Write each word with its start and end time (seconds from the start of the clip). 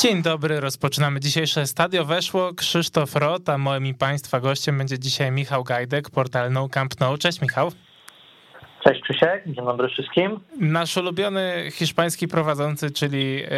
Dzień 0.00 0.22
dobry, 0.22 0.60
rozpoczynamy 0.60 1.20
dzisiejsze 1.20 1.66
Stadio 1.66 2.04
Weszło. 2.04 2.54
Krzysztof 2.54 3.16
Rot, 3.16 3.48
a 3.48 3.58
moim 3.58 3.86
i 3.86 3.94
Państwa 3.94 4.40
gościem 4.40 4.78
będzie 4.78 4.98
dzisiaj 4.98 5.32
Michał 5.32 5.64
Gajdek, 5.64 6.10
portal 6.10 6.52
No 6.52 6.68
Camp 6.68 7.00
No. 7.00 7.18
Cześć 7.18 7.40
Michał. 7.40 7.72
Cześć 8.84 9.02
Krzysiek, 9.02 9.44
dzień 9.46 9.64
dobry 9.64 9.88
wszystkim. 9.88 10.40
Nasz 10.60 10.96
ulubiony 10.96 11.70
hiszpański 11.72 12.28
prowadzący, 12.28 12.90
czyli 12.90 13.42
e, 13.42 13.48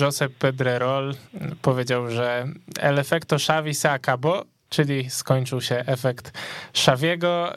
Josep 0.00 0.32
Pedrerol 0.32 1.14
powiedział, 1.62 2.10
że 2.10 2.46
el 2.80 2.98
efecto 2.98 3.36
Xavi 3.36 3.74
se 3.74 3.90
acabó, 3.90 4.42
czyli 4.68 5.10
skończył 5.10 5.60
się 5.60 5.84
efekt 5.86 6.38
Xaviego. 6.70 7.52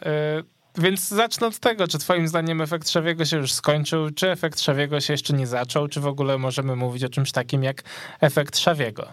Więc 0.78 1.10
zacznę 1.10 1.48
od 1.48 1.60
tego, 1.60 1.88
czy 1.88 2.00
twoim 2.00 2.28
zdaniem 2.28 2.62
efekt 2.62 2.90
Szawiego 2.90 3.26
się 3.26 3.38
już 3.38 3.52
skończył, 3.52 4.10
czy 4.16 4.32
efekt 4.32 4.62
Szawiego 4.62 5.00
się 5.00 5.14
jeszcze 5.14 5.34
nie 5.34 5.48
zaczął, 5.48 5.88
czy 5.88 6.00
w 6.00 6.08
ogóle 6.08 6.38
możemy 6.38 6.76
mówić 6.76 7.04
o 7.04 7.10
czymś 7.10 7.32
takim 7.32 7.64
jak 7.64 7.78
efekt 8.22 8.58
Szawiego? 8.58 9.08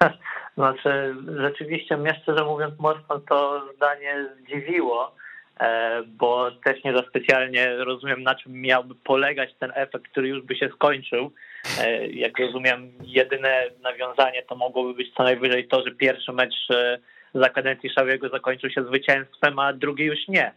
Znaczy, 0.56 1.14
rzeczywiście 1.36 1.96
mnie 1.96 2.18
szczerze 2.22 2.44
mówiąc 2.44 2.78
mocno 2.78 3.18
to 3.18 3.68
zdanie 3.76 4.26
zdziwiło, 4.40 5.14
e, 5.60 6.02
bo 6.06 6.50
też 6.64 6.84
nie 6.84 6.92
za 6.92 7.02
specjalnie 7.02 7.76
rozumiem 7.76 8.22
na 8.22 8.34
czym 8.34 8.60
miałby 8.60 8.94
polegać 8.94 9.50
ten 9.58 9.72
efekt, 9.74 10.08
który 10.08 10.28
już 10.28 10.42
by 10.42 10.56
się 10.56 10.68
skończył. 10.74 11.32
E, 11.80 12.06
jak 12.06 12.38
rozumiem, 12.38 12.92
jedyne 13.00 13.64
nawiązanie 13.82 14.42
to 14.42 14.56
mogłoby 14.56 14.94
być 14.94 15.14
co 15.14 15.22
najwyżej 15.22 15.68
to, 15.68 15.82
że 15.86 15.94
pierwszy 15.94 16.32
mecz 16.32 16.54
e, 16.70 16.98
za 17.40 17.48
kadencji 17.48 17.90
Szawiego 17.90 18.28
zakończył 18.28 18.70
się 18.70 18.84
zwycięstwem, 18.84 19.58
a 19.58 19.72
drugi 19.72 20.04
już 20.04 20.28
nie. 20.28 20.52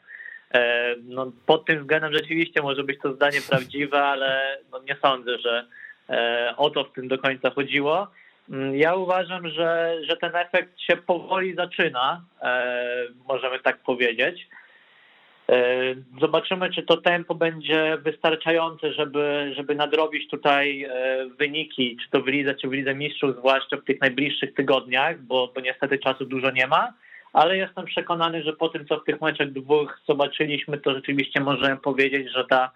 E, 0.53 0.95
no, 1.03 1.31
pod 1.45 1.65
tym 1.65 1.79
względem 1.79 2.13
rzeczywiście 2.13 2.61
może 2.61 2.83
być 2.83 2.99
to 3.01 3.13
zdanie 3.13 3.39
prawdziwe, 3.49 4.03
ale 4.03 4.57
no, 4.71 4.81
nie 4.81 4.95
sądzę, 5.01 5.37
że 5.37 5.65
e, 6.09 6.53
o 6.57 6.69
to 6.69 6.83
w 6.83 6.93
tym 6.93 7.07
do 7.07 7.17
końca 7.17 7.49
chodziło. 7.49 8.07
Mm, 8.49 8.75
ja 8.75 8.95
uważam, 8.95 9.49
że, 9.49 9.97
że 10.03 10.17
ten 10.17 10.35
efekt 10.35 10.79
się 10.79 10.97
powoli 10.97 11.55
zaczyna, 11.55 12.21
e, 12.41 13.05
możemy 13.27 13.59
tak 13.59 13.77
powiedzieć. 13.77 14.47
E, 15.49 15.95
zobaczymy, 16.21 16.73
czy 16.73 16.83
to 16.83 16.97
tempo 16.97 17.35
będzie 17.35 17.97
wystarczające, 18.03 18.93
żeby, 18.93 19.53
żeby 19.55 19.75
nadrobić 19.75 20.29
tutaj 20.29 20.83
e, 20.83 21.25
wyniki, 21.39 21.97
czy 22.03 22.09
to 22.09 22.21
w 22.21 22.27
lidze, 22.27 22.55
czy 22.55 22.67
w 22.67 22.71
lidze 22.71 22.95
mistrzów, 22.95 23.35
zwłaszcza 23.35 23.77
w 23.77 23.83
tych 23.83 24.01
najbliższych 24.01 24.53
tygodniach, 24.53 25.21
bo, 25.21 25.51
bo 25.55 25.61
niestety 25.61 25.99
czasu 25.99 26.25
dużo 26.25 26.51
nie 26.51 26.67
ma, 26.67 26.93
ale 27.33 27.57
jestem 27.57 27.85
przekonany, 27.85 28.43
że 28.43 28.53
po 28.53 28.69
tym, 28.69 28.85
co 28.87 28.99
w 28.99 29.03
tych 29.03 29.21
meczach 29.21 29.51
dwóch 29.51 29.99
zobaczyliśmy, 30.07 30.77
to 30.77 30.93
rzeczywiście 30.93 31.39
możemy 31.39 31.77
powiedzieć, 31.77 32.31
że 32.31 32.45
ta 32.45 32.71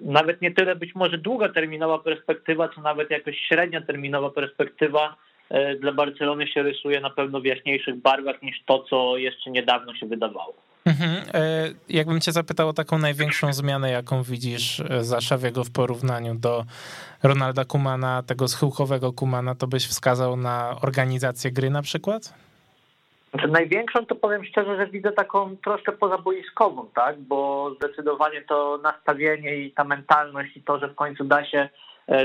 nawet 0.00 0.42
nie 0.42 0.50
tyle 0.50 0.76
być 0.76 0.94
może 0.94 1.18
długoterminowa 1.18 1.98
perspektywa, 1.98 2.68
co 2.68 2.80
nawet 2.80 3.10
jakoś 3.10 3.38
średnia 3.38 3.80
terminowa 3.80 4.30
perspektywa 4.30 5.16
e, 5.50 5.76
dla 5.76 5.92
Barcelony 5.92 6.46
się 6.46 6.62
rysuje 6.62 7.00
na 7.00 7.10
pewno 7.10 7.40
w 7.40 7.44
jaśniejszych 7.44 7.96
barwach 7.96 8.42
niż 8.42 8.62
to, 8.66 8.78
co 8.78 9.16
jeszcze 9.16 9.50
niedawno 9.50 9.94
się 9.94 10.06
wydawało. 10.06 10.63
Mhm. 10.86 11.22
E, 11.34 11.68
jakbym 11.88 12.20
cię 12.20 12.32
zapytał 12.32 12.68
o 12.68 12.72
taką 12.72 12.98
największą 12.98 13.52
zmianę, 13.52 13.90
jaką 13.90 14.22
widzisz 14.22 14.80
e, 14.80 15.04
za 15.04 15.20
Szawiego 15.20 15.64
w 15.64 15.70
porównaniu 15.70 16.34
do 16.34 16.64
Ronalda 17.22 17.64
Kumana, 17.64 18.22
tego 18.22 18.48
schyłkowego 18.48 19.12
Kumana, 19.12 19.54
to 19.54 19.66
byś 19.66 19.86
wskazał 19.86 20.36
na 20.36 20.76
organizację 20.82 21.50
gry 21.50 21.70
na 21.70 21.82
przykład? 21.82 22.34
Znaczy 23.30 23.48
największą 23.48 24.06
to 24.06 24.14
powiem 24.14 24.44
szczerze, 24.44 24.76
że 24.76 24.86
widzę 24.86 25.12
taką 25.12 25.56
troszkę 25.56 25.92
pozaboiskową, 25.92 26.86
tak? 26.94 27.20
Bo 27.20 27.70
zdecydowanie 27.76 28.42
to 28.42 28.80
nastawienie 28.82 29.56
i 29.56 29.70
ta 29.70 29.84
mentalność 29.84 30.56
i 30.56 30.62
to, 30.62 30.78
że 30.78 30.88
w 30.88 30.94
końcu 30.94 31.24
da 31.24 31.44
się 31.44 31.68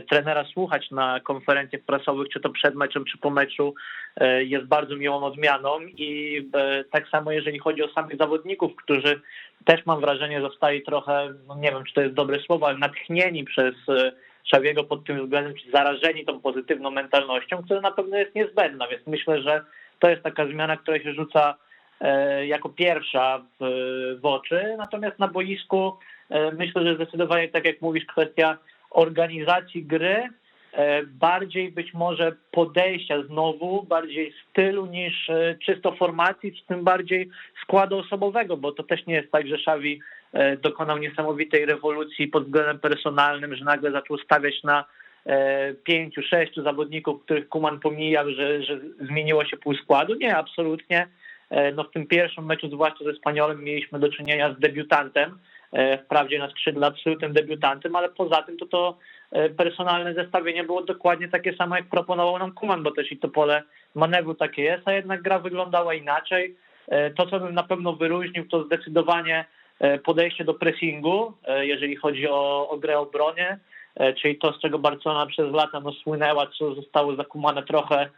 trenera 0.10 0.46
słuchać 0.54 0.92
na 0.92 1.20
konferencjach 1.20 1.82
prasowych, 1.82 2.30
czy 2.30 2.40
to 2.40 2.50
przed 2.50 2.76
meczem, 2.76 3.06
czy 3.06 3.18
po 3.18 3.30
meczu, 3.30 3.74
e, 4.16 4.44
jest 4.44 4.66
bardzo 4.66 4.96
miłą 4.96 5.24
odmianą 5.24 5.80
i 5.82 6.42
e, 6.54 6.84
tak 6.84 7.08
samo 7.08 7.32
jeżeli 7.32 7.60
chodzi 7.60 7.84
o 7.84 7.94
samych 7.94 8.18
zawodników, 8.18 8.76
którzy 8.76 9.22
też 9.66 9.86
mam 9.86 10.02
wrażenie 10.02 10.42
zostali 10.42 10.84
trochę, 10.84 11.34
no 11.48 11.56
nie 11.56 11.72
wiem 11.72 11.84
czy 11.84 11.94
to 11.94 12.02
jest 12.02 12.14
dobre 12.14 12.40
słowo, 12.40 12.68
ale 12.68 12.78
natchnieni 12.78 13.44
przez 13.44 13.76
Szawiego 14.44 14.84
pod 14.84 15.06
tym 15.06 15.24
względem, 15.24 15.54
czy 15.54 15.72
zarażeni 15.72 16.26
tą 16.26 16.42
pozytywną 16.42 16.92
mentalnością, 16.92 17.64
która 17.64 17.82
na 17.82 17.92
pewno 17.92 18.18
jest 18.18 18.36
niezbędna, 18.36 18.88
więc 18.88 19.08
myślę, 19.08 19.42
że 19.42 19.64
to 20.00 20.10
jest 20.10 20.24
taka 20.24 20.46
zmiana, 20.46 20.78
która 20.78 21.00
się 21.00 21.14
rzuca 21.14 21.56
jako 22.46 22.70
pierwsza 22.70 23.42
w, 23.60 23.66
w 24.22 24.26
oczy, 24.26 24.76
natomiast 24.78 25.20
na 25.20 25.28
boisku 25.28 25.98
myślę, 26.54 26.84
że 26.86 26.96
zdecydowanie 26.96 27.48
tak 27.48 27.66
jak 27.66 27.82
mówisz, 27.82 28.06
kwestia 28.06 28.58
organizacji 28.90 29.84
gry, 29.84 30.30
e, 30.74 31.04
bardziej 31.04 31.72
być 31.72 31.94
może 31.94 32.36
podejścia 32.52 33.24
znowu, 33.24 33.84
bardziej 33.84 34.34
stylu 34.50 34.86
niż 34.86 35.30
e, 35.30 35.56
czysto 35.66 35.92
formacji, 35.92 36.54
czy 36.54 36.66
tym 36.66 36.84
bardziej 36.84 37.30
składu 37.62 37.98
osobowego, 37.98 38.58
bo 38.58 38.72
to 38.72 38.84
też 38.84 39.06
nie 39.06 39.14
jest 39.14 39.32
tak, 39.32 39.48
że 39.48 39.56
Xavi 39.56 40.02
e, 40.34 40.58
dokonał 40.58 40.98
niesamowitej 40.98 41.66
rewolucji 41.66 42.28
pod 42.28 42.46
względem 42.46 42.80
personalnym, 42.80 43.56
że 43.56 43.66
nagle 43.66 43.92
zaczął 43.92 44.18
stawiać 44.18 44.64
na 44.64 44.86
pięciu, 45.84 46.22
sześciu 46.22 46.64
zawodników, 46.64 47.24
których 47.24 47.50
Kuman 47.50 47.80
pomijał, 47.80 48.32
że, 48.32 48.64
że 48.64 48.80
zmieniło 49.02 49.46
się 49.46 49.58
pół 49.58 49.74
składu. 49.74 50.16
Nie, 50.16 50.38
absolutnie. 50.38 51.08
No 51.76 51.84
w 51.84 51.92
tym 51.92 52.08
pierwszym 52.08 52.46
meczu, 52.46 52.70
zwłaszcza 52.70 53.06
ze 53.06 53.14
Spaniolem, 53.14 53.64
mieliśmy 53.64 54.00
do 54.00 54.12
czynienia 54.12 54.54
z 54.54 54.60
debiutantem, 54.60 55.40
wprawdzie 56.06 56.40
na 56.40 56.50
skrzydle 56.50 56.88
absolutnym 56.88 57.34
debiutantem, 57.34 57.96
ale 57.96 58.10
poza 58.10 58.42
tym 58.42 58.58
to 58.58 58.66
to 58.66 58.98
e, 59.32 59.50
personalne 59.50 60.14
zestawienie 60.14 60.64
było 60.64 60.84
dokładnie 60.84 61.28
takie 61.28 61.56
samo, 61.56 61.76
jak 61.76 61.90
proponował 61.90 62.40
nam 62.40 62.52
Kuman, 62.52 62.84
bo 62.84 62.92
też 62.92 63.12
i 63.12 63.18
to 63.18 63.30
pole 63.30 63.64
manewru 63.96 64.36
takie 64.36 64.62
jest, 64.62 64.88
a 64.88 64.94
jednak 64.94 65.22
gra 65.22 65.40
wyglądała 65.40 65.94
inaczej. 65.94 66.56
E, 66.88 67.12
to, 67.12 67.26
co 67.26 67.40
bym 67.40 67.54
na 67.54 67.64
pewno 67.64 67.94
wyróżnił, 67.94 68.48
to 68.48 68.64
zdecydowanie 68.64 69.46
podejście 70.04 70.44
do 70.44 70.54
pressingu, 70.54 71.34
jeżeli 71.60 71.96
chodzi 71.96 72.30
o, 72.30 72.70
o 72.70 72.78
grę 72.78 73.00
obronie, 73.00 73.60
czyli 74.22 74.38
to, 74.38 74.54
z 74.54 74.60
czego 74.60 74.80
Barcelona 74.80 75.26
przez 75.26 75.54
lata 75.54 75.80
no, 75.80 75.92
słynęła, 75.92 76.48
co 76.48 76.76
zostało 76.76 77.16
zakumane 77.16 77.64
trochę 77.64 78.10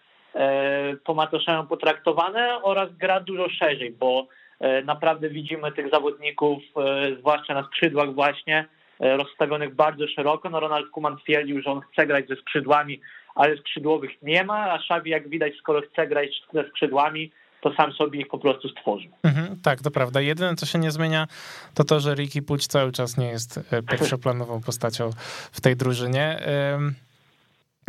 po 1.04 1.14
macoszemu 1.14 1.64
potraktowane 1.64 2.64
oraz 2.64 2.90
gra 2.98 3.20
dużo 3.20 3.50
szerzej, 3.50 3.92
bo 3.92 4.28
E, 4.28 4.51
naprawdę 4.86 5.30
widzimy 5.30 5.72
tych 5.72 5.90
zawodników, 5.90 6.64
e, 6.78 7.16
zwłaszcza 7.20 7.54
na 7.54 7.64
skrzydłach 7.64 8.14
właśnie, 8.14 8.66
e, 9.00 9.18
rozstawionych 9.18 9.76
bardzo 9.76 10.08
szeroko. 10.08 10.50
No 10.50 10.60
Ronald 10.60 10.90
Kuman 10.90 11.18
twierdził, 11.18 11.62
że 11.62 11.72
on 11.72 11.82
chce 11.82 12.08
grać 12.08 12.28
ze 12.28 12.36
skrzydłami, 12.36 13.02
ale 13.36 13.58
skrzydłowych 13.58 14.12
nie 14.22 14.44
ma, 14.44 14.72
a 14.72 14.76
Xavi 14.76 15.12
jak 15.12 15.30
widać, 15.30 15.54
skoro 15.60 15.82
chce 15.82 16.08
grać 16.08 16.30
ze 16.54 16.70
skrzydłami, 16.70 17.32
to 17.62 17.74
sam 17.74 17.94
sobie 17.94 18.20
ich 18.20 18.28
po 18.28 18.38
prostu 18.38 18.70
stworzył. 18.70 19.12
Mhm, 19.24 19.60
tak, 19.64 19.82
to 19.82 19.92
prawda. 19.92 20.22
Jedyne, 20.22 20.56
co 20.56 20.66
się 20.66 20.80
nie 20.80 20.92
zmienia, 20.92 21.28
to 21.74 21.84
to, 21.84 22.00
że 22.00 22.16
Ricky 22.16 22.42
Puć 22.42 22.68
cały 22.68 22.92
czas 22.92 23.18
nie 23.18 23.28
jest 23.28 23.60
pierwszoplanową 23.90 24.62
postacią 24.62 25.10
w 25.52 25.62
tej 25.62 25.76
drużynie. 25.76 26.40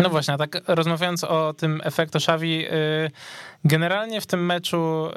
No 0.02 0.10
właśnie, 0.10 0.36
tak 0.36 0.62
rozmawiając 0.66 1.24
o 1.24 1.54
tym 1.54 1.80
efektu 1.84 2.18
Xavi, 2.18 2.66
y, 2.66 3.10
generalnie 3.64 4.20
w 4.20 4.26
tym 4.26 4.46
meczu, 4.46 5.08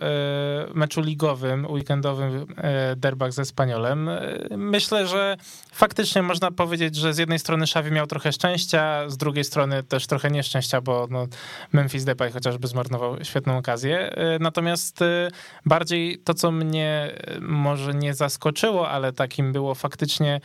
y, 0.70 0.74
meczu 0.74 1.02
ligowym, 1.02 1.72
weekendowym 1.72 2.36
y, 2.42 2.46
derbach 2.96 3.34
ze 3.34 3.46
Spaniolem, 3.46 4.10
myślę, 4.58 5.08
że 5.08 5.38
faktycznie 5.72 6.22
można 6.22 6.52
powiedzieć, 6.52 6.96
że 6.96 7.14
z 7.14 7.18
jednej 7.18 7.40
strony 7.40 7.64
Xavi 7.64 7.92
miał 7.92 8.08
trochę 8.08 8.32
szczęścia, 8.32 9.10
z 9.10 9.18
drugiej 9.18 9.44
strony 9.44 9.84
też 9.84 10.08
trochę 10.08 10.32
nieszczęścia, 10.32 10.82
bo 10.82 11.08
no, 11.10 11.28
Memphis 11.72 12.04
Depay 12.04 12.32
chociażby 12.32 12.68
zmarnował 12.68 13.24
świetną 13.24 13.58
okazję. 13.58 14.16
Natomiast 14.40 15.00
bardziej 15.66 16.18
to, 16.18 16.34
co 16.34 16.52
mnie 16.52 17.12
może 17.42 17.94
nie 17.94 18.14
zaskoczyło, 18.14 18.90
ale 18.90 19.14
takim 19.14 19.54
było 19.54 19.76
faktycznie 19.76 20.42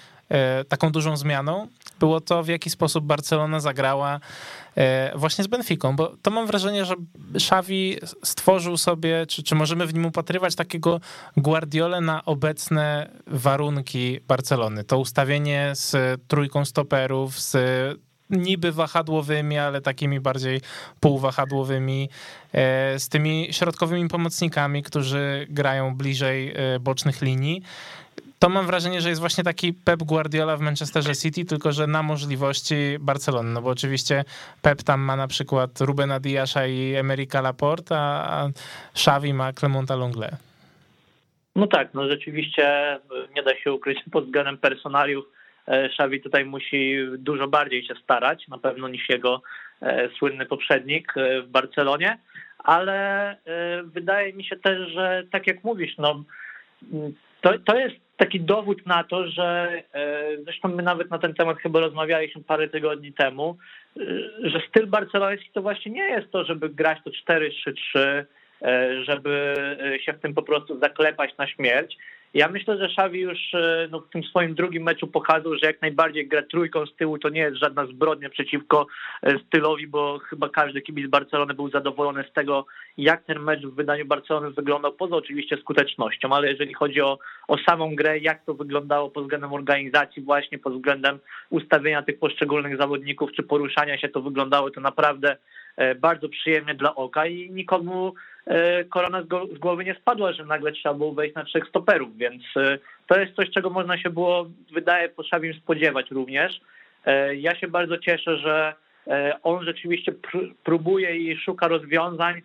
taką 0.68 0.92
dużą 0.92 1.16
zmianą, 1.16 1.68
było 2.00 2.20
to, 2.20 2.42
w 2.42 2.48
jaki 2.48 2.70
sposób 2.70 3.04
Barcelona 3.04 3.60
zagrała 3.60 4.20
e, 4.76 5.18
właśnie 5.18 5.44
z 5.44 5.46
Benficą, 5.46 5.96
bo 5.96 6.16
to 6.22 6.30
mam 6.30 6.46
wrażenie, 6.46 6.84
że 6.84 6.94
Xavi 7.34 7.96
stworzył 8.24 8.76
sobie, 8.76 9.26
czy, 9.26 9.42
czy 9.42 9.54
możemy 9.54 9.86
w 9.86 9.94
nim 9.94 10.06
upatrywać 10.06 10.54
takiego 10.54 11.00
Guardiolę 11.36 12.00
na 12.00 12.24
obecne 12.24 13.10
warunki 13.26 14.20
Barcelony. 14.28 14.84
To 14.84 14.98
ustawienie 14.98 15.70
z 15.74 16.20
trójką 16.28 16.64
stoperów, 16.64 17.40
z 17.40 17.56
niby 18.30 18.72
wahadłowymi, 18.72 19.58
ale 19.58 19.80
takimi 19.80 20.20
bardziej 20.20 20.60
półwahadłowymi, 21.00 22.08
e, 22.52 22.98
z 22.98 23.08
tymi 23.08 23.48
środkowymi 23.50 24.08
pomocnikami, 24.08 24.82
którzy 24.82 25.46
grają 25.50 25.96
bliżej 25.96 26.52
e, 26.56 26.80
bocznych 26.80 27.22
linii 27.22 27.62
to 28.40 28.48
mam 28.48 28.66
wrażenie, 28.66 29.00
że 29.00 29.08
jest 29.08 29.20
właśnie 29.20 29.44
taki 29.44 29.72
Pep 29.72 30.02
Guardiola 30.02 30.56
w 30.56 30.60
Manchesterze 30.60 31.16
City, 31.16 31.44
tylko 31.44 31.72
że 31.72 31.86
na 31.86 32.02
możliwości 32.02 32.74
Barcelony, 33.00 33.50
no 33.50 33.62
bo 33.62 33.70
oczywiście 33.70 34.24
Pep 34.62 34.82
tam 34.82 35.00
ma 35.00 35.16
na 35.16 35.28
przykład 35.28 35.80
Rubena 35.80 36.20
Diasza 36.20 36.66
i 36.66 36.94
Emerika 36.94 37.40
Laporte, 37.40 37.96
a 37.98 38.48
Xavi 38.92 39.34
ma 39.34 39.52
Clemonta 39.52 39.96
Longle. 39.96 40.30
No 41.56 41.66
tak, 41.66 41.94
no 41.94 42.08
rzeczywiście 42.08 42.98
nie 43.36 43.42
da 43.42 43.56
się 43.56 43.72
ukryć 43.72 43.98
pod 44.12 44.24
względem 44.24 44.58
personaliów 44.58 45.24
Xavi 45.66 46.20
tutaj 46.20 46.44
musi 46.44 46.98
dużo 47.18 47.48
bardziej 47.48 47.84
się 47.86 47.94
starać, 48.02 48.48
na 48.48 48.58
pewno 48.58 48.88
niż 48.88 49.08
jego 49.08 49.42
słynny 50.18 50.46
poprzednik 50.46 51.14
w 51.16 51.46
Barcelonie, 51.48 52.18
ale 52.58 53.36
wydaje 53.84 54.32
mi 54.32 54.44
się 54.44 54.56
też, 54.56 54.90
że 54.92 55.22
tak 55.30 55.46
jak 55.46 55.64
mówisz, 55.64 55.94
no, 55.98 56.24
to, 57.40 57.58
to 57.58 57.78
jest 57.78 57.96
taki 58.16 58.40
dowód 58.40 58.86
na 58.86 59.04
to, 59.04 59.28
że 59.28 59.82
zresztą 60.44 60.68
my 60.68 60.82
nawet 60.82 61.10
na 61.10 61.18
ten 61.18 61.34
temat 61.34 61.58
chyba 61.58 61.80
rozmawialiśmy 61.80 62.42
parę 62.42 62.68
tygodni 62.68 63.12
temu, 63.12 63.56
że 64.42 64.60
styl 64.68 64.86
barceloński 64.86 65.50
to 65.52 65.62
właśnie 65.62 65.92
nie 65.92 66.04
jest 66.04 66.30
to, 66.30 66.44
żeby 66.44 66.68
grać 66.68 66.98
to 67.04 67.10
4-3-3, 67.10 68.24
żeby 69.02 69.56
się 70.00 70.12
w 70.12 70.20
tym 70.20 70.34
po 70.34 70.42
prostu 70.42 70.78
zaklepać 70.78 71.36
na 71.36 71.46
śmierć, 71.46 71.96
ja 72.34 72.48
myślę, 72.48 72.78
że 72.78 72.84
Xavi 72.84 73.20
już 73.20 73.54
e, 73.54 73.88
no, 73.90 74.00
w 74.00 74.10
tym 74.10 74.22
swoim 74.24 74.54
drugim 74.54 74.82
meczu 74.82 75.06
pokazał, 75.06 75.54
że 75.54 75.66
jak 75.66 75.82
najbardziej 75.82 76.28
gra 76.28 76.42
trójką 76.42 76.86
z 76.86 76.96
tyłu 76.96 77.18
to 77.18 77.28
nie 77.28 77.40
jest 77.40 77.56
żadna 77.56 77.86
zbrodnia 77.86 78.30
przeciwko 78.30 78.86
e, 79.22 79.38
stylowi, 79.38 79.86
bo 79.86 80.18
chyba 80.18 80.48
każdy 80.48 80.80
kibic 80.80 81.10
Barcelony 81.10 81.54
był 81.54 81.70
zadowolony 81.70 82.24
z 82.30 82.32
tego, 82.32 82.66
jak 82.98 83.24
ten 83.24 83.38
mecz 83.38 83.62
w 83.62 83.74
wydaniu 83.74 84.06
Barcelony 84.06 84.50
wyglądał, 84.50 84.92
poza 84.92 85.16
oczywiście 85.16 85.56
skutecznością, 85.56 86.32
ale 86.32 86.50
jeżeli 86.50 86.74
chodzi 86.74 87.00
o, 87.00 87.18
o 87.48 87.56
samą 87.58 87.96
grę, 87.96 88.18
jak 88.18 88.44
to 88.44 88.54
wyglądało 88.54 89.10
pod 89.10 89.24
względem 89.24 89.52
organizacji, 89.52 90.22
właśnie 90.22 90.58
pod 90.58 90.74
względem 90.74 91.18
ustawienia 91.50 92.02
tych 92.02 92.18
poszczególnych 92.18 92.76
zawodników, 92.76 93.32
czy 93.32 93.42
poruszania 93.42 93.98
się, 93.98 94.08
to 94.08 94.22
wyglądało 94.22 94.70
to 94.70 94.80
naprawdę 94.80 95.36
bardzo 96.00 96.28
przyjemnie 96.28 96.74
dla 96.74 96.94
oka 96.94 97.26
i 97.26 97.50
nikomu 97.50 98.14
E, 98.46 98.84
korona 98.84 99.22
z 99.54 99.58
głowy 99.58 99.84
nie 99.84 99.94
spadła, 99.94 100.32
że 100.32 100.44
nagle 100.44 100.72
trzeba 100.72 100.94
było 100.94 101.12
wejść 101.12 101.34
na 101.34 101.44
trzech 101.44 101.68
stoperów, 101.68 102.16
więc 102.16 102.42
e, 102.56 102.78
to 103.06 103.20
jest 103.20 103.34
coś, 103.34 103.50
czego 103.50 103.70
można 103.70 103.98
się 103.98 104.10
było, 104.10 104.46
wydaje, 104.72 105.08
po 105.08 105.22
Szawim 105.22 105.54
spodziewać 105.54 106.10
również. 106.10 106.60
E, 107.06 107.36
ja 107.36 107.54
się 107.54 107.68
bardzo 107.68 107.98
cieszę, 107.98 108.36
że 108.36 108.74
on 109.42 109.64
rzeczywiście 109.64 110.12
próbuje 110.64 111.16
i 111.16 111.36
szuka 111.36 111.68
rozwiązań, 111.68 112.42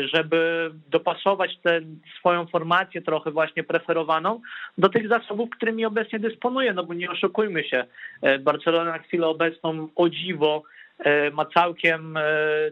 żeby 0.00 0.70
dopasować 0.90 1.58
tę 1.62 1.80
swoją 2.18 2.46
formację 2.46 3.02
trochę 3.02 3.30
właśnie 3.30 3.64
preferowaną 3.64 4.40
do 4.78 4.88
tych 4.88 5.08
zasobów, 5.08 5.50
którymi 5.50 5.84
obecnie 5.84 6.18
dysponuje, 6.18 6.72
no 6.72 6.84
bo 6.84 6.94
nie 6.94 7.10
oszukujmy 7.10 7.64
się, 7.64 7.84
Barcelona 8.40 8.90
na 8.90 8.98
chwilę 8.98 9.26
obecną 9.26 9.88
o 9.96 10.08
dziwo 10.08 10.62
E, 10.62 10.81
ma 11.32 11.44
całkiem 11.44 12.16
e, 12.16 12.22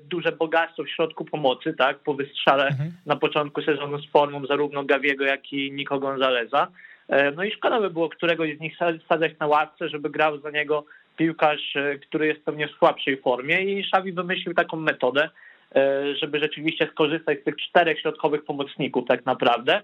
duże 0.04 0.32
bogactwo 0.32 0.84
w 0.84 0.88
środku 0.88 1.24
pomocy, 1.24 1.74
tak, 1.78 1.98
po 1.98 2.14
wystrzale 2.14 2.66
mhm. 2.66 2.92
na 3.06 3.16
początku 3.16 3.62
sezonu 3.62 3.98
z 3.98 4.10
formą 4.10 4.46
zarówno 4.46 4.84
Gawiego, 4.84 5.24
jak 5.24 5.52
i 5.52 5.72
Nico 5.72 5.98
Gonzaleza. 5.98 6.68
E, 7.08 7.30
no 7.30 7.44
i 7.44 7.52
szkoda 7.52 7.80
by 7.80 7.90
było 7.90 8.08
któregoś 8.08 8.56
z 8.56 8.60
nich 8.60 8.76
sadzać 9.08 9.32
na 9.40 9.46
ławce, 9.46 9.88
żeby 9.88 10.10
grał 10.10 10.40
za 10.40 10.50
niego 10.50 10.84
piłkarz, 11.16 11.74
który 12.02 12.26
jest 12.26 12.44
pewnie 12.44 12.68
w 12.68 12.78
słabszej 12.78 13.16
formie 13.16 13.60
i 13.64 13.80
Xavi 13.80 14.12
wymyślił 14.12 14.54
taką 14.54 14.76
metodę, 14.76 15.28
żeby 16.20 16.38
rzeczywiście 16.38 16.88
skorzystać 16.92 17.40
z 17.40 17.44
tych 17.44 17.56
czterech 17.56 18.00
środkowych 18.00 18.44
pomocników 18.44 19.08
tak 19.08 19.26
naprawdę, 19.26 19.82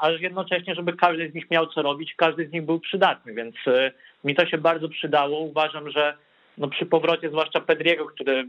ale 0.00 0.18
jednocześnie, 0.18 0.74
żeby 0.74 0.92
każdy 0.92 1.30
z 1.30 1.34
nich 1.34 1.50
miał 1.50 1.66
co 1.66 1.82
robić, 1.82 2.14
każdy 2.16 2.48
z 2.48 2.52
nich 2.52 2.62
był 2.62 2.80
przydatny, 2.80 3.34
więc 3.34 3.54
mi 4.24 4.34
to 4.34 4.46
się 4.46 4.58
bardzo 4.58 4.88
przydało. 4.88 5.40
Uważam, 5.40 5.90
że 5.90 6.14
no 6.58 6.68
przy 6.68 6.86
powrocie 6.86 7.28
zwłaszcza 7.28 7.60
Pedriego, 7.60 8.06
który 8.06 8.46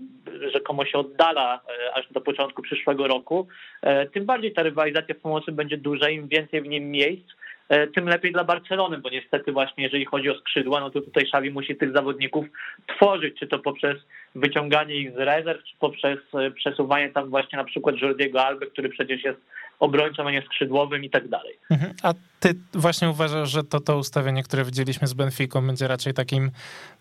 rzekomo 0.54 0.86
się 0.86 0.98
oddala 0.98 1.56
e, 1.56 1.94
aż 1.94 2.12
do 2.12 2.22
początku 2.22 2.62
przyszłego 2.62 3.08
roku, 3.08 3.48
e, 3.82 4.10
tym 4.10 4.26
bardziej 4.26 4.54
ta 4.54 4.64
rywalizacja 4.64 5.16
w 5.16 5.20
pomocy 5.20 5.52
będzie 5.52 5.78
duża, 5.78 6.10
im 6.10 6.28
więcej 6.28 6.62
w 6.62 6.68
nim 6.68 6.92
miejsc, 6.92 7.26
e, 7.70 7.88
tym 7.88 8.08
lepiej 8.08 8.32
dla 8.32 8.44
Barcelony, 8.44 8.98
bo 8.98 9.10
niestety 9.10 9.52
właśnie 9.52 9.84
jeżeli 9.84 10.06
chodzi 10.06 10.30
o 10.30 10.40
skrzydła, 10.40 10.80
no 10.80 10.90
to 10.90 11.02
tutaj 11.02 11.24
Xavi 11.24 11.52
musi 11.52 11.76
tych 11.76 11.94
zawodników 11.94 12.46
tworzyć, 12.88 13.40
czy 13.40 13.48
to 13.48 13.60
poprzez 13.60 13.98
wyciąganie 14.36 14.96
ich 14.96 15.12
z 15.12 15.18
rezerw, 15.18 15.64
czy 15.64 15.76
poprzez 15.80 16.20
przesuwanie 16.56 17.10
tam 17.10 17.30
właśnie 17.30 17.58
na 17.58 17.64
przykład 17.64 18.02
Jordiego 18.02 18.46
Alby, 18.46 18.68
który 18.68 18.90
przecież 18.90 19.24
jest 19.24 19.40
obrońcą, 19.84 20.28
a 20.28 20.32
nie 20.32 20.42
skrzydłowym 20.42 21.04
i 21.04 21.10
tak 21.10 21.28
dalej. 21.28 21.54
Mhm. 21.72 21.94
A 22.04 22.14
ty 22.40 22.50
właśnie 22.74 23.10
uważasz, 23.10 23.50
że 23.50 23.64
to 23.64 23.80
to 23.80 23.98
ustawienie, 23.98 24.44
które 24.44 24.66
widzieliśmy 24.66 25.08
z 25.08 25.14
Benficą 25.14 25.68
będzie 25.68 25.88
raczej 25.88 26.14
takim 26.14 26.52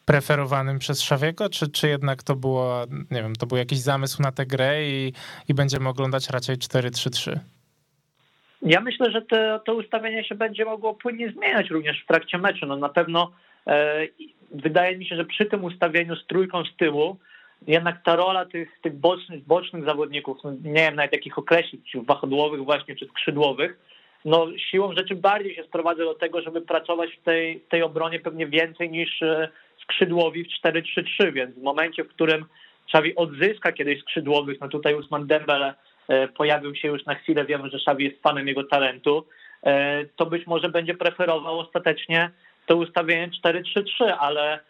preferowanym 0.05 0.79
przez 0.79 1.03
Szawiego, 1.03 1.49
czy, 1.49 1.71
czy 1.71 1.89
jednak 1.89 2.23
to 2.23 2.37
było, 2.37 2.85
nie 3.11 3.23
wiem, 3.23 3.37
to 3.37 3.47
był 3.47 3.59
jakiś 3.59 3.79
zamysł 3.79 4.23
na 4.23 4.33
tę 4.33 4.47
grę 4.47 4.83
i, 4.83 5.13
i 5.49 5.55
będziemy 5.55 5.89
oglądać 5.89 6.31
raczej 6.31 6.57
4-3-3? 6.57 7.39
Ja 8.63 8.81
myślę, 8.81 9.11
że 9.11 9.23
te, 9.23 9.61
to 9.67 9.75
ustawienie 9.75 10.25
się 10.25 10.35
będzie 10.35 10.65
mogło 10.65 10.95
płynnie 10.95 11.33
zmieniać 11.33 11.71
również 11.71 12.03
w 12.03 12.07
trakcie 12.07 12.39
meczu. 12.39 12.67
No 12.67 12.77
na 12.77 12.89
pewno 12.89 13.31
e, 13.67 14.07
wydaje 14.51 14.99
mi 14.99 15.07
się, 15.07 15.17
że 15.17 15.25
przy 15.25 15.47
tym 15.47 15.65
ustawieniu 15.65 16.17
z 16.17 16.27
trójką 16.27 16.65
z 16.65 16.77
tyłu 16.77 17.19
jednak 17.67 18.03
ta 18.05 18.17
rola 18.17 18.47
tych, 18.47 18.81
tych 18.83 18.97
bocznych, 18.97 19.45
bocznych 19.45 19.85
zawodników, 19.85 20.39
no 20.45 20.53
nie 20.53 20.73
wiem 20.73 20.97
nawet 20.97 21.13
jakich 21.13 21.39
określić, 21.39 21.97
wahadłowych 22.07 22.65
właśnie, 22.65 22.97
czy 22.97 23.07
skrzydłowych, 23.07 23.79
no 24.25 24.47
siłą 24.71 24.95
rzeczy 24.95 25.15
bardziej 25.15 25.55
się 25.55 25.65
sprowadza 25.65 26.05
do 26.05 26.15
tego, 26.15 26.43
żeby 26.43 26.61
pracować 26.61 27.11
w 27.17 27.23
tej, 27.23 27.61
tej 27.61 27.83
obronie 27.83 28.21
pewnie 28.21 28.47
więcej 28.47 28.91
niż 28.91 29.23
e, 29.23 29.49
skrzydłowi 29.83 30.45
w 30.45 30.67
4-3-3, 30.67 31.33
więc 31.33 31.55
w 31.55 31.63
momencie, 31.63 32.05
w 32.05 32.09
którym 32.09 32.45
Xavi 32.89 33.17
odzyska 33.17 33.73
kiedyś 33.73 34.01
skrzydłowych, 34.01 34.61
no 34.61 34.69
tutaj 34.69 34.95
Usman 34.95 35.27
Dembele 35.27 35.75
e, 36.09 36.29
pojawił 36.29 36.75
się 36.75 36.89
już 36.89 37.05
na 37.05 37.15
chwilę, 37.15 37.45
wiemy, 37.45 37.71
że 37.71 37.77
Xavi 37.77 38.05
jest 38.05 38.23
fanem 38.23 38.49
jego 38.49 38.65
talentu, 38.65 39.27
e, 39.63 40.05
to 40.17 40.27
być 40.27 40.47
może 40.47 40.69
będzie 40.69 40.95
preferował 40.95 41.59
ostatecznie 41.59 42.31
to 42.67 42.77
ustawienie 42.77 43.31
4-3-3, 43.45 44.05
ale 44.19 44.61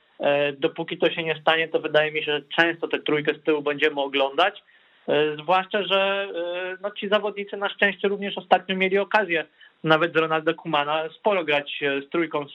dopóki 0.59 0.99
to 0.99 1.11
się 1.11 1.23
nie 1.23 1.41
stanie, 1.41 1.69
to 1.69 1.81
wydaje 1.81 2.13
mi 2.13 2.25
się, 2.25 2.33
że 2.33 2.43
często 2.57 2.89
tę 2.89 2.99
trójkę 2.99 3.35
z 3.35 3.43
tyłu 3.43 3.63
będziemy 3.63 4.01
oglądać. 4.01 4.63
E, 5.09 5.37
zwłaszcza, 5.43 5.83
że 5.83 6.29
e, 6.35 6.77
no, 6.83 6.91
ci 6.91 7.09
zawodnicy 7.09 7.57
na 7.57 7.69
szczęście 7.69 8.09
również 8.09 8.39
ostatnio 8.39 8.77
mieli 8.77 8.99
okazję 8.99 9.45
nawet 9.85 10.13
z 10.13 10.17
Ronaldo 10.17 10.55
Kumana 10.55 11.09
sporo 11.19 11.45
grać 11.45 11.81
z 12.07 12.11
trójką, 12.11 12.47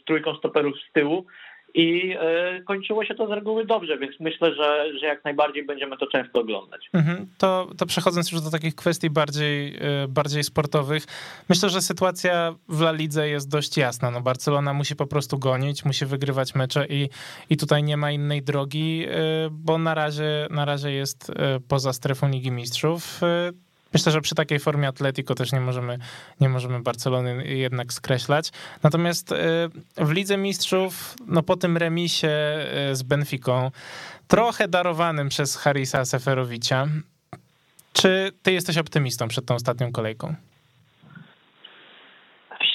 z 0.00 0.04
trójką 0.04 0.34
stoperów 0.34 0.74
z 0.90 0.92
tyłu 0.92 1.26
i 1.76 2.16
e, 2.20 2.62
kończyło 2.62 3.04
się 3.04 3.14
to 3.14 3.26
z 3.26 3.30
reguły 3.30 3.66
dobrze, 3.66 3.98
więc 3.98 4.20
myślę, 4.20 4.54
że, 4.54 4.98
że 5.00 5.06
jak 5.06 5.24
najbardziej 5.24 5.66
będziemy 5.66 5.96
to 5.96 6.06
często 6.06 6.40
oglądać. 6.40 6.88
Mhm. 6.92 7.26
To, 7.38 7.68
to 7.78 7.86
przechodząc 7.86 8.32
już 8.32 8.40
do 8.40 8.50
takich 8.50 8.74
kwestii 8.74 9.10
bardziej, 9.10 9.76
e, 9.76 10.08
bardziej 10.08 10.44
sportowych, 10.44 11.04
myślę, 11.48 11.68
że 11.68 11.80
sytuacja 11.80 12.54
w 12.68 12.80
La 12.80 12.92
Lidze 12.92 13.28
jest 13.28 13.50
dość 13.50 13.76
jasna. 13.76 14.10
No 14.10 14.20
Barcelona 14.20 14.72
musi 14.72 14.96
po 14.96 15.06
prostu 15.06 15.38
gonić, 15.38 15.84
musi 15.84 16.06
wygrywać 16.06 16.54
mecze 16.54 16.86
i, 16.86 17.08
i 17.50 17.56
tutaj 17.56 17.82
nie 17.82 17.96
ma 17.96 18.10
innej 18.10 18.42
drogi, 18.42 19.06
e, 19.08 19.14
bo 19.50 19.78
na 19.78 19.94
razie, 19.94 20.46
na 20.50 20.64
razie 20.64 20.92
jest 20.92 21.32
poza 21.68 21.92
strefą 21.92 22.28
Ligi 22.28 22.50
Mistrzów. 22.50 23.20
Myślę, 23.92 24.12
że 24.12 24.20
przy 24.20 24.34
takiej 24.34 24.58
formie 24.58 24.88
Atletico 24.88 25.34
też 25.34 25.52
nie 25.52 25.60
możemy, 25.60 25.98
nie 26.40 26.48
możemy 26.48 26.80
Barcelony 26.80 27.46
jednak 27.46 27.92
skreślać. 27.92 28.50
Natomiast 28.82 29.32
e, 29.32 29.36
w 29.96 30.12
Lidze 30.12 30.36
Mistrzów, 30.36 31.14
no 31.26 31.42
po 31.42 31.56
tym 31.56 31.76
remisie 31.76 32.28
e, 32.28 32.94
z 32.94 33.02
Benficą, 33.02 33.70
trochę 34.28 34.68
darowanym 34.68 35.28
przez 35.28 35.56
Harisa 35.56 36.04
Seferowicza, 36.04 36.86
czy 37.92 38.32
ty 38.42 38.52
jesteś 38.52 38.78
optymistą 38.78 39.28
przed 39.28 39.46
tą 39.46 39.54
ostatnią 39.54 39.92
kolejką? 39.92 40.34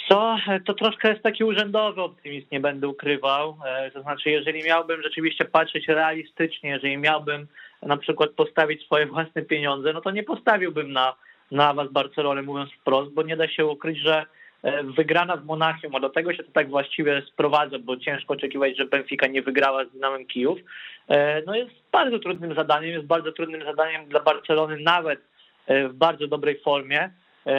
To, 0.09 0.37
to 0.65 0.73
troszkę 0.73 1.09
jest 1.09 1.23
taki 1.23 1.43
urzędowy 1.43 2.01
optymizm, 2.01 2.47
nie 2.51 2.59
będę 2.59 2.87
ukrywał. 2.87 3.57
E, 3.65 3.91
to 3.91 4.01
znaczy, 4.01 4.29
jeżeli 4.29 4.63
miałbym 4.63 5.01
rzeczywiście 5.03 5.45
patrzeć 5.45 5.87
realistycznie, 5.87 6.69
jeżeli 6.69 6.97
miałbym 6.97 7.47
na 7.81 7.97
przykład 7.97 8.29
postawić 8.29 8.85
swoje 8.85 9.05
własne 9.05 9.41
pieniądze, 9.41 9.93
no 9.93 10.01
to 10.01 10.11
nie 10.11 10.23
postawiłbym 10.23 10.91
na, 10.91 11.15
na 11.51 11.69
awans 11.69 11.91
Barcelony, 11.91 12.43
mówiąc 12.43 12.71
wprost, 12.71 13.11
bo 13.11 13.23
nie 13.23 13.37
da 13.37 13.47
się 13.47 13.65
ukryć, 13.65 13.97
że 13.97 14.25
e, 14.63 14.83
wygrana 14.83 15.37
w 15.37 15.45
Monachium, 15.45 15.95
a 15.95 15.99
do 15.99 16.09
tego 16.09 16.33
się 16.33 16.43
to 16.43 16.51
tak 16.51 16.69
właściwie 16.69 17.21
sprowadza, 17.21 17.79
bo 17.79 17.97
ciężko 17.97 18.33
oczekiwać, 18.33 18.77
że 18.77 18.85
Benfica 18.85 19.27
nie 19.27 19.41
wygrała 19.41 19.85
z 19.85 19.91
Dynamem 19.91 20.25
Kijów, 20.25 20.59
e, 21.07 21.41
no 21.45 21.55
jest 21.55 21.71
bardzo 21.91 22.19
trudnym 22.19 22.55
zadaniem, 22.55 22.91
jest 22.91 23.05
bardzo 23.05 23.31
trudnym 23.31 23.63
zadaniem 23.63 24.05
dla 24.05 24.19
Barcelony, 24.19 24.77
nawet 24.77 25.19
e, 25.67 25.87
w 25.87 25.93
bardzo 25.93 26.27
dobrej 26.27 26.59
formie, 26.59 27.09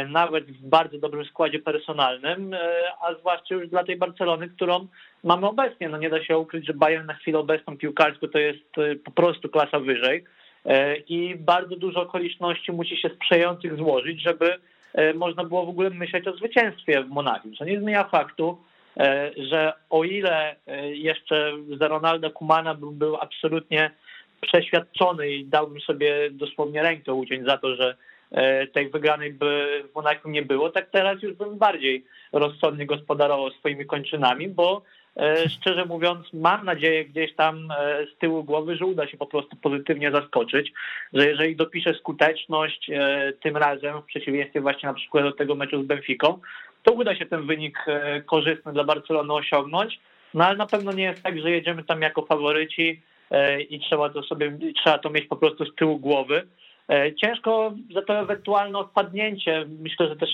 nawet 0.09 0.45
w 0.45 0.69
bardzo 0.69 0.99
dobrym 0.99 1.25
składzie 1.25 1.59
personalnym, 1.59 2.57
a 3.01 3.15
zwłaszcza 3.15 3.55
już 3.55 3.69
dla 3.69 3.85
tej 3.85 3.97
Barcelony, 3.97 4.49
którą 4.49 4.87
mamy 5.25 5.47
obecnie. 5.47 5.89
No 5.89 5.99
nie 5.99 6.11
da 6.11 6.25
się 6.25 6.39
ukryć, 6.39 6.67
że 6.67 6.75
Bayern 6.75 7.07
na 7.07 7.15
chwilę 7.15 7.39
obecną 7.39 7.77
piłkarską 7.77 8.29
to 8.29 8.39
jest 8.39 8.79
y, 8.79 8.97
po 8.97 9.11
prostu 9.11 9.49
klasa 9.49 9.81
wyżej 9.81 10.25
e, 10.67 10.97
i 10.97 11.37
bardzo 11.37 11.77
dużo 11.77 12.03
okoliczności 12.03 12.73
musi 12.73 12.97
się 12.97 13.09
sprzyjających 13.09 13.77
złożyć, 13.77 14.23
żeby 14.23 14.57
e, 14.95 15.15
można 15.15 15.45
było 15.45 15.67
w 15.67 15.69
ogóle 15.69 15.91
myśleć 15.91 16.29
o 16.29 16.37
zwycięstwie 16.37 17.03
w 17.03 17.09
Monachium. 17.09 17.55
Co 17.57 17.65
nie 17.65 17.81
zmienia 17.81 18.05
faktu, 18.05 18.59
e, 18.97 19.31
że 19.37 19.73
o 19.91 20.05
ile 20.05 20.57
jeszcze 20.93 21.53
za 21.79 21.89
Ronalda 21.89 22.31
Kumana 22.31 22.75
bym 22.75 22.99
był 22.99 23.17
absolutnie 23.17 23.91
przeświadczony 24.41 25.31
i 25.31 25.45
dałbym 25.45 25.81
sobie 25.81 26.31
dosłownie 26.31 26.83
rękę 26.83 27.15
uciąć 27.15 27.47
za 27.47 27.59
to, 27.59 27.77
że 27.77 27.97
tej 28.73 28.91
wygranej 28.91 29.33
by 29.33 29.83
w 29.91 29.95
Monachium 29.95 30.33
nie 30.33 30.43
było, 30.43 30.71
tak 30.71 30.91
teraz 30.91 31.23
już 31.23 31.33
bym 31.33 31.59
bardziej 31.59 32.05
rozsądnie 32.33 32.87
gospodarował 32.87 33.51
swoimi 33.51 33.87
kończynami, 33.87 34.49
bo 34.49 34.83
E, 35.17 35.49
szczerze 35.49 35.85
mówiąc, 35.85 36.33
mam 36.33 36.65
nadzieję 36.65 37.05
gdzieś 37.05 37.35
tam 37.35 37.71
e, 37.71 38.07
z 38.07 38.19
tyłu 38.19 38.45
głowy, 38.45 38.77
że 38.77 38.87
uda 38.87 39.07
się 39.07 39.17
po 39.17 39.27
prostu 39.27 39.57
pozytywnie 39.57 40.11
zaskoczyć, 40.11 40.73
że 41.13 41.29
jeżeli 41.29 41.57
dopisze 41.57 41.95
skuteczność 41.95 42.91
e, 42.91 43.33
tym 43.43 43.57
razem, 43.57 44.03
w 44.03 44.05
przeciwieństwie 44.05 44.61
właśnie 44.61 44.89
na 44.89 44.95
przykład 44.95 45.25
do 45.25 45.33
tego 45.33 45.55
meczu 45.55 45.83
z 45.83 45.87
Benficą, 45.87 46.39
to 46.83 46.93
uda 46.93 47.17
się 47.17 47.27
ten 47.27 47.47
wynik 47.47 47.79
korzystny 48.27 48.73
dla 48.73 48.85
Barcelony 48.85 49.33
osiągnąć, 49.33 50.01
no 50.35 50.45
ale 50.45 50.57
na 50.57 50.67
pewno 50.67 50.93
nie 50.93 51.05
jest 51.05 51.23
tak, 51.23 51.41
że 51.41 51.51
jedziemy 51.51 51.85
tam 51.85 52.03
jako 52.03 52.27
faworyci 52.27 53.03
i 53.71 53.81
trzeba 53.81 54.11
to 54.11 54.23
sobie, 54.23 54.59
trzeba 54.77 54.99
to 54.99 55.11
mieć 55.11 55.27
po 55.27 55.37
prostu 55.37 55.65
z 55.65 55.75
tyłu 55.75 55.99
głowy. 55.99 56.47
Ciężko 57.21 57.75
za 57.95 58.03
to 58.03 58.19
ewentualne 58.19 58.79
odpadnięcie, 58.79 59.67
myślę, 59.81 60.09
że 60.09 60.17
też 60.17 60.31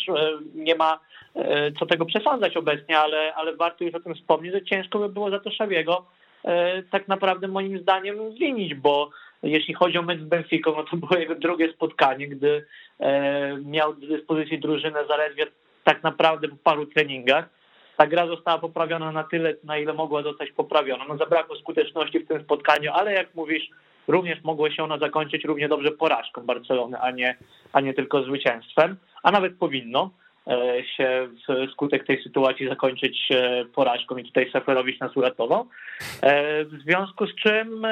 nie 0.54 0.74
ma 0.74 1.00
E, 1.38 1.72
co 1.72 1.86
tego 1.86 2.04
przesądzać 2.04 2.56
obecnie, 2.56 2.98
ale, 2.98 3.34
ale 3.34 3.56
warto 3.56 3.84
już 3.84 3.94
o 3.94 4.00
tym 4.00 4.14
wspomnieć, 4.14 4.54
że 4.54 4.62
ciężko 4.62 4.98
by 4.98 5.08
było 5.08 5.30
za 5.30 5.40
to 5.40 5.50
Szawiego 5.50 6.06
e, 6.44 6.82
tak 6.82 7.08
naprawdę 7.08 7.48
moim 7.48 7.78
zdaniem 7.78 8.32
zwinić, 8.32 8.74
bo 8.74 9.10
jeśli 9.42 9.74
chodzi 9.74 9.98
o 9.98 10.02
mecz 10.02 10.20
z 10.20 10.24
Benficą, 10.24 10.74
no 10.76 10.84
to 10.84 10.96
było 10.96 11.20
jego 11.20 11.34
drugie 11.34 11.72
spotkanie, 11.72 12.28
gdy 12.28 12.66
e, 13.00 13.56
miał 13.64 13.94
do 13.94 14.06
dyspozycji 14.06 14.58
drużynę 14.58 15.06
zaledwie 15.08 15.46
tak 15.84 16.02
naprawdę 16.02 16.48
po 16.48 16.56
paru 16.56 16.86
treningach. 16.86 17.48
Ta 17.96 18.06
gra 18.06 18.26
została 18.26 18.58
poprawiona 18.58 19.12
na 19.12 19.24
tyle, 19.24 19.54
na 19.64 19.78
ile 19.78 19.92
mogła 19.92 20.22
zostać 20.22 20.50
poprawiona. 20.52 21.04
No 21.08 21.16
zabrakło 21.16 21.56
skuteczności 21.56 22.18
w 22.18 22.28
tym 22.28 22.42
spotkaniu, 22.42 22.92
ale 22.92 23.12
jak 23.12 23.34
mówisz, 23.34 23.70
również 24.08 24.44
mogło 24.44 24.70
się 24.70 24.84
ona 24.84 24.98
zakończyć 24.98 25.44
równie 25.44 25.68
dobrze 25.68 25.90
porażką 25.90 26.42
Barcelony, 26.42 26.98
a 26.98 27.10
nie, 27.10 27.36
a 27.72 27.80
nie 27.80 27.94
tylko 27.94 28.22
zwycięstwem, 28.22 28.96
a 29.22 29.30
nawet 29.30 29.58
powinno. 29.58 30.10
E, 30.48 30.84
się 30.84 31.28
skutek 31.72 32.06
tej 32.06 32.22
sytuacji 32.22 32.68
zakończyć 32.68 33.28
e, 33.30 33.64
porażką 33.64 34.16
i 34.16 34.24
tutaj 34.24 34.50
Seferowicz 34.52 35.00
nas 35.00 35.16
uratował. 35.16 35.66
E, 36.22 36.64
w 36.64 36.82
związku 36.82 37.26
z 37.26 37.34
czym, 37.34 37.86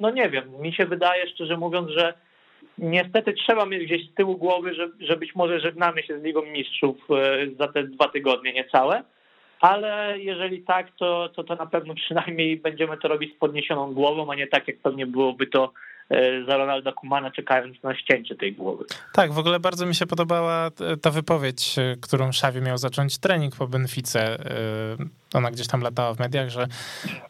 no 0.00 0.10
nie 0.10 0.30
wiem, 0.30 0.44
mi 0.60 0.72
się 0.72 0.86
wydaje 0.86 1.28
szczerze 1.28 1.56
mówiąc, 1.56 1.90
że 1.90 2.14
niestety 2.78 3.32
trzeba 3.32 3.66
mieć 3.66 3.84
gdzieś 3.84 4.10
z 4.10 4.14
tyłu 4.14 4.36
głowy, 4.36 4.74
że, 4.74 4.88
że 5.00 5.16
być 5.16 5.34
może 5.34 5.60
żegnamy 5.60 6.02
się 6.02 6.20
z 6.20 6.22
Ligą 6.22 6.42
Mistrzów 6.42 6.96
za 7.58 7.68
te 7.68 7.84
dwa 7.84 8.08
tygodnie 8.08 8.52
niecałe, 8.52 9.02
ale 9.62 10.18
jeżeli 10.18 10.62
tak, 10.62 10.90
to, 10.98 11.28
to, 11.28 11.44
to 11.44 11.54
na 11.54 11.66
pewno 11.66 11.94
przynajmniej 11.94 12.56
będziemy 12.56 12.96
to 12.96 13.08
robić 13.08 13.34
z 13.36 13.38
podniesioną 13.38 13.94
głową, 13.94 14.32
a 14.32 14.34
nie 14.34 14.46
tak, 14.46 14.68
jak 14.68 14.78
pewnie 14.78 15.06
byłoby 15.06 15.46
to 15.46 15.72
E, 16.12 16.44
za 16.44 16.56
Ronalda 16.56 16.92
Kumana, 16.92 17.30
czekając 17.30 17.82
na 17.82 17.96
ścięcie 17.96 18.34
tej 18.34 18.52
głowy. 18.52 18.84
Tak, 19.12 19.32
w 19.32 19.38
ogóle 19.38 19.60
bardzo 19.60 19.86
mi 19.86 19.94
się 19.94 20.06
podobała 20.06 20.70
ta 21.02 21.10
wypowiedź, 21.10 21.78
e, 21.78 21.96
którą 22.00 22.28
Xavi 22.28 22.60
miał 22.60 22.78
zacząć 22.78 23.18
trening 23.18 23.56
po 23.56 23.66
Benfice. 23.66 24.20
E, 24.20 24.96
ona 25.34 25.50
gdzieś 25.50 25.66
tam 25.66 25.80
latała 25.80 26.14
w 26.14 26.18
mediach, 26.18 26.48
że 26.48 26.66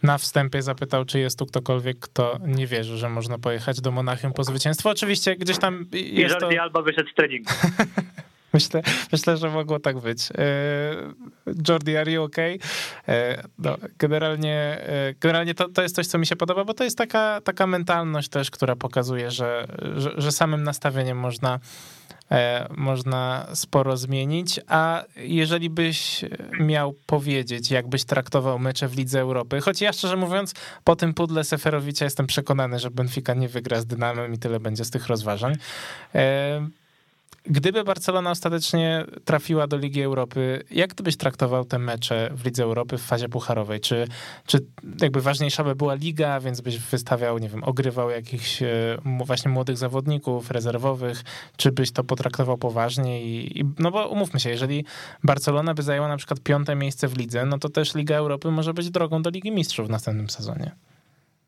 na 0.03 0.19
wstępie 0.19 0.63
zapytał, 0.63 1.05
czy 1.05 1.19
jest 1.19 1.39
tu 1.39 1.47
ktokolwiek, 1.47 1.99
kto 1.99 2.39
nie 2.47 2.67
wierzy, 2.67 2.99
że 2.99 3.09
można 3.09 3.39
pojechać 3.39 3.81
do 3.81 3.91
Monachium 3.91 4.33
po 4.33 4.45
zwięstwo. 4.45 4.91
Oczywiście 4.91 5.37
gdzieś 5.37 5.59
tam 5.59 5.87
jest 5.93 5.95
I 5.95 6.21
Jordi 6.21 6.57
to... 6.57 6.63
Alba 6.63 6.83
wyszedł 6.83 7.11
z 7.11 7.15
treningu. 7.15 7.51
Myślę, 8.53 8.83
myślę, 9.13 9.37
że 9.37 9.51
mogło 9.51 9.81
tak 9.81 9.99
być. 10.01 10.29
E, 10.31 10.35
Jordi, 11.69 11.97
are 11.97 12.13
you 12.13 12.23
okay? 12.23 12.59
E, 13.09 13.43
no, 13.59 13.77
generalnie 13.99 14.57
e, 14.57 15.15
generalnie 15.21 15.55
to, 15.55 15.69
to 15.69 15.83
jest 15.83 15.95
coś, 15.95 16.07
co 16.07 16.19
mi 16.19 16.27
się 16.27 16.37
podoba, 16.37 16.65
bo 16.65 16.75
to 16.75 16.85
jest 16.85 16.99
taka, 16.99 17.41
taka 17.45 17.67
mentalność 17.67 18.29
też, 18.29 18.51
która 18.51 18.77
pokazuje, 18.77 19.31
że, 19.31 19.67
że, 19.97 20.11
że 20.17 20.33
samym 20.33 20.63
nastawieniem 20.63 21.19
można 21.19 21.61
można 22.77 23.47
sporo 23.55 23.97
zmienić, 23.97 24.61
a 24.69 25.05
jeżeli 25.17 25.71
byś 25.71 26.25
miał 26.61 26.95
powiedzieć, 27.07 27.71
jakbyś 27.71 28.05
traktował 28.05 28.59
mecze 28.59 28.89
w 28.89 28.97
Lidze 28.97 29.21
Europy, 29.21 29.61
choć 29.61 29.81
ja 29.81 29.93
szczerze 29.93 30.17
mówiąc, 30.17 30.55
po 30.85 30.97
tym 30.97 31.15
pudle 31.15 31.45
Seferowicza 31.45 32.05
jestem 32.05 32.27
przekonany, 32.27 32.79
że 32.79 32.91
Benfica 32.91 33.35
nie 33.35 33.49
wygra 33.49 33.81
z 33.81 33.87
Dynamem 33.87 34.35
i 34.35 34.39
tyle 34.39 34.61
będzie 34.61 34.85
z 34.85 34.91
tych 34.91 35.07
rozważań. 35.07 35.55
Gdyby 37.45 37.85
Barcelona 37.85 38.31
ostatecznie 38.31 39.05
trafiła 39.25 39.67
do 39.67 39.77
Ligi 39.77 40.03
Europy, 40.03 40.63
jak 40.71 40.95
ty 40.95 41.03
byś 41.03 41.17
traktował 41.17 41.65
te 41.65 41.79
mecze 41.79 42.31
w 42.35 42.45
Lidze 42.45 42.63
Europy 42.63 42.99
w 42.99 43.03
fazie 43.03 43.29
pucharowej? 43.29 43.81
Czy, 43.81 44.07
czy 44.47 44.59
jakby 45.01 45.21
ważniejsza 45.21 45.65
by 45.65 45.75
była 45.75 45.95
liga, 45.95 46.41
więc 46.41 46.61
byś 46.61 46.79
wystawiał, 46.79 47.39
nie 47.39 47.49
wiem, 47.49 47.65
ogrywał 47.65 48.11
jakichś 48.11 48.63
e, 48.63 48.69
właśnie 49.25 49.51
młodych 49.51 49.77
zawodników, 49.77 50.51
rezerwowych, 50.51 51.23
czy 51.57 51.73
byś 51.73 51.93
to 51.93 52.05
potraktował 52.05 52.59
poważnie? 52.59 53.23
I, 53.25 53.61
i, 53.61 53.65
no 53.79 53.91
bo 53.91 54.09
umówmy 54.09 54.41
się, 54.41 54.51
jeżeli 54.51 54.85
Barcelona 55.25 55.75
by 55.75 55.83
zajęła 55.83 56.09
na 56.09 56.17
przykład 56.17 56.41
piąte 56.41 56.75
miejsce 56.75 57.09
w 57.09 57.19
lidze, 57.19 57.47
no 57.47 57.59
to 57.59 57.69
też 57.69 57.95
Liga 57.95 58.17
Europy 58.17 58.51
może 58.51 58.75
być 58.75 58.91
drogą 58.91 59.23
do 59.23 59.31
Ligi 59.31 59.53
Mistrzów 59.53 59.87
w 59.87 59.91
następnym 59.91 60.31
sezonie. 60.31 60.71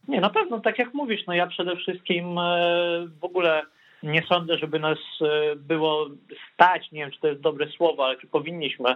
Nie, 0.08 0.20
na 0.20 0.30
pewno, 0.30 0.60
tak 0.60 0.78
jak 0.78 0.94
mówisz, 0.94 1.26
no 1.26 1.34
ja 1.34 1.46
przede 1.46 1.76
wszystkim 1.76 2.38
e, 2.38 3.08
w 3.20 3.24
ogóle 3.24 3.62
nie 4.04 4.22
sądzę, 4.28 4.58
żeby 4.58 4.78
nas 4.78 4.98
e, 5.22 5.56
było 5.56 6.06
stać, 6.54 6.92
nie 6.92 7.00
wiem, 7.00 7.10
czy 7.10 7.20
to 7.20 7.28
jest 7.28 7.40
dobre 7.40 7.66
słowo, 7.68 8.06
ale 8.06 8.16
czy 8.16 8.26
powinniśmy 8.26 8.94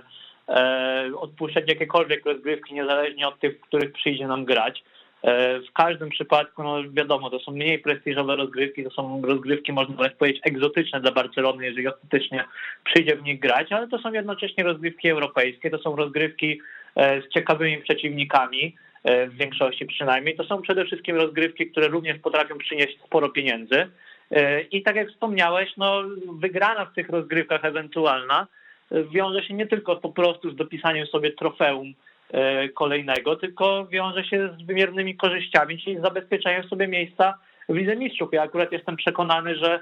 e, 0.48 1.10
odpuszczać 1.16 1.64
jakiekolwiek 1.68 2.26
rozgrywki, 2.26 2.74
niezależnie 2.74 3.28
od 3.28 3.40
tych, 3.40 3.58
w 3.58 3.60
których 3.60 3.92
przyjdzie 3.92 4.26
nam 4.26 4.44
grać. 4.44 4.84
E, 5.22 5.60
w 5.60 5.72
każdym 5.72 6.10
przypadku, 6.10 6.62
no 6.62 6.76
wiadomo, 6.92 7.30
to 7.30 7.38
są 7.38 7.52
mniej 7.52 7.78
prestiżowe 7.78 8.36
rozgrywki, 8.36 8.84
to 8.84 8.90
są 8.90 9.22
rozgrywki, 9.22 9.72
można 9.72 9.94
nawet 9.94 10.14
powiedzieć, 10.14 10.42
egzotyczne 10.44 11.00
dla 11.00 11.12
Barcelony, 11.12 11.64
jeżeli 11.64 11.88
ostatecznie 11.88 12.44
przyjdzie 12.84 13.16
w 13.16 13.22
nich 13.22 13.40
grać, 13.40 13.72
ale 13.72 13.88
to 13.88 13.98
są 13.98 14.12
jednocześnie 14.12 14.64
rozgrywki 14.64 15.08
europejskie, 15.08 15.70
to 15.70 15.78
są 15.78 15.96
rozgrywki 15.96 16.60
z 16.96 17.28
ciekawymi 17.34 17.78
przeciwnikami, 17.78 18.76
w 19.04 19.36
większości 19.36 19.86
przynajmniej. 19.86 20.36
To 20.36 20.44
są 20.44 20.62
przede 20.62 20.84
wszystkim 20.84 21.16
rozgrywki, 21.16 21.70
które 21.70 21.88
również 21.88 22.18
potrafią 22.18 22.58
przynieść 22.58 22.98
sporo 23.06 23.28
pieniędzy. 23.28 23.88
E, 24.30 24.60
I 24.60 24.82
tak 24.82 24.96
jak 24.96 25.08
wspomniałeś, 25.08 25.76
no, 25.76 26.02
wygrana 26.32 26.84
w 26.84 26.94
tych 26.94 27.08
rozgrywkach 27.08 27.64
ewentualna 27.64 28.46
e, 28.92 29.04
wiąże 29.04 29.42
się 29.42 29.54
nie 29.54 29.66
tylko 29.66 29.96
po 29.96 30.08
prostu 30.08 30.50
z 30.50 30.56
dopisaniem 30.56 31.06
sobie 31.06 31.32
trofeum 31.32 31.94
e, 32.32 32.68
kolejnego, 32.68 33.36
tylko 33.36 33.86
wiąże 33.86 34.24
się 34.24 34.56
z 34.58 34.66
wymiernymi 34.66 35.16
korzyściami, 35.16 35.78
czyli 35.78 35.98
z 35.98 36.02
zabezpieczeniem 36.02 36.68
sobie 36.68 36.88
miejsca 36.88 37.38
w 37.68 37.74
Lidze 37.74 37.96
Mistrzów. 37.96 38.28
Ja 38.32 38.42
akurat 38.42 38.72
jestem 38.72 38.96
przekonany, 38.96 39.56
że 39.56 39.80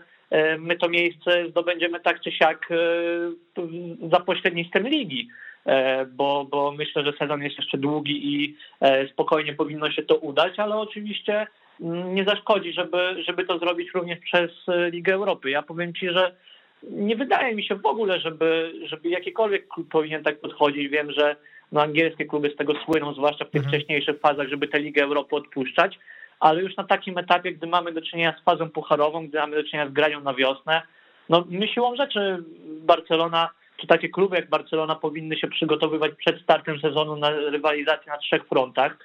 my 0.59 0.77
to 0.77 0.89
miejsce 0.89 1.49
zdobędziemy 1.51 2.01
tak 2.01 2.21
czy 2.21 2.33
siak 2.33 2.69
za 4.11 4.21
pośrednictwem 4.21 4.89
ligi, 4.89 5.29
bo, 6.13 6.45
bo 6.45 6.73
myślę, 6.73 7.05
że 7.05 7.13
sezon 7.13 7.43
jest 7.43 7.59
jeszcze 7.59 7.79
długi 7.79 8.35
i 8.35 8.57
spokojnie 9.13 9.53
powinno 9.53 9.91
się 9.91 10.03
to 10.03 10.17
udać, 10.17 10.59
ale 10.59 10.77
oczywiście 10.77 11.47
nie 11.81 12.25
zaszkodzi, 12.25 12.73
żeby, 12.73 13.23
żeby 13.27 13.45
to 13.45 13.59
zrobić 13.59 13.95
również 13.95 14.19
przez 14.19 14.51
e, 14.69 14.91
Ligę 14.91 15.15
Europy. 15.15 15.51
Ja 15.51 15.63
powiem 15.63 15.95
Ci, 15.95 16.11
że 16.11 16.37
nie 16.83 17.17
wydaje 17.17 17.55
mi 17.55 17.65
się 17.65 17.75
w 17.75 17.87
ogóle, 17.87 18.21
żeby, 18.21 18.73
żeby 18.85 19.09
jakikolwiek 19.09 19.69
klub 19.69 19.89
powinien 19.89 20.23
tak 20.23 20.41
podchodzić. 20.41 20.89
Wiem, 20.89 21.13
że 21.13 21.37
no, 21.73 21.83
angielskie 21.83 22.25
kluby 22.25 22.51
z 22.51 22.57
tego 22.57 22.75
słyną, 22.85 23.15
zwłaszcza 23.15 23.45
w 23.45 23.51
tych 23.51 23.63
mhm. 23.63 23.73
wcześniejszych 23.73 24.21
fazach, 24.21 24.49
żeby 24.49 24.69
tę 24.69 24.79
Ligę 24.79 25.03
Europy 25.03 25.37
odpuszczać, 25.37 25.99
ale 26.41 26.63
już 26.63 26.77
na 26.77 26.85
takim 26.85 27.19
etapie, 27.19 27.53
gdy 27.53 27.67
mamy 27.67 27.93
do 27.93 28.03
czynienia 28.03 28.35
z 28.41 28.45
fazą 28.45 28.71
pucharową, 28.71 29.29
gdy 29.29 29.39
mamy 29.39 29.57
do 29.57 29.65
czynienia 29.65 29.91
z 29.91 29.93
granią 29.93 30.21
na 30.21 30.35
wiosnę, 30.35 30.83
no 31.29 31.45
my 31.49 31.69
siłą 31.69 31.97
rzeczy 31.97 32.45
Barcelona, 32.67 33.51
czy 33.77 33.87
takie 33.87 34.09
kluby 34.09 34.37
jak 34.37 34.49
Barcelona 34.49 34.95
powinny 34.95 35.37
się 35.37 35.49
przygotowywać 35.49 36.13
przed 36.19 36.43
startem 36.43 36.81
sezonu 36.81 37.17
na 37.17 37.31
rywalizację 37.31 38.13
na 38.13 38.19
trzech 38.19 38.45
frontach 38.45 38.97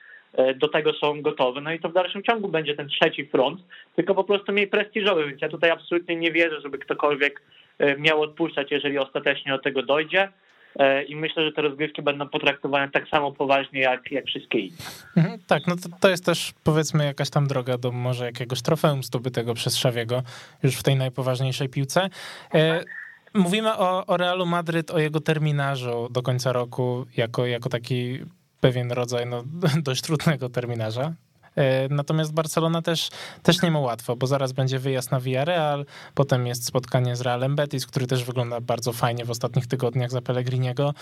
do 0.55 0.67
tego 0.67 0.93
są 0.93 1.21
gotowe. 1.21 1.61
No 1.61 1.71
i 1.71 1.79
to 1.79 1.89
w 1.89 1.93
dalszym 1.93 2.23
ciągu 2.23 2.47
będzie 2.47 2.75
ten 2.75 2.89
trzeci 2.89 3.25
front, 3.25 3.61
tylko 3.95 4.15
po 4.15 4.23
prostu 4.23 4.51
mniej 4.51 4.67
prestiżowy, 4.67 5.27
więc 5.27 5.41
ja 5.41 5.49
tutaj 5.49 5.69
absolutnie 5.69 6.15
nie 6.15 6.31
wierzę, 6.31 6.61
żeby 6.61 6.77
ktokolwiek 6.77 7.41
e, 7.79 7.97
miał 7.97 8.21
odpuszczać, 8.21 8.71
jeżeli 8.71 8.97
ostatecznie 8.97 9.51
do 9.51 9.59
tego 9.59 9.83
dojdzie. 9.83 10.29
E, 10.79 11.03
I 11.03 11.15
myślę, 11.15 11.45
że 11.45 11.51
te 11.51 11.61
rozgrywki 11.61 12.01
będą 12.01 12.29
potraktowane 12.29 12.89
tak 12.89 13.07
samo 13.07 13.31
poważnie 13.31 13.81
jak, 13.81 14.11
jak 14.11 14.25
wszystkie 14.25 14.59
inne. 14.59 14.77
Mhm, 15.17 15.39
tak, 15.47 15.67
no 15.67 15.75
to, 15.75 15.89
to 16.01 16.09
jest 16.09 16.25
też 16.25 16.53
powiedzmy 16.63 17.05
jakaś 17.05 17.29
tam 17.29 17.47
droga 17.47 17.77
do 17.77 17.91
może 17.91 18.25
jakiegoś 18.25 18.61
trofeum 18.61 19.03
zdobytego 19.03 19.53
przez 19.53 19.77
Szawiego 19.77 20.23
już 20.63 20.75
w 20.75 20.83
tej 20.83 20.95
najpoważniejszej 20.95 21.69
piłce. 21.69 22.09
Mówimy 23.33 23.77
o, 23.77 24.05
o 24.05 24.17
Realu 24.17 24.45
Madryt, 24.45 24.91
o 24.91 24.99
jego 24.99 25.19
terminarzu 25.19 26.07
do 26.11 26.21
końca 26.21 26.53
roku 26.53 27.05
jako, 27.17 27.45
jako 27.45 27.69
taki 27.69 28.19
pewien 28.61 28.91
rodzaj 28.91 29.25
no, 29.25 29.43
dość 29.83 30.01
trudnego 30.01 30.49
terminarza. 30.49 31.13
Natomiast 31.89 32.33
Barcelona 32.33 32.81
też, 32.81 33.09
też 33.43 33.61
nie 33.61 33.71
ma 33.71 33.79
łatwo, 33.79 34.15
bo 34.15 34.27
zaraz 34.27 34.51
będzie 34.51 34.79
wyjazd 34.79 35.11
na 35.11 35.19
Villarreal, 35.19 35.85
potem 36.15 36.47
jest 36.47 36.65
spotkanie 36.65 37.15
z 37.15 37.21
Realem 37.21 37.55
Betis, 37.55 37.87
który 37.87 38.07
też 38.07 38.23
wygląda 38.23 38.61
bardzo 38.61 38.93
fajnie 38.93 39.25
w 39.25 39.31
ostatnich 39.31 39.67
tygodniach 39.67 40.11
za 40.11 40.21
Pellegriniego. 40.21 40.93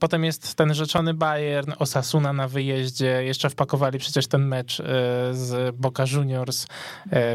Potem 0.00 0.24
jest 0.24 0.54
ten 0.54 0.74
rzeczony 0.74 1.14
Bayern, 1.14 1.72
Osasuna 1.78 2.32
na 2.32 2.48
wyjeździe, 2.48 3.24
jeszcze 3.24 3.50
wpakowali 3.50 3.98
przecież 3.98 4.26
ten 4.26 4.46
mecz 4.46 4.82
z 5.32 5.76
Boca 5.76 6.04
Juniors 6.12 6.66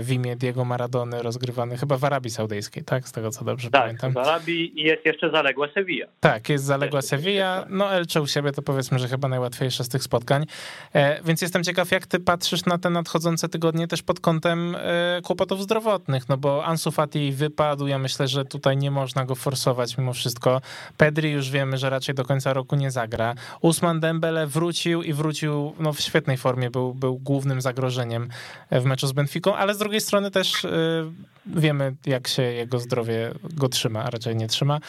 w 0.01 0.11
imię 0.11 0.35
Diego 0.35 0.65
Maradony, 0.65 1.21
rozgrywany 1.21 1.77
chyba 1.77 1.97
w 1.97 2.03
Arabii 2.03 2.31
Saudyjskiej, 2.31 2.83
tak? 2.83 3.07
Z 3.07 3.11
tego 3.11 3.31
co 3.31 3.45
dobrze 3.45 3.69
tak, 3.69 3.81
pamiętam. 3.81 4.13
Tak, 4.13 4.23
w 4.23 4.27
Arabii 4.27 4.79
i 4.79 4.83
jest 4.83 5.05
jeszcze 5.05 5.31
zaległa 5.31 5.67
Sevilla. 5.73 6.07
Tak, 6.19 6.49
jest 6.49 6.63
zaległa 6.63 7.01
Sevilla. 7.01 7.65
No 7.69 7.91
Elche 7.93 8.21
u 8.21 8.27
siebie 8.27 8.51
to 8.51 8.61
powiedzmy, 8.61 8.99
że 8.99 9.07
chyba 9.07 9.27
najłatwiejsze 9.27 9.83
z 9.83 9.89
tych 9.89 10.03
spotkań. 10.03 10.45
E, 10.93 11.23
więc 11.23 11.41
jestem 11.41 11.63
ciekaw, 11.63 11.91
jak 11.91 12.07
ty 12.07 12.19
patrzysz 12.31 12.65
na 12.65 12.77
te 12.77 12.89
nadchodzące 12.89 13.49
tygodnie 13.49 13.87
też 13.87 14.01
pod 14.03 14.19
kątem 14.19 14.75
e, 14.75 15.21
kłopotów 15.23 15.63
zdrowotnych, 15.63 16.29
no 16.29 16.37
bo 16.37 16.65
Ansu 16.65 16.91
Fati 16.91 17.31
wypadł, 17.31 17.87
ja 17.87 17.99
myślę, 17.99 18.27
że 18.27 18.45
tutaj 18.45 18.77
nie 18.77 18.91
można 18.91 19.25
go 19.25 19.35
forsować 19.35 19.97
mimo 19.97 20.13
wszystko. 20.13 20.61
Pedri 20.97 21.31
już 21.31 21.49
wiemy, 21.49 21.77
że 21.77 21.89
raczej 21.89 22.15
do 22.15 22.25
końca 22.25 22.53
roku 22.53 22.75
nie 22.75 22.91
zagra. 22.91 23.35
Usman 23.61 23.99
Dembele 23.99 24.47
wrócił 24.47 25.03
i 25.03 25.13
wrócił 25.13 25.73
no, 25.79 25.93
w 25.93 25.99
świetnej 25.99 26.37
formie, 26.37 26.69
był, 26.69 26.93
był 26.93 27.19
głównym 27.19 27.61
zagrożeniem 27.61 28.29
w 28.71 28.83
meczu 28.83 29.07
z 29.07 29.11
Benficą, 29.11 29.55
ale 29.55 29.75
z 29.75 29.77
drugiej 29.77 30.01
strony 30.01 30.31
też 30.31 30.65
e, 30.65 30.69
wiemy, 31.45 31.95
jak 32.05 32.27
się 32.27 32.43
jego 32.43 32.79
zdrowie 32.79 33.31
go 33.43 33.69
trzyma, 33.69 34.03
a 34.03 34.09
raczej 34.09 34.35
nie 34.35 34.47
trzyma. 34.47 34.79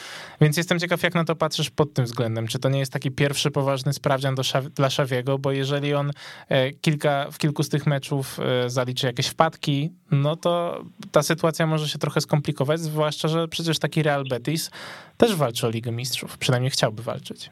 Więc 0.41 0.57
jestem 0.57 0.79
ciekaw, 0.79 1.03
jak 1.03 1.15
na 1.15 1.25
to 1.25 1.35
patrzysz 1.35 1.69
pod 1.69 1.93
tym 1.93 2.05
względem. 2.05 2.47
Czy 2.47 2.59
to 2.59 2.69
nie 2.69 2.79
jest 2.79 2.93
taki 2.93 3.11
pierwszy 3.11 3.51
poważny 3.51 3.93
sprawdzian 3.93 4.35
do, 4.35 4.43
dla 4.75 4.89
Szawiego, 4.89 5.39
bo 5.39 5.51
jeżeli 5.51 5.93
on 5.93 6.11
e, 6.49 6.71
kilka, 6.71 7.31
w 7.33 7.37
kilku 7.37 7.63
z 7.63 7.69
tych 7.69 7.87
meczów 7.87 8.39
e, 8.39 8.69
zaliczy 8.69 9.07
jakieś 9.07 9.27
wpadki, 9.27 9.89
no 10.11 10.35
to 10.35 10.83
ta 11.11 11.21
sytuacja 11.23 11.67
może 11.67 11.87
się 11.87 11.99
trochę 11.99 12.21
skomplikować, 12.21 12.79
zwłaszcza, 12.79 13.27
że 13.27 13.47
przecież 13.47 13.79
taki 13.79 14.03
Real 14.03 14.23
Betis 14.29 14.71
też 15.17 15.35
walczy 15.35 15.67
o 15.67 15.69
Ligę 15.69 15.91
Mistrzów, 15.91 16.37
przynajmniej 16.37 16.71
chciałby 16.71 17.03
walczyć. 17.03 17.49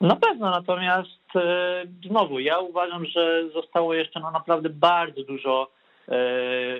Na 0.00 0.16
pewno, 0.16 0.50
natomiast 0.50 1.36
e, 1.36 1.84
znowu, 2.08 2.38
ja 2.38 2.58
uważam, 2.58 3.06
że 3.06 3.48
zostało 3.54 3.94
jeszcze 3.94 4.20
no, 4.20 4.30
naprawdę 4.30 4.70
bardzo 4.70 5.24
dużo 5.24 5.70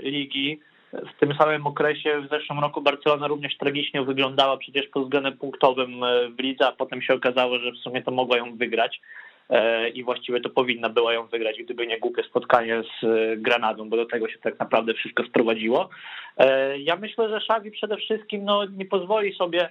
ligi. 0.03 0.61
W 0.93 1.21
tym 1.21 1.35
samym 1.35 1.67
okresie 1.67 2.21
w 2.21 2.29
zeszłym 2.31 2.59
roku 2.59 2.83
Barcelona 2.83 3.27
również 3.27 3.57
tragicznie 3.57 4.03
wyglądała 4.03 4.57
przecież 4.57 4.87
pod 4.87 5.03
względem 5.03 5.39
punktowym 5.39 6.05
e, 6.05 6.29
w 6.29 6.39
lidze, 6.39 6.67
a 6.67 6.73
potem 6.73 7.03
się 7.03 7.15
okazało, 7.15 7.59
że 7.59 7.73
w 7.73 7.77
sumie 7.77 8.03
to 8.03 8.11
mogła 8.11 8.37
ją 8.37 8.57
wygrać. 8.57 9.01
e, 9.01 9.30
i 9.95 10.05
właściwie 10.05 10.41
to 10.41 10.51
powinna 10.51 10.89
była 10.89 11.13
ją 11.13 11.27
wygrać, 11.27 11.63
gdyby 11.63 11.87
nie 11.87 11.99
głupie 11.99 12.23
spotkanie 12.23 12.83
z 12.83 13.05
e, 13.05 13.37
Granadą, 13.37 13.89
bo 13.89 13.97
do 13.97 14.07
tego 14.07 14.29
się 14.29 14.39
tak 14.39 14.59
naprawdę 14.59 14.95
wszystko 14.95 15.25
sprowadziło. 15.25 15.89
Ja 16.79 16.97
myślę, 16.97 17.29
że 17.29 17.37
Xavi 17.37 17.71
przede 17.71 17.97
wszystkim 17.97 18.45
no, 18.45 18.65
nie 18.65 18.85
pozwoli 18.85 19.35
sobie, 19.35 19.69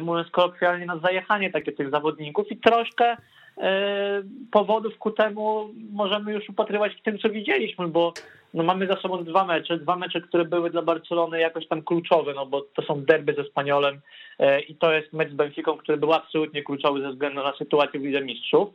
mówiąc 0.00 0.30
kolokwialnie, 0.30 0.86
na 0.86 0.98
zajechanie 0.98 1.50
takie 1.50 1.72
tych 1.72 1.90
zawodników 1.90 2.50
i 2.50 2.56
troszkę 2.56 3.16
powodów 4.50 4.98
ku 4.98 5.10
temu 5.10 5.70
możemy 5.92 6.32
już 6.32 6.48
upatrywać 6.48 6.94
w 6.94 7.02
tym, 7.02 7.18
co 7.18 7.30
widzieliśmy, 7.30 7.88
bo 7.88 8.12
no 8.54 8.62
mamy 8.62 8.86
za 8.86 8.96
sobą 8.96 9.24
dwa 9.24 9.44
mecze, 9.44 9.78
dwa 9.78 9.96
mecze, 9.96 10.20
które 10.20 10.44
były 10.44 10.70
dla 10.70 10.82
Barcelony 10.82 11.40
jakoś 11.40 11.68
tam 11.68 11.82
kluczowe, 11.82 12.34
no 12.34 12.46
bo 12.46 12.60
to 12.60 12.82
są 12.82 13.04
derby 13.04 13.34
ze 13.34 13.44
Spaniolem 13.44 14.00
e, 14.38 14.60
i 14.60 14.74
to 14.74 14.92
jest 14.92 15.12
mecz 15.12 15.30
z 15.30 15.34
Benficą, 15.34 15.76
który 15.76 15.98
był 15.98 16.12
absolutnie 16.12 16.62
kluczowy 16.62 17.00
ze 17.00 17.10
względu 17.10 17.42
na 17.42 17.56
sytuację 17.56 18.00
w 18.00 18.04
Lidze 18.04 18.20
Mistrzów, 18.20 18.68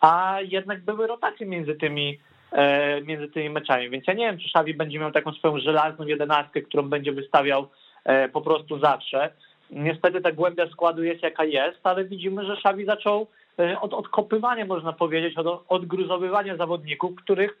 a 0.00 0.38
jednak 0.42 0.84
były 0.84 1.06
rotacje 1.06 1.46
między 1.46 1.74
tymi 1.74 2.18
e, 2.52 3.00
między 3.00 3.28
tymi 3.28 3.50
meczami, 3.50 3.90
więc 3.90 4.06
ja 4.06 4.14
nie 4.14 4.26
wiem, 4.26 4.38
czy 4.38 4.48
Xavi 4.48 4.74
będzie 4.74 4.98
miał 4.98 5.12
taką 5.12 5.32
swoją 5.32 5.58
żelazną 5.58 6.06
jedenastkę, 6.06 6.62
którą 6.62 6.82
będzie 6.82 7.12
wystawiał 7.12 7.68
e, 8.04 8.28
po 8.28 8.40
prostu 8.40 8.78
zawsze. 8.78 9.32
Niestety 9.70 10.20
ta 10.20 10.32
głębia 10.32 10.68
składu 10.70 11.02
jest 11.04 11.22
jaka 11.22 11.44
jest, 11.44 11.78
ale 11.82 12.04
widzimy, 12.04 12.44
że 12.44 12.52
Xavi 12.52 12.84
zaczął 12.84 13.26
E, 13.58 13.80
od 13.80 13.94
odkopywania, 13.94 14.66
można 14.66 14.92
powiedzieć, 14.92 15.38
od 15.38 15.64
odgruzowywania 15.68 16.56
zawodników, 16.56 17.14
których 17.14 17.58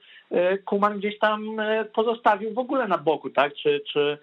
Kuman 0.64 0.98
gdzieś 0.98 1.18
tam 1.18 1.56
pozostawił 1.94 2.54
w 2.54 2.58
ogóle 2.58 2.88
na 2.88 2.98
boku, 2.98 3.30
tak? 3.30 3.54
Czy, 3.54 3.80
czy 3.92 4.18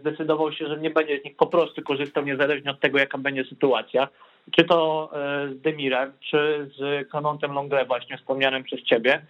zdecydował 0.00 0.52
się, 0.52 0.66
że 0.66 0.78
nie 0.78 0.90
będzie 0.90 1.20
z 1.20 1.24
nich 1.24 1.36
po 1.36 1.46
prostu 1.46 1.82
korzystał 1.82 2.24
niezależnie 2.24 2.70
od 2.70 2.80
tego, 2.80 2.98
jaka 2.98 3.18
będzie 3.18 3.44
sytuacja. 3.44 4.08
Czy 4.56 4.64
to 4.64 5.10
z 5.54 5.60
Demirem, 5.60 6.12
czy 6.20 6.70
z 6.76 7.08
Kanontem 7.10 7.52
Longle 7.52 7.84
właśnie 7.84 8.16
wspomnianym 8.18 8.64
przez 8.64 8.82
ciebie. 8.82 9.22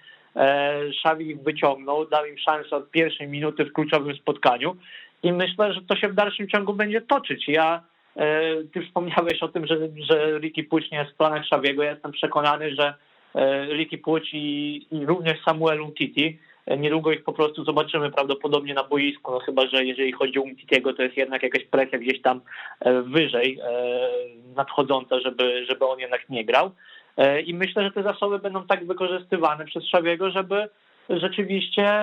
Szawi 1.02 1.30
ich 1.30 1.42
wyciągnął, 1.42 2.06
dał 2.06 2.26
im 2.26 2.38
szansę 2.38 2.76
od 2.76 2.90
pierwszej 2.90 3.28
minuty 3.28 3.64
w 3.64 3.72
kluczowym 3.72 4.16
spotkaniu 4.16 4.76
i 5.22 5.32
myślę, 5.32 5.72
że 5.72 5.80
to 5.82 5.96
się 5.96 6.08
w 6.08 6.14
dalszym 6.14 6.48
ciągu 6.48 6.74
będzie 6.74 7.00
toczyć. 7.00 7.48
Ja 7.48 7.82
E, 8.16 8.40
ty 8.72 8.86
wspomniałeś 8.86 9.42
o 9.42 9.48
tym, 9.48 9.66
że, 9.66 9.76
że 10.10 10.38
Ricky 10.38 10.64
Puć 10.64 10.90
nie 10.90 10.98
jest 10.98 11.10
w 11.10 11.16
planach 11.16 11.46
Szawiego. 11.46 11.82
Ja 11.82 11.90
jestem 11.90 12.12
przekonany, 12.12 12.74
że 12.74 12.94
e, 13.34 13.66
Ricky 13.66 13.98
Puć 13.98 14.30
i, 14.32 14.86
i 14.90 15.06
również 15.06 15.42
Samuel 15.44 15.80
Umtiti 15.80 16.26
e, 16.26 16.49
niedługo 16.78 17.12
ich 17.12 17.24
po 17.24 17.32
prostu 17.32 17.64
zobaczymy 17.64 18.10
prawdopodobnie 18.10 18.74
na 18.74 18.84
boisku, 18.84 19.32
no 19.32 19.38
chyba, 19.38 19.66
że 19.66 19.84
jeżeli 19.84 20.12
chodzi 20.12 20.38
o 20.38 20.42
Umtitiego, 20.42 20.92
to 20.92 21.02
jest 21.02 21.16
jednak 21.16 21.42
jakaś 21.42 21.64
presja 21.64 21.98
gdzieś 21.98 22.22
tam 22.22 22.40
wyżej 23.04 23.58
nadchodząca, 24.56 25.20
żeby, 25.20 25.66
żeby 25.68 25.86
on 25.86 25.98
jednak 25.98 26.28
nie 26.28 26.44
grał. 26.44 26.70
I 27.46 27.54
myślę, 27.54 27.82
że 27.82 27.90
te 27.90 28.02
zasoby 28.02 28.38
będą 28.38 28.66
tak 28.66 28.86
wykorzystywane 28.86 29.64
przez 29.64 29.84
Szawiego, 29.84 30.30
żeby 30.30 30.68
rzeczywiście 31.08 32.02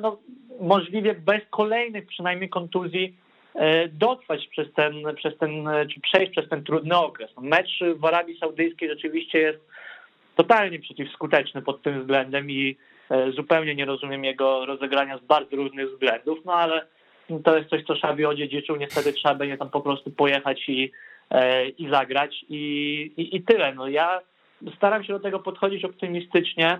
no, 0.00 0.18
możliwie 0.60 1.14
bez 1.14 1.40
kolejnych 1.50 2.06
przynajmniej 2.06 2.48
kontuzji 2.48 3.14
E, 3.56 3.88
dotrwać 3.88 4.46
przez 4.46 4.72
ten, 4.72 4.94
przez 5.16 5.38
ten, 5.38 5.68
czy 5.94 6.00
przejść 6.00 6.32
przez 6.32 6.48
ten 6.48 6.64
trudny 6.64 6.96
okres. 6.96 7.30
Mecz 7.40 7.80
w 7.96 8.04
Arabii 8.04 8.38
Saudyjskiej 8.38 8.88
rzeczywiście 8.88 9.38
jest 9.38 9.58
totalnie 10.36 10.78
przeciwskuteczny 10.78 11.62
pod 11.62 11.82
tym 11.82 12.00
względem 12.00 12.50
i 12.50 12.70
e, 12.70 12.76
zupełnie 13.36 13.74
nie 13.74 13.84
rozumiem 13.84 14.24
jego 14.24 14.66
rozegrania 14.66 15.18
z 15.18 15.20
bardzo 15.24 15.56
różnych 15.56 15.90
względów, 15.90 16.38
no 16.44 16.52
ale 16.52 16.86
to 17.44 17.56
jest 17.56 17.70
coś, 17.70 17.84
co 17.84 17.96
Szabi 17.96 18.24
odziedziczył, 18.24 18.76
niestety 18.76 19.12
trzeba 19.12 19.34
będzie 19.34 19.56
tam 19.56 19.70
po 19.70 19.80
prostu 19.80 20.10
pojechać 20.10 20.68
i, 20.68 20.92
e, 21.30 21.68
i 21.68 21.90
zagrać 21.90 22.44
i, 22.48 22.56
i, 23.16 23.36
i 23.36 23.42
tyle. 23.42 23.74
No 23.74 23.88
ja 23.88 24.20
staram 24.76 25.04
się 25.04 25.12
do 25.12 25.20
tego 25.20 25.38
podchodzić 25.38 25.84
optymistycznie. 25.84 26.78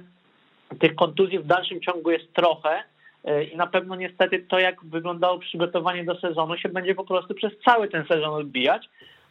Tych 0.81 0.95
kontuzji 0.95 1.39
w 1.39 1.47
dalszym 1.47 1.81
ciągu 1.81 2.11
jest 2.11 2.35
trochę, 2.35 2.83
E, 3.27 3.45
i 3.45 3.57
na 3.57 3.67
pewno 3.67 3.97
niestety 3.97 4.39
to, 4.39 4.59
jak 4.59 4.85
wyglądało 4.85 5.39
przygotowanie 5.39 6.05
do 6.05 6.21
sezonu, 6.21 6.57
się 6.57 6.69
będzie 6.69 6.95
po 6.95 7.05
prostu 7.05 7.35
przez 7.35 7.53
cały 7.65 7.89
ten 7.89 8.05
sezon 8.07 8.35
odbijać. 8.35 8.89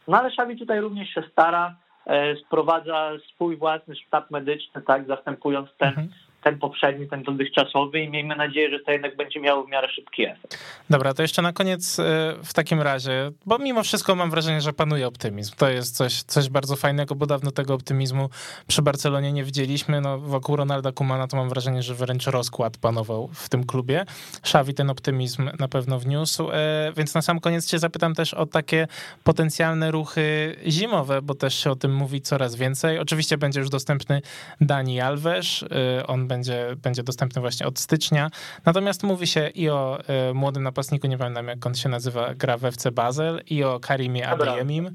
No 0.08 0.20
ale 0.20 0.30
Szawi 0.30 0.58
tutaj 0.58 0.80
również 0.80 1.08
się 1.08 1.22
stara, 1.32 1.76
e, 2.06 2.36
sprowadza 2.36 3.10
swój 3.34 3.56
własny 3.56 3.96
sztab 3.96 4.30
medyczny, 4.30 4.82
tak, 4.82 5.06
zastępując 5.06 5.68
ten 5.78 5.88
mhm 5.88 6.08
ten 6.46 6.58
poprzedni, 6.58 7.08
ten 7.08 7.22
dotychczasowy 7.22 8.00
i 8.00 8.10
miejmy 8.10 8.36
nadzieję, 8.36 8.70
że 8.70 8.80
to 8.80 8.92
jednak 8.92 9.16
będzie 9.16 9.40
miało 9.40 9.64
w 9.64 9.68
miarę 9.68 9.88
szybki 9.88 10.24
efekt. 10.24 10.58
Dobra, 10.90 11.14
to 11.14 11.22
jeszcze 11.22 11.42
na 11.42 11.52
koniec 11.52 11.98
e, 11.98 12.02
w 12.44 12.54
takim 12.54 12.80
razie, 12.82 13.30
bo 13.46 13.58
mimo 13.58 13.82
wszystko 13.82 14.14
mam 14.14 14.30
wrażenie, 14.30 14.60
że 14.60 14.72
panuje 14.72 15.06
optymizm. 15.06 15.54
To 15.56 15.68
jest 15.68 15.96
coś, 15.96 16.22
coś 16.22 16.48
bardzo 16.48 16.76
fajnego, 16.76 17.14
bo 17.14 17.26
dawno 17.26 17.50
tego 17.50 17.74
optymizmu 17.74 18.28
przy 18.66 18.82
Barcelonie 18.82 19.32
nie 19.32 19.44
widzieliśmy. 19.44 20.00
No, 20.00 20.18
wokół 20.18 20.56
Ronalda 20.56 20.92
Kumana 20.92 21.26
to 21.26 21.36
mam 21.36 21.48
wrażenie, 21.48 21.82
że 21.82 21.94
wręcz 21.94 22.26
rozkład 22.26 22.78
panował 22.78 23.28
w 23.34 23.48
tym 23.48 23.66
klubie. 23.66 24.04
Szawi 24.42 24.74
ten 24.74 24.90
optymizm 24.90 25.50
na 25.58 25.68
pewno 25.68 25.98
wniósł, 25.98 26.50
e, 26.50 26.92
więc 26.96 27.14
na 27.14 27.22
sam 27.22 27.40
koniec 27.40 27.70
cię 27.70 27.78
zapytam 27.78 28.14
też 28.14 28.34
o 28.34 28.46
takie 28.46 28.88
potencjalne 29.24 29.90
ruchy 29.90 30.56
zimowe, 30.66 31.22
bo 31.22 31.34
też 31.34 31.54
się 31.54 31.70
o 31.70 31.76
tym 31.76 31.94
mówi 31.94 32.20
coraz 32.20 32.56
więcej. 32.56 32.98
Oczywiście 32.98 33.38
będzie 33.38 33.60
już 33.60 33.68
dostępny 33.68 34.22
Dani 34.60 35.00
Alves, 35.00 35.64
e, 35.98 36.06
on 36.06 36.28
będzie 36.28 36.35
będzie, 36.36 36.76
będzie 36.82 37.02
dostępny 37.02 37.40
właśnie 37.40 37.66
od 37.66 37.78
stycznia. 37.78 38.30
Natomiast 38.64 39.02
mówi 39.02 39.26
się 39.26 39.48
i 39.48 39.68
o 39.68 39.98
y, 40.30 40.34
młodym 40.34 40.62
napastniku, 40.62 41.06
nie 41.06 41.18
pamiętam 41.18 41.48
jak 41.48 41.66
on 41.66 41.74
się 41.74 41.88
nazywa, 41.88 42.34
gra 42.34 42.56
w 42.56 42.64
FC 42.64 42.92
Basel, 42.92 43.42
i 43.50 43.64
o 43.64 43.80
Karimie 43.80 44.28
Adeyemim. 44.28 44.86
E, 44.86 44.92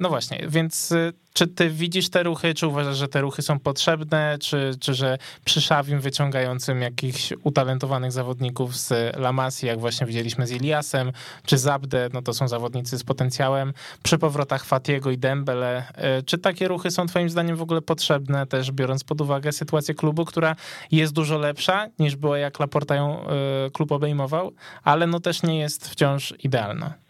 no 0.00 0.08
właśnie, 0.08 0.44
więc 0.48 0.92
y, 0.92 1.12
czy 1.32 1.46
ty 1.46 1.70
widzisz 1.70 2.10
te 2.10 2.22
ruchy, 2.22 2.54
czy 2.54 2.66
uważasz, 2.66 2.96
że 2.96 3.08
te 3.08 3.20
ruchy 3.20 3.42
są 3.42 3.58
potrzebne, 3.58 4.36
czy, 4.40 4.70
czy 4.80 4.94
że 4.94 5.18
przy 5.44 5.60
Szawim 5.60 6.00
wyciągającym 6.00 6.82
jakichś 6.82 7.32
utalentowanych 7.42 8.12
zawodników 8.12 8.76
z 8.76 9.16
Lamassi, 9.16 9.66
jak 9.66 9.80
właśnie 9.80 10.06
widzieliśmy 10.06 10.46
z 10.46 10.52
Iliasem, 10.52 11.12
czy 11.46 11.58
Zabde, 11.58 12.08
no 12.12 12.22
to 12.22 12.34
są 12.34 12.48
zawodnicy 12.48 12.98
z 12.98 13.04
potencjałem, 13.04 13.72
przy 14.02 14.18
powrotach 14.18 14.64
Fatiego 14.64 15.10
i 15.10 15.18
Dembele, 15.18 15.84
e, 15.94 16.22
czy 16.22 16.38
takie 16.38 16.68
ruchy 16.68 16.90
są 16.90 17.06
twoim 17.06 17.30
zdaniem 17.30 17.56
w 17.56 17.62
ogóle 17.62 17.82
potrzebne, 17.82 18.46
też 18.46 18.72
biorąc 18.72 19.04
pod 19.04 19.20
uwagę 19.20 19.52
sytuację 19.52 19.94
klubu, 19.94 20.24
która 20.24 20.56
jest 20.90 21.12
dużo 21.12 21.38
lepsza 21.38 21.86
niż 21.98 22.16
była 22.16 22.38
jak 22.38 22.60
Laporta 22.60 22.94
ją 22.94 23.26
e, 23.26 23.30
klub 23.72 23.92
obejmował, 23.92 24.52
ale 24.82 25.06
no 25.06 25.20
też 25.20 25.42
nie 25.42 25.58
jest 25.58 25.88
wciąż 25.88 26.34
idealna. 26.38 27.01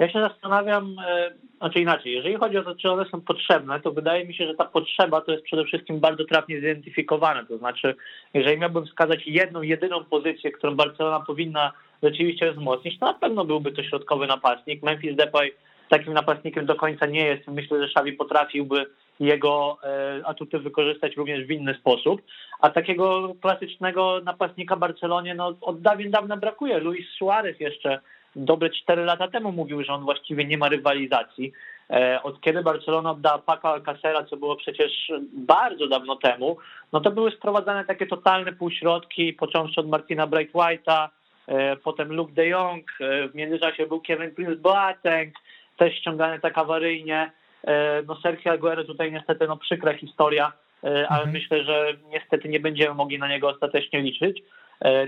Ja 0.00 0.10
się 0.10 0.20
zastanawiam, 0.20 0.96
e, 1.08 1.30
znaczy 1.58 1.80
inaczej, 1.80 2.12
jeżeli 2.12 2.36
chodzi 2.36 2.58
o 2.58 2.62
to, 2.62 2.74
czy 2.74 2.90
one 2.90 3.04
są 3.10 3.20
potrzebne, 3.20 3.80
to 3.80 3.92
wydaje 3.92 4.24
mi 4.24 4.34
się, 4.34 4.46
że 4.46 4.54
ta 4.54 4.64
potrzeba 4.64 5.20
to 5.20 5.32
jest 5.32 5.44
przede 5.44 5.64
wszystkim 5.64 6.00
bardzo 6.00 6.24
trafnie 6.24 6.56
zidentyfikowana. 6.56 7.44
To 7.44 7.58
znaczy, 7.58 7.94
jeżeli 8.34 8.58
miałbym 8.58 8.86
wskazać 8.86 9.26
jedną, 9.26 9.62
jedyną 9.62 10.04
pozycję, 10.04 10.52
którą 10.52 10.76
Barcelona 10.76 11.20
powinna 11.20 11.72
rzeczywiście 12.02 12.52
wzmocnić, 12.52 12.98
to 12.98 13.06
na 13.06 13.14
pewno 13.14 13.44
byłby 13.44 13.72
to 13.72 13.82
środkowy 13.82 14.26
napastnik. 14.26 14.82
Memphis 14.82 15.16
Depay 15.16 15.52
takim 15.88 16.12
napastnikiem 16.12 16.66
do 16.66 16.74
końca 16.74 17.06
nie 17.06 17.26
jest. 17.26 17.48
Myślę, 17.48 17.78
że 17.78 17.84
Xavi 17.84 18.12
potrafiłby 18.12 18.86
jego 19.20 19.78
e, 19.84 20.20
atuty 20.26 20.58
wykorzystać 20.58 21.16
również 21.16 21.46
w 21.46 21.50
inny 21.50 21.74
sposób. 21.74 22.22
A 22.60 22.70
takiego 22.70 23.34
klasycznego 23.40 24.20
napastnika 24.24 24.76
Barcelonie 24.76 25.34
no, 25.34 25.54
od 25.60 25.80
dawien 25.80 26.10
dawna 26.10 26.36
brakuje. 26.36 26.78
Luis 26.78 27.06
Suarez 27.18 27.60
jeszcze 27.60 28.00
dobre 28.36 28.70
4 28.70 29.04
lata 29.04 29.28
temu 29.28 29.52
mówił, 29.52 29.84
że 29.84 29.92
on 29.92 30.04
właściwie 30.04 30.44
nie 30.44 30.58
ma 30.58 30.68
rywalizacji. 30.68 31.52
E, 31.90 32.22
od 32.22 32.40
kiedy 32.40 32.62
Barcelona 32.62 33.10
oddała 33.10 33.38
Paco 33.38 33.68
Alcacera, 33.68 34.24
co 34.24 34.36
było 34.36 34.56
przecież 34.56 35.12
bardzo 35.32 35.86
dawno 35.86 36.16
temu, 36.16 36.56
no 36.92 37.00
to 37.00 37.10
były 37.10 37.30
sprowadzane 37.30 37.84
takie 37.84 38.06
totalne 38.06 38.52
półśrodki, 38.52 39.32
począwszy 39.32 39.80
od 39.80 39.88
Martina 39.88 40.26
White'a, 40.26 41.08
e, 41.46 41.76
potem 41.76 42.12
Luke 42.12 42.32
de 42.32 42.46
Jong, 42.46 42.92
w 43.00 43.34
międzyczasie 43.34 43.86
był 43.86 44.00
Kevin 44.00 44.34
Prince 44.34 44.60
Boateng, 44.60 45.34
też 45.76 45.94
ściągany 45.94 46.40
tak 46.40 46.58
awaryjnie. 46.58 47.32
E, 47.66 48.02
no 48.06 48.16
Sergio 48.16 48.52
Aguero 48.52 48.84
tutaj 48.84 49.12
niestety 49.12 49.46
no 49.46 49.56
przykra 49.56 49.94
historia, 49.94 50.52
e, 50.84 50.88
ale 50.88 51.24
mhm. 51.24 51.32
myślę, 51.32 51.64
że 51.64 51.86
niestety 52.08 52.48
nie 52.48 52.60
będziemy 52.60 52.94
mogli 52.94 53.18
na 53.18 53.28
niego 53.28 53.48
ostatecznie 53.48 54.00
liczyć 54.00 54.38
e, 54.38 54.44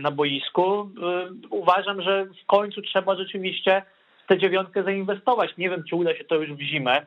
na 0.01 0.11
boisku. 0.11 0.91
Uważam, 1.51 2.03
że 2.03 2.27
w 2.43 2.47
końcu 2.47 2.83
trzeba 2.83 3.17
rzeczywiście 3.17 3.83
w 4.25 4.27
tę 4.29 4.39
dziewiątkę 4.39 4.83
zainwestować. 4.83 5.57
Nie 5.59 5.71
wiem, 5.71 5.85
czy 5.89 5.97
uda 5.97 6.17
się 6.17 6.25
to 6.25 6.35
już 6.35 6.53
w 6.53 6.61
zimę, 6.61 7.07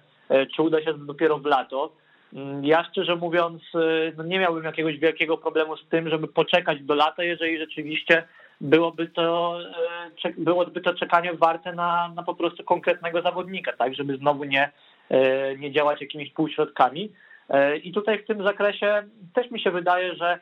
czy 0.55 0.61
uda 0.61 0.79
się 0.79 0.85
to 0.85 0.97
dopiero 0.97 1.37
w 1.37 1.45
lato. 1.45 1.91
Mm, 2.33 2.65
ja 2.65 2.83
szczerze 2.83 3.15
mówiąc, 3.15 3.61
no 4.17 4.23
nie 4.23 4.39
miałbym 4.39 4.63
jakiegoś 4.63 4.97
wielkiego 4.97 5.37
problemu 5.37 5.77
z 5.77 5.89
tym, 5.89 6.09
żeby 6.09 6.27
poczekać 6.27 6.81
do 6.81 6.95
lata, 6.95 7.23
jeżeli 7.23 7.57
rzeczywiście 7.57 8.23
byłoby 8.61 9.07
to, 9.07 9.59
byłoby 10.37 10.81
to 10.81 10.93
czekanie 10.93 11.33
warte 11.33 11.73
na, 11.73 12.11
na 12.15 12.23
po 12.23 12.35
prostu 12.35 12.63
konkretnego 12.63 13.21
zawodnika, 13.21 13.73
tak, 13.73 13.95
żeby 13.95 14.17
znowu 14.17 14.43
nie 14.43 14.71
E, 15.09 15.57
nie 15.57 15.71
działać 15.71 16.01
jakimiś 16.01 16.31
półśrodkami. 16.31 17.11
E, 17.49 17.77
I 17.77 17.91
tutaj 17.91 18.19
w 18.19 18.27
tym 18.27 18.43
zakresie 18.43 19.03
też 19.33 19.51
mi 19.51 19.59
się 19.59 19.71
wydaje, 19.71 20.15
że 20.15 20.39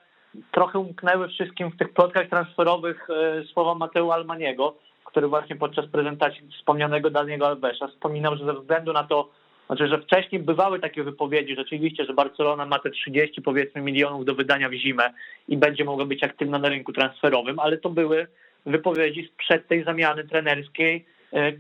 trochę 0.52 0.80
umknęły 0.80 1.28
wszystkim 1.28 1.72
w 1.72 1.78
tych 1.78 1.94
plotkach 1.94 2.30
transferowych 2.30 3.08
e, 3.10 3.44
słowa 3.44 3.76
Mateo 3.76 4.14
Almaniego, 4.14 4.76
który 5.06 5.28
właśnie 5.28 5.56
podczas 5.56 5.88
prezentacji 5.88 6.42
wspomnianego 6.58 7.10
Daniego 7.10 7.48
Alvesa 7.48 7.88
wspominał, 7.88 8.38
że 8.38 8.46
ze 8.46 8.54
względu 8.54 8.94
na 8.94 9.04
to, 9.04 9.30
znaczy, 9.68 9.88
że 9.88 10.02
wcześniej 10.02 10.42
bywały 10.42 10.80
takie 10.80 11.04
wypowiedzi 11.04 11.56
rzeczywiście, 11.56 12.06
że 12.06 12.14
Barcelona 12.14 12.66
ma 12.66 12.80
te 12.80 12.90
30 12.90 13.42
powiedzmy 13.42 13.82
milionów 13.82 14.26
do 14.26 14.36
wydania 14.36 14.70
w 14.70 14.74
zimę 14.74 15.14
i 15.48 15.58
będzie 15.58 15.86
mogła 15.86 16.06
być 16.06 16.24
aktywna 16.24 16.60
na 16.60 16.70
rynku 16.70 16.94
transferowym, 16.94 17.60
ale 17.60 17.78
to 17.78 17.90
były 17.90 18.28
wypowiedzi 18.66 19.30
sprzed 19.34 19.68
tej 19.68 19.84
zamiany 19.84 20.24
trenerskiej 20.24 21.06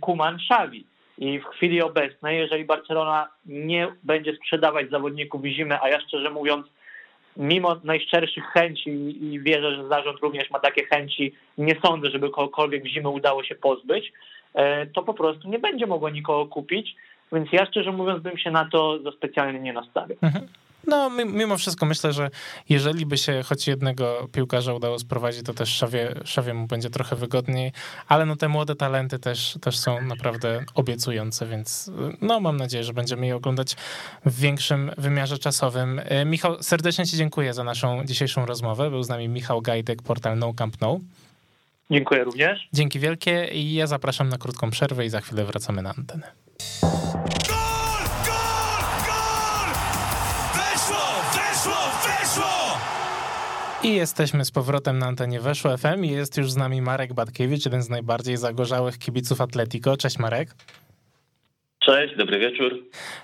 Kuman-Xavi. 0.01 0.83
I 1.17 1.39
w 1.39 1.45
chwili 1.45 1.81
obecnej, 1.81 2.37
jeżeli 2.37 2.65
Barcelona 2.65 3.27
nie 3.45 3.87
będzie 4.03 4.35
sprzedawać 4.35 4.89
zawodników 4.89 5.41
w 5.41 5.45
zimę, 5.45 5.79
a 5.81 5.89
ja 5.89 6.01
szczerze 6.01 6.29
mówiąc, 6.29 6.67
mimo 7.37 7.75
najszczerszych 7.83 8.43
chęci 8.45 8.89
i 9.25 9.39
wierzę, 9.39 9.75
że 9.75 9.87
zarząd 9.87 10.19
również 10.19 10.51
ma 10.51 10.59
takie 10.59 10.85
chęci, 10.85 11.33
nie 11.57 11.75
sądzę, 11.85 12.09
żeby 12.09 12.29
kogokolwiek 12.29 12.83
w 12.83 12.87
zimę 12.87 13.09
udało 13.09 13.43
się 13.43 13.55
pozbyć, 13.55 14.13
e, 14.53 14.85
to 14.85 15.03
po 15.03 15.13
prostu 15.13 15.49
nie 15.49 15.59
będzie 15.59 15.87
mogło 15.87 16.09
nikogo 16.09 16.45
kupić. 16.45 16.95
Więc 17.31 17.51
ja 17.51 17.65
szczerze 17.65 17.91
mówiąc 17.91 18.23
bym 18.23 18.37
się 18.37 18.51
na 18.51 18.69
to 18.71 18.99
za 19.03 19.11
specjalnie 19.11 19.59
nie 19.59 19.73
nastawiał. 19.73 20.17
Mhm. 20.21 20.47
No, 20.87 21.09
mimo 21.09 21.57
wszystko 21.57 21.85
myślę, 21.85 22.13
że 22.13 22.29
jeżeli 22.69 23.05
by 23.05 23.17
się 23.17 23.43
choć 23.43 23.67
jednego 23.67 24.27
piłkarza 24.31 24.73
udało 24.73 24.99
sprowadzić, 24.99 25.43
to 25.45 25.53
też 25.53 25.69
Szawie, 25.69 26.15
Szawie 26.25 26.53
mu 26.53 26.67
będzie 26.67 26.89
trochę 26.89 27.15
wygodniej, 27.15 27.71
ale 28.07 28.25
no 28.25 28.35
te 28.35 28.47
młode 28.47 28.75
talenty 28.75 29.19
też, 29.19 29.57
też 29.61 29.77
są 29.77 30.01
naprawdę 30.01 30.65
obiecujące, 30.75 31.45
więc 31.45 31.91
no 32.21 32.39
mam 32.39 32.57
nadzieję, 32.57 32.83
że 32.83 32.93
będziemy 32.93 33.27
je 33.27 33.35
oglądać 33.35 33.75
w 34.25 34.39
większym 34.39 34.91
wymiarze 34.97 35.37
czasowym. 35.37 36.01
E, 36.05 36.25
Michał, 36.25 36.63
serdecznie 36.63 37.05
ci 37.05 37.17
dziękuję 37.17 37.53
za 37.53 37.63
naszą 37.63 38.05
dzisiejszą 38.05 38.45
rozmowę. 38.45 38.89
Był 38.89 39.03
z 39.03 39.09
nami 39.09 39.29
Michał 39.29 39.61
Gajdek, 39.61 40.01
portal 40.01 40.37
No 40.37 40.53
Camp 40.53 40.81
No. 40.81 40.99
Dziękuję 41.91 42.23
również. 42.23 42.67
Dzięki 42.73 42.99
wielkie 42.99 43.47
i 43.53 43.73
ja 43.73 43.87
zapraszam 43.87 44.29
na 44.29 44.37
krótką 44.37 44.71
przerwę 44.71 45.05
i 45.05 45.09
za 45.09 45.21
chwilę 45.21 45.45
wracamy 45.45 45.81
na 45.81 45.93
antenę. 45.97 46.31
I 53.83 53.95
jesteśmy 53.95 54.45
z 54.45 54.51
powrotem 54.51 54.99
na 54.99 55.05
antenie 55.05 55.39
Weszło 55.39 55.77
FM 55.77 56.03
i 56.03 56.09
jest 56.09 56.37
już 56.37 56.51
z 56.51 56.55
nami 56.55 56.81
Marek 56.81 57.13
Batkiewicz, 57.13 57.65
jeden 57.65 57.81
z 57.81 57.89
najbardziej 57.89 58.37
zagorzałych 58.37 58.97
kibiców 58.97 59.41
Atletico. 59.41 59.97
Cześć 59.97 60.19
Marek. 60.19 60.55
Cześć, 61.79 62.17
dobry 62.17 62.39
wieczór. 62.39 62.71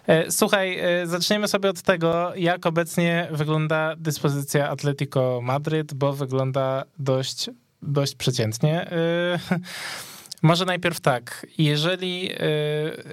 E, 0.07 0.31
słuchaj, 0.31 0.79
e, 0.79 1.07
zaczniemy 1.07 1.47
sobie 1.47 1.69
od 1.69 1.81
tego, 1.81 2.31
jak 2.35 2.65
obecnie 2.65 3.27
wygląda 3.31 3.95
dyspozycja 3.97 4.69
Atletico 4.69 5.39
Madryt, 5.43 5.93
bo 5.93 6.13
wygląda 6.13 6.83
dość, 6.97 7.49
dość 7.81 8.15
przeciętnie. 8.15 8.91
E, 8.91 9.39
może 10.41 10.65
najpierw 10.65 10.99
tak, 10.99 11.47
jeżeli 11.57 12.29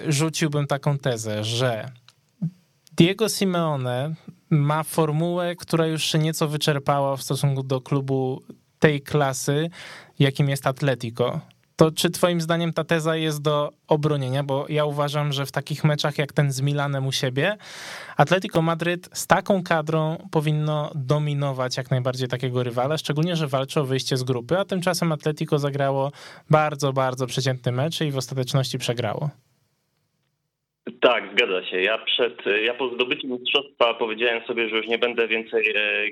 rzuciłbym 0.07 0.67
taką 0.67 0.97
tezę, 0.97 1.43
że 1.43 1.91
Diego 2.97 3.29
Simeone 3.29 4.15
ma 4.49 4.83
formułę, 4.83 5.55
która 5.55 5.87
już 5.87 6.03
się 6.03 6.19
nieco 6.19 6.47
wyczerpała 6.47 7.17
w 7.17 7.23
stosunku 7.23 7.63
do 7.63 7.81
klubu 7.81 8.41
tej 8.79 9.01
klasy, 9.01 9.69
jakim 10.19 10.49
jest 10.49 10.67
Atletico. 10.67 11.39
To 11.75 11.91
czy 11.91 12.09
twoim 12.09 12.41
zdaniem 12.41 12.73
ta 12.73 12.83
teza 12.83 13.15
jest 13.15 13.41
do 13.41 13.71
obronienia? 13.87 14.43
Bo 14.43 14.65
ja 14.69 14.85
uważam, 14.85 15.33
że 15.33 15.45
w 15.45 15.51
takich 15.51 15.83
meczach 15.83 16.17
jak 16.17 16.33
ten 16.33 16.51
z 16.51 16.61
Milanem 16.61 17.07
u 17.07 17.11
siebie, 17.11 17.57
Atletico 18.17 18.61
Madryt 18.61 19.09
z 19.13 19.27
taką 19.27 19.63
kadrą 19.63 20.27
powinno 20.31 20.91
dominować 20.95 21.77
jak 21.77 21.91
najbardziej 21.91 22.27
takiego 22.27 22.63
rywala, 22.63 22.97
szczególnie, 22.97 23.35
że 23.35 23.47
walczy 23.47 23.79
o 23.79 23.85
wyjście 23.85 24.17
z 24.17 24.23
grupy, 24.23 24.59
a 24.59 24.65
tymczasem 24.65 25.11
Atletico 25.11 25.59
zagrało 25.59 26.11
bardzo, 26.49 26.93
bardzo 26.93 27.27
przeciętny 27.27 27.71
mecz 27.71 28.01
i 28.01 28.11
w 28.11 28.17
ostateczności 28.17 28.77
przegrało. 28.77 29.29
Tak, 31.01 31.23
zgadza 31.33 31.65
się. 31.65 31.81
Ja 31.81 31.97
przed, 31.97 32.43
ja 32.63 32.73
po 32.73 32.89
zdobyciu 32.89 33.27
mistrzostwa 33.27 33.93
powiedziałem 33.93 34.45
sobie, 34.45 34.69
że 34.69 34.77
już 34.77 34.87
nie 34.87 34.97
będę 34.97 35.27
więcej 35.27 35.69
e, 35.75 36.07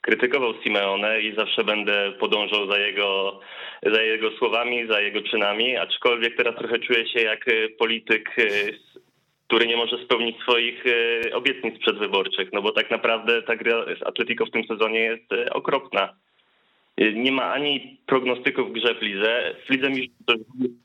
krytykował 0.00 0.54
Simeone 0.62 1.20
i 1.20 1.36
zawsze 1.36 1.64
będę 1.64 2.12
podążał 2.20 2.70
za 2.70 2.78
jego, 2.78 3.40
za 3.82 4.02
jego 4.02 4.30
słowami, 4.30 4.86
za 4.86 5.00
jego 5.00 5.22
czynami, 5.22 5.76
aczkolwiek 5.76 6.36
teraz 6.36 6.56
trochę 6.56 6.78
czuję 6.78 7.08
się 7.08 7.20
jak 7.20 7.48
e, 7.48 7.68
polityk, 7.68 8.38
e, 8.38 8.44
który 9.46 9.66
nie 9.66 9.76
może 9.76 10.04
spełnić 10.04 10.36
swoich 10.40 10.84
obietnic 11.32 11.78
przedwyborczych, 11.78 12.48
no 12.52 12.62
bo 12.62 12.72
tak 12.72 12.90
naprawdę 12.90 13.42
ta 13.42 13.56
gra 13.56 13.84
z 14.00 14.02
Atletico 14.02 14.46
w 14.46 14.50
tym 14.50 14.64
sezonie 14.64 15.00
jest 15.00 15.32
okropna. 15.50 16.14
Nie 17.14 17.32
ma 17.32 17.52
ani 17.52 17.98
prognostyków 18.06 18.68
w 18.68 18.72
grze 18.72 18.94
w 18.94 19.02
lidze. 19.02 19.54
W 19.66 19.70
lidze 19.70 19.90
mi 19.90 20.10
to 20.26 20.34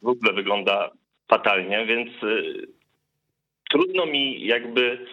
w 0.01 0.07
ogóle 0.07 0.33
wygląda 0.33 0.91
fatalnie, 1.27 1.85
więc 1.85 2.09
trudno 3.69 4.05
mi 4.05 4.45
jakby 4.45 5.05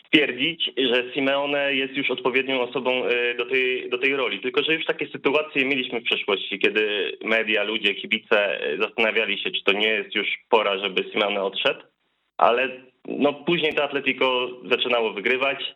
stwierdzić, 0.00 0.70
że 0.76 1.12
Simeone 1.14 1.74
jest 1.74 1.94
już 1.94 2.10
odpowiednią 2.10 2.60
osobą 2.60 3.04
e, 3.04 3.34
do 3.34 3.46
tej, 3.46 3.90
do 3.90 3.98
tej 3.98 4.16
roli. 4.16 4.40
Tylko, 4.40 4.62
że 4.62 4.74
już 4.74 4.84
takie 4.84 5.08
sytuacje 5.08 5.64
mieliśmy 5.64 6.00
w 6.00 6.04
przeszłości, 6.04 6.58
kiedy 6.58 7.12
media, 7.24 7.62
ludzie, 7.62 7.94
kibice 7.94 8.60
e, 8.60 8.76
zastanawiali 8.76 9.38
się, 9.38 9.50
czy 9.50 9.64
to 9.64 9.72
nie 9.72 9.88
jest 9.88 10.14
już 10.14 10.28
pora, 10.48 10.78
żeby 10.78 11.04
Simeone 11.12 11.42
odszedł, 11.42 11.80
ale 12.38 12.68
no 13.08 13.32
później 13.32 13.74
to 13.74 13.84
Atletico 13.84 14.48
zaczynało 14.70 15.12
wygrywać, 15.12 15.74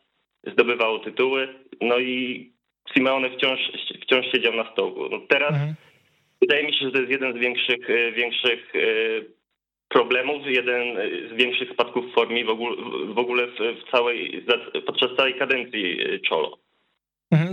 zdobywało 0.53 0.99
tytuły, 0.99 1.49
no 1.81 1.99
i 1.99 2.51
Simeone 2.95 3.31
wciąż, 3.31 3.61
wciąż 4.03 4.27
siedział 4.33 4.55
na 4.55 4.73
stołku. 4.73 5.09
No 5.09 5.21
teraz 5.29 5.53
mhm. 5.53 5.75
wydaje 6.41 6.67
mi 6.67 6.75
się, 6.75 6.85
że 6.85 6.93
to 6.93 6.99
jest 6.99 7.11
jeden 7.11 7.33
z 7.33 7.39
większych, 7.39 7.91
e, 7.91 8.13
większych 8.13 8.73
problemów, 9.97 10.47
jeden 10.47 10.97
z 11.31 11.33
większych 11.37 11.71
spadków 11.73 12.11
w 12.11 12.15
formie 12.15 12.45
w 13.15 13.19
ogóle, 13.19 13.47
w, 13.47 13.57
w, 13.57 13.91
całej, 13.91 14.45
podczas 14.87 15.17
całej 15.17 15.35
kadencji 15.35 15.99
Czolo. 16.29 16.66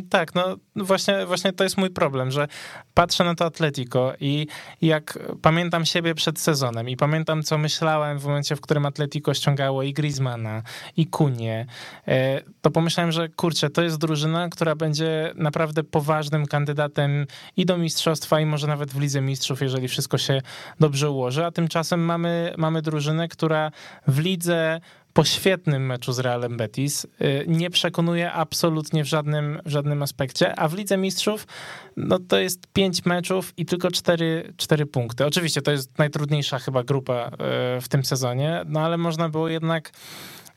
Tak, 0.09 0.35
no 0.35 0.57
właśnie, 0.75 1.25
właśnie 1.25 1.53
to 1.53 1.63
jest 1.63 1.77
mój 1.77 1.89
problem, 1.89 2.31
że 2.31 2.47
patrzę 2.93 3.23
na 3.23 3.35
to 3.35 3.45
Atletico 3.45 4.13
i 4.19 4.47
jak 4.81 5.19
pamiętam 5.41 5.85
siebie 5.85 6.15
przed 6.15 6.39
sezonem 6.39 6.89
i 6.89 6.97
pamiętam, 6.97 7.43
co 7.43 7.57
myślałem 7.57 8.19
w 8.19 8.25
momencie, 8.25 8.55
w 8.55 8.61
którym 8.61 8.85
Atletico 8.85 9.33
ściągało 9.33 9.83
i 9.83 9.93
Griezmana, 9.93 10.61
i 10.97 11.07
Kunie, 11.07 11.65
e, 12.07 12.41
to 12.61 12.71
pomyślałem, 12.71 13.11
że 13.11 13.29
kurczę, 13.29 13.69
to 13.69 13.81
jest 13.81 13.97
drużyna, 13.97 14.49
która 14.49 14.75
będzie 14.75 15.33
naprawdę 15.35 15.83
poważnym 15.83 16.45
kandydatem 16.45 17.27
i 17.57 17.65
do 17.65 17.77
mistrzostwa, 17.77 18.39
i 18.39 18.45
może 18.45 18.67
nawet 18.67 18.91
w 18.91 18.99
Lidze 18.99 19.21
Mistrzów, 19.21 19.61
jeżeli 19.61 19.87
wszystko 19.87 20.17
się 20.17 20.41
dobrze 20.79 21.09
ułoży, 21.09 21.45
a 21.45 21.51
tymczasem 21.51 22.05
mamy, 22.05 22.53
mamy 22.57 22.81
drużynę, 22.81 23.27
która 23.27 23.71
w 24.07 24.19
lidze 24.19 24.81
po 25.13 25.23
świetnym 25.23 25.85
meczu 25.85 26.13
z 26.13 26.19
Realem 26.19 26.57
Betis 26.57 27.05
y, 27.05 27.09
nie 27.47 27.69
przekonuje 27.69 28.31
absolutnie 28.31 29.03
w 29.03 29.07
żadnym, 29.07 29.61
w 29.65 29.69
żadnym 29.69 30.03
aspekcie, 30.03 30.59
a 30.59 30.67
w 30.67 30.73
Lidze 30.73 30.97
Mistrzów 30.97 31.47
no 31.97 32.19
to 32.19 32.39
jest 32.39 32.67
pięć 32.67 33.05
meczów 33.05 33.53
i 33.57 33.65
tylko 33.65 33.91
cztery, 33.91 34.53
cztery 34.57 34.85
punkty. 34.85 35.25
Oczywiście 35.25 35.61
to 35.61 35.71
jest 35.71 35.97
najtrudniejsza 35.97 36.59
chyba 36.59 36.83
grupa 36.83 37.27
y, 37.27 37.81
w 37.81 37.87
tym 37.89 38.05
sezonie, 38.05 38.63
no 38.65 38.79
ale 38.79 38.97
można 38.97 39.29
było 39.29 39.47
jednak 39.47 39.91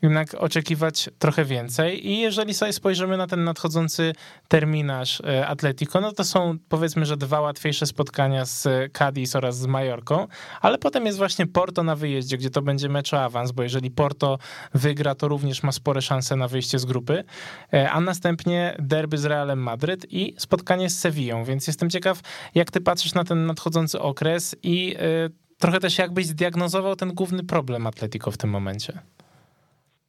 jednak 0.07 0.35
oczekiwać 0.39 1.11
trochę 1.19 1.45
więcej. 1.45 2.07
I 2.09 2.19
jeżeli 2.19 2.55
sobie 2.55 2.73
spojrzymy 2.73 3.17
na 3.17 3.27
ten 3.27 3.45
nadchodzący 3.45 4.13
terminarz 4.49 5.21
e, 5.21 5.47
Atletico, 5.47 6.01
no 6.01 6.13
to 6.13 6.25
są 6.25 6.59
powiedzmy, 6.69 7.07
że 7.07 7.17
dwa 7.17 7.41
łatwiejsze 7.41 7.87
spotkania 7.87 8.45
z 8.45 8.69
Cadiz 8.93 9.37
oraz 9.37 9.59
z 9.59 9.67
Majorką, 9.67 10.27
ale 10.61 10.79
potem 10.79 11.07
jest 11.07 11.19
właśnie 11.19 11.47
Porto 11.47 11.83
na 11.83 11.97
wyjeździe, 11.97 12.39
gdzie 12.39 12.51
to 12.51 12.63
będzie 12.63 12.89
mecz 12.89 13.15
o 13.15 13.25
awans, 13.25 13.53
bo 13.53 13.63
jeżeli 13.63 13.91
Porto 13.91 14.39
wygra, 14.75 15.15
to 15.15 15.29
również 15.29 15.63
ma 15.63 15.73
spore 15.73 16.03
szanse 16.03 16.37
na 16.37 16.49
wyjście 16.49 16.79
z 16.79 16.85
grupy, 16.85 17.25
e, 17.73 17.91
a 17.91 18.01
następnie 18.01 18.77
derby 18.79 19.19
z 19.19 19.25
Realem 19.25 19.59
Madryt 19.59 20.13
i 20.13 20.35
spotkanie 20.39 20.91
z 20.91 20.99
Sevillą, 20.99 21.45
więc 21.45 21.67
jestem 21.67 21.91
ciekaw, 21.91 22.21
jak 22.55 22.71
ty 22.71 22.81
patrzysz 22.81 23.15
na 23.15 23.25
ten 23.25 23.47
nadchodzący 23.47 24.01
okres 24.01 24.57
i 24.63 24.97
e, 24.99 25.47
trochę 25.59 25.81
też 25.81 25.99
jakbyś 25.99 26.27
zdiagnozował 26.27 26.97
ten 26.97 27.15
główny 27.15 27.45
problem 27.45 27.87
Atletico 27.87 28.31
w 28.31 28.37
tym 28.37 28.51
momencie. 28.51 29.03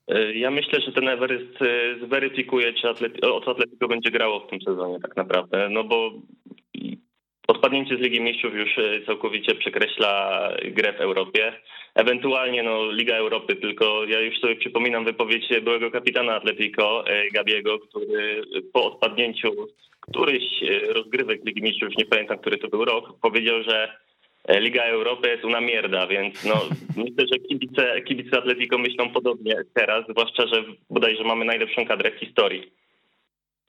E, 0.07 0.33
ja 0.33 0.51
myślę, 0.51 0.81
że 0.81 0.91
ten 0.91 1.07
Everest 1.07 1.61
e, 1.61 2.05
zweryfikuje, 2.05 2.73
czy 2.73 2.89
Atleti 2.89 3.21
o 3.21 3.41
co 3.41 3.51
Atletico 3.51 3.87
będzie 3.87 4.11
grało 4.11 4.39
w 4.39 4.49
tym 4.49 4.61
sezonie 4.61 4.99
tak 4.99 5.15
naprawdę, 5.15 5.69
no 5.69 5.83
bo 5.83 6.11
odpadnięcie 7.47 7.97
z 7.97 7.99
Ligi 7.99 8.21
Mistrzów 8.21 8.53
już 8.55 8.77
e, 8.77 9.05
całkowicie 9.05 9.55
przekreśla 9.55 10.41
grę 10.65 10.93
w 10.93 11.01
Europie. 11.01 11.53
Ewentualnie 11.95 12.63
no, 12.63 12.91
Liga 12.91 13.15
Europy, 13.15 13.55
tylko 13.55 14.05
ja 14.05 14.19
już 14.19 14.39
sobie 14.39 14.55
przypominam 14.55 15.05
wypowiedź 15.05 15.49
byłego 15.63 15.91
kapitana 15.91 16.35
Atletico, 16.35 17.03
Gabiego, 17.33 17.79
który 17.79 18.41
po 18.73 18.85
odpadnięciu 18.85 19.49
któryś 20.01 20.43
rozgrywek 20.89 21.45
Ligi 21.45 21.61
Mistrzów, 21.61 21.89
już 21.89 21.97
nie 21.97 22.05
pamiętam, 22.05 22.37
który 22.37 22.57
to 22.57 22.67
był 22.67 22.85
rok, 22.85 23.19
powiedział, 23.21 23.63
że 23.63 23.97
Liga 24.49 24.83
Europy 24.83 25.29
jest 25.29 25.45
una 25.45 25.61
mierda, 25.61 26.07
więc 26.07 26.45
no, 26.45 26.55
myślę, 27.03 27.25
że 27.33 27.39
kibice, 27.39 28.01
kibice 28.01 28.37
Atletico 28.37 28.77
myślą 28.77 29.09
podobnie 29.09 29.55
teraz, 29.73 30.05
zwłaszcza, 30.09 30.47
że 30.47 30.63
bodajże 30.89 31.23
mamy 31.23 31.45
najlepszą 31.45 31.85
kadrę 31.85 32.11
w 32.11 32.19
historii. 32.19 32.71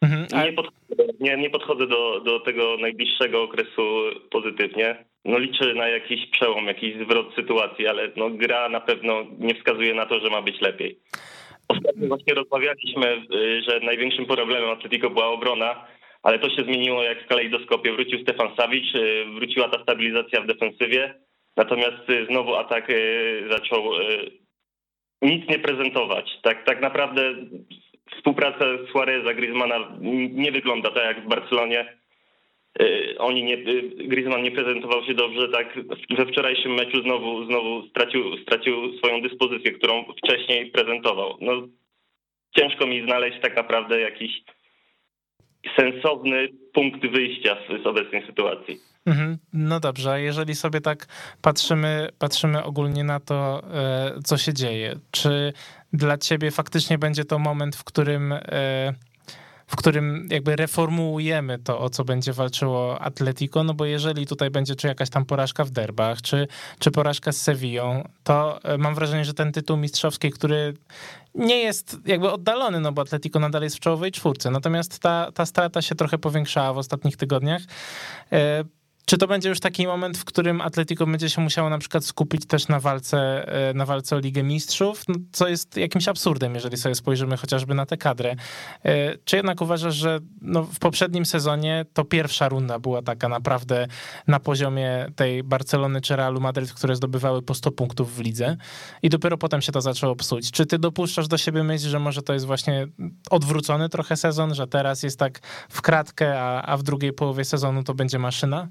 Mhm, 0.03 0.27
a... 0.35 0.45
nie, 0.45 0.53
podchodzę, 0.53 1.13
nie, 1.21 1.37
nie 1.37 1.51
podchodzę 1.51 1.87
do, 1.87 2.21
do 2.21 2.41
tego 2.41 2.77
najbliższego 2.81 3.43
okresu 3.43 4.03
pozytywnie. 4.31 5.05
No 5.25 5.39
liczę 5.39 5.75
na 5.75 5.89
jakiś 5.89 6.27
przełom, 6.27 6.67
jakiś 6.67 6.95
zwrot 7.05 7.35
sytuacji, 7.35 7.87
ale 7.87 8.11
no, 8.17 8.31
gra 8.31 8.69
na 8.69 8.81
pewno 8.81 9.27
nie 9.39 9.55
wskazuje 9.55 9.95
na 9.95 10.07
to, 10.07 10.21
że 10.21 10.31
ma 10.31 10.43
być 10.43 10.61
lepiej. 10.61 10.99
Ostatnio 11.69 12.09
właśnie 12.09 12.35
rozmawialiśmy, 12.35 13.23
y, 13.35 13.63
że 13.63 13.81
największym 13.81 14.27
problemem 14.27 14.71
Atletico 14.71 15.11
była 15.11 15.27
obrona, 15.27 15.87
ale 16.29 16.39
to 16.39 16.51
się 16.51 16.63
zmieniło 16.63 17.03
jak 17.03 17.25
w 17.25 17.27
kalejdoskopie. 17.27 17.93
Wrócił 17.93 18.21
Stefan 18.23 18.49
Savic, 18.57 18.95
y, 18.95 19.25
wróciła 19.35 19.69
ta 19.69 19.83
stabilizacja 19.83 20.41
w 20.41 20.47
defensywie, 20.47 21.15
natomiast 21.57 22.11
y, 22.11 22.27
znowu 22.27 22.55
atak 22.55 22.91
y, 22.91 23.45
zaczął 23.51 23.91
nic 25.23 25.49
nie 25.49 25.59
prezentować. 25.59 26.39
Tak, 26.43 26.65
tak 26.65 26.81
naprawdę 26.81 27.35
współpraca 28.17 28.65
Suareza, 28.93 29.35
Griezmana 29.35 29.97
nie 30.31 30.53
wygląda 30.53 30.91
tak 30.91 31.05
jak 31.05 31.25
w 31.25 31.29
Barcelonie. 31.29 31.99
Oni 33.19 33.45
nie, 33.45 33.59
Griezmann 34.09 34.43
nie 34.43 34.51
prezentował 34.51 35.05
się 35.05 35.15
dobrze, 35.15 35.49
tak 35.49 35.79
we 36.11 36.27
wczorajszym 36.27 36.75
meczu 36.75 37.03
znowu, 37.03 37.45
znowu 37.45 37.89
stracił, 37.89 38.39
stracił 38.39 38.99
swoją 38.99 39.23
dyspozycję, 39.23 39.73
którą 39.73 40.05
wcześniej 40.25 40.71
prezentował. 40.71 41.39
No, 41.41 41.53
ciężko 42.59 42.87
mi 42.87 43.05
znaleźć 43.05 43.41
tak 43.43 43.57
naprawdę 43.57 44.01
jakiś 44.01 44.33
sensowny 45.77 46.49
punkt 46.75 47.01
wyjścia 47.01 47.57
z, 47.69 47.83
z 47.83 47.87
obecnej 47.87 48.27
sytuacji. 48.27 48.81
Mhm. 49.07 49.39
No 49.53 49.81
dobrze, 49.81 50.23
jeżeli 50.23 50.55
sobie 50.55 50.81
tak 50.81 51.07
patrzymy, 51.43 52.09
patrzymy 52.19 52.65
ogólnie 52.65 53.05
na 53.05 53.21
to, 53.21 53.63
e, 53.75 54.23
co 54.25 54.39
się 54.39 54.55
dzieje, 54.55 54.95
czy 55.11 55.53
dla 55.93 56.19
ciebie 56.19 56.51
faktycznie 56.51 56.99
będzie 56.99 57.25
to 57.25 57.39
moment, 57.39 57.77
w 57.77 57.85
którym 57.85 58.33
e, 58.33 58.95
w 59.69 59.77
którym 59.77 60.29
jakby 60.31 60.57
reformułujemy 60.57 61.59
to, 61.59 61.81
o 61.81 61.91
co 61.91 62.05
będzie 62.05 62.33
walczyło 62.33 63.01
Atletico, 63.01 63.65
no 63.65 63.75
bo 63.75 63.85
jeżeli 63.85 64.27
tutaj 64.27 64.51
będzie 64.51 64.75
czy 64.75 64.87
jakaś 64.87 65.11
tam 65.11 65.25
porażka 65.25 65.65
w 65.65 65.71
derbach, 65.71 66.23
czy, 66.23 66.49
czy 66.79 66.91
porażka 66.91 67.33
z 67.33 67.43
Sevillą, 67.43 68.09
to 68.25 68.63
e, 68.63 68.79
mam 68.79 68.95
wrażenie, 68.95 69.25
że 69.25 69.35
ten 69.35 69.53
tytuł 69.53 69.77
mistrzowski, 69.77 70.31
który 70.31 70.75
nie 71.39 71.59
jest 71.59 71.97
jakby 72.07 72.31
oddalony, 72.31 72.81
no 72.81 72.93
bo 72.93 73.03
Atletico 73.03 73.39
nadal 73.39 73.63
jest 73.63 73.77
w 73.77 73.81
czołowej 73.81 74.13
czwórce, 74.13 74.51
natomiast 74.51 74.99
ta, 74.99 75.33
ta 75.35 75.47
strata 75.47 75.83
się 75.83 75.95
trochę 75.95 76.19
powiększała 76.19 76.73
w 76.73 76.79
ostatnich 76.79 77.17
tygodniach. 77.17 77.63
Czy 79.09 79.19
to 79.19 79.27
będzie 79.27 79.49
już 79.49 79.61
taki 79.61 79.87
moment, 79.87 80.19
w 80.19 80.25
którym 80.25 80.61
Atletico 80.61 81.07
będzie 81.07 81.31
się 81.31 81.41
musiało 81.41 81.71
na 81.71 81.79
przykład 81.79 82.05
skupić 82.05 82.47
też 82.47 82.69
na 82.69 82.81
walce, 82.81 83.49
e, 83.71 83.75
na 83.75 83.87
walce 83.87 84.17
o 84.17 84.19
Ligę 84.19 84.43
Mistrzów, 84.43 85.03
no, 85.09 85.15
co 85.33 85.49
jest 85.49 85.77
jakimś 85.77 86.09
absurdem, 86.09 86.55
jeżeli 86.55 86.77
sobie 86.77 86.95
spojrzymy 86.95 87.37
chociażby 87.37 87.75
na 87.75 87.87
tę 87.87 87.97
kadrę. 87.97 88.37
E, 88.85 89.19
czy 89.25 89.37
jednak 89.37 89.61
uważasz, 89.61 89.95
że 89.95 90.19
no 90.43 90.63
w 90.63 90.79
poprzednim 90.79 91.27
sezonie 91.27 91.85
to 91.93 92.05
pierwsza 92.05 92.49
runda 92.49 92.79
była 92.79 93.03
taka 93.03 93.29
naprawdę 93.29 93.87
na 94.27 94.41
poziomie 94.41 95.07
tej 95.17 95.43
Barcelony 95.43 96.01
czy 96.01 96.17
Realu 96.17 96.41
Madryt, 96.41 96.73
które 96.73 96.97
zdobywały 96.97 97.43
po 97.43 97.55
100 97.55 97.71
punktów 97.71 98.17
w 98.17 98.21
lidze 98.21 98.57
i 99.03 99.09
dopiero 99.09 99.39
potem 99.39 99.63
się 99.63 99.73
to 99.73 99.81
zaczęło 99.81 100.17
psuć. 100.17 100.51
Czy 100.51 100.67
ty 100.67 100.79
dopuszczasz 100.79 101.29
do 101.29 101.39
siebie 101.39 101.63
myśl, 101.63 101.89
że 101.89 101.99
może 101.99 102.23
to 102.23 102.33
jest 102.33 102.47
właśnie 102.47 102.87
odwrócony 103.31 103.89
trochę 103.89 104.17
sezon, 104.17 104.55
że 104.55 104.67
teraz 104.67 105.03
jest 105.03 105.19
tak 105.19 105.41
w 105.69 105.83
kratkę, 105.83 106.43
a, 106.43 106.63
a 106.63 106.77
w 106.77 106.83
drugiej 106.83 107.13
połowie 107.13 107.45
sezonu 107.45 107.83
to 107.83 107.95
będzie 107.95 108.19
maszyna? 108.19 108.69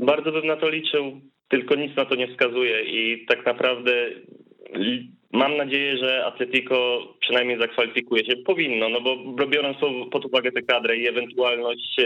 Bardzo 0.00 0.32
bym 0.32 0.46
na 0.46 0.56
to 0.56 0.68
liczył, 0.68 1.20
tylko 1.48 1.74
nic 1.74 1.96
na 1.96 2.04
to 2.04 2.14
nie 2.14 2.28
wskazuje 2.28 2.82
i 2.82 3.26
tak 3.26 3.46
naprawdę 3.46 4.10
mam 5.32 5.56
nadzieję, 5.56 5.96
że 5.96 6.24
Atletico 6.24 7.08
przynajmniej 7.20 7.58
zakwalifikuje 7.58 8.24
się. 8.24 8.36
Powinno, 8.36 8.88
no 8.88 9.00
bo 9.00 9.46
biorąc 9.46 9.76
pod 10.10 10.24
uwagę 10.24 10.52
tę 10.52 10.62
kadrę 10.62 10.96
i 10.96 11.08
ewentualność 11.08 12.00
e, 12.00 12.04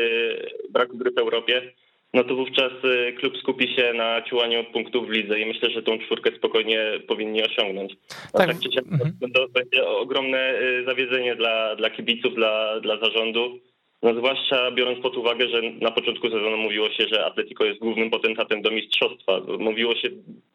braku 0.70 0.98
gry 0.98 1.10
w 1.10 1.18
Europie, 1.18 1.72
no 2.14 2.24
to 2.24 2.34
wówczas 2.34 2.72
e, 2.84 3.12
klub 3.12 3.36
skupi 3.38 3.74
się 3.74 3.92
na 3.94 4.22
ciłaniu 4.22 4.64
punktów 4.64 5.06
w 5.08 5.10
lidze 5.10 5.40
i 5.40 5.46
myślę, 5.46 5.70
że 5.70 5.82
tą 5.82 5.98
czwórkę 5.98 6.30
spokojnie 6.38 6.80
powinni 7.08 7.42
osiągnąć. 7.42 7.96
A 8.32 8.38
tak, 8.38 8.46
tak 8.46 8.60
czy 8.60 8.80
mhm. 8.80 9.32
to 9.34 9.48
będzie 9.48 9.86
ogromne 9.86 10.38
e, 10.38 10.84
zawiedzenie 10.84 11.36
dla, 11.36 11.76
dla 11.76 11.90
kibiców, 11.90 12.34
dla, 12.34 12.80
dla 12.80 12.98
zarządu. 12.98 13.60
No 14.02 14.14
zwłaszcza 14.14 14.70
biorąc 14.70 15.02
pod 15.02 15.16
uwagę, 15.16 15.48
że 15.48 15.62
na 15.62 15.90
początku 15.90 16.30
sezonu 16.30 16.56
mówiło 16.56 16.90
się, 16.90 17.08
że 17.12 17.26
Atletico 17.26 17.64
jest 17.64 17.80
głównym 17.80 18.10
potentatem 18.10 18.62
do 18.62 18.70
mistrzostwa. 18.70 19.40
Mówiło 19.58 19.94
się 19.94 20.08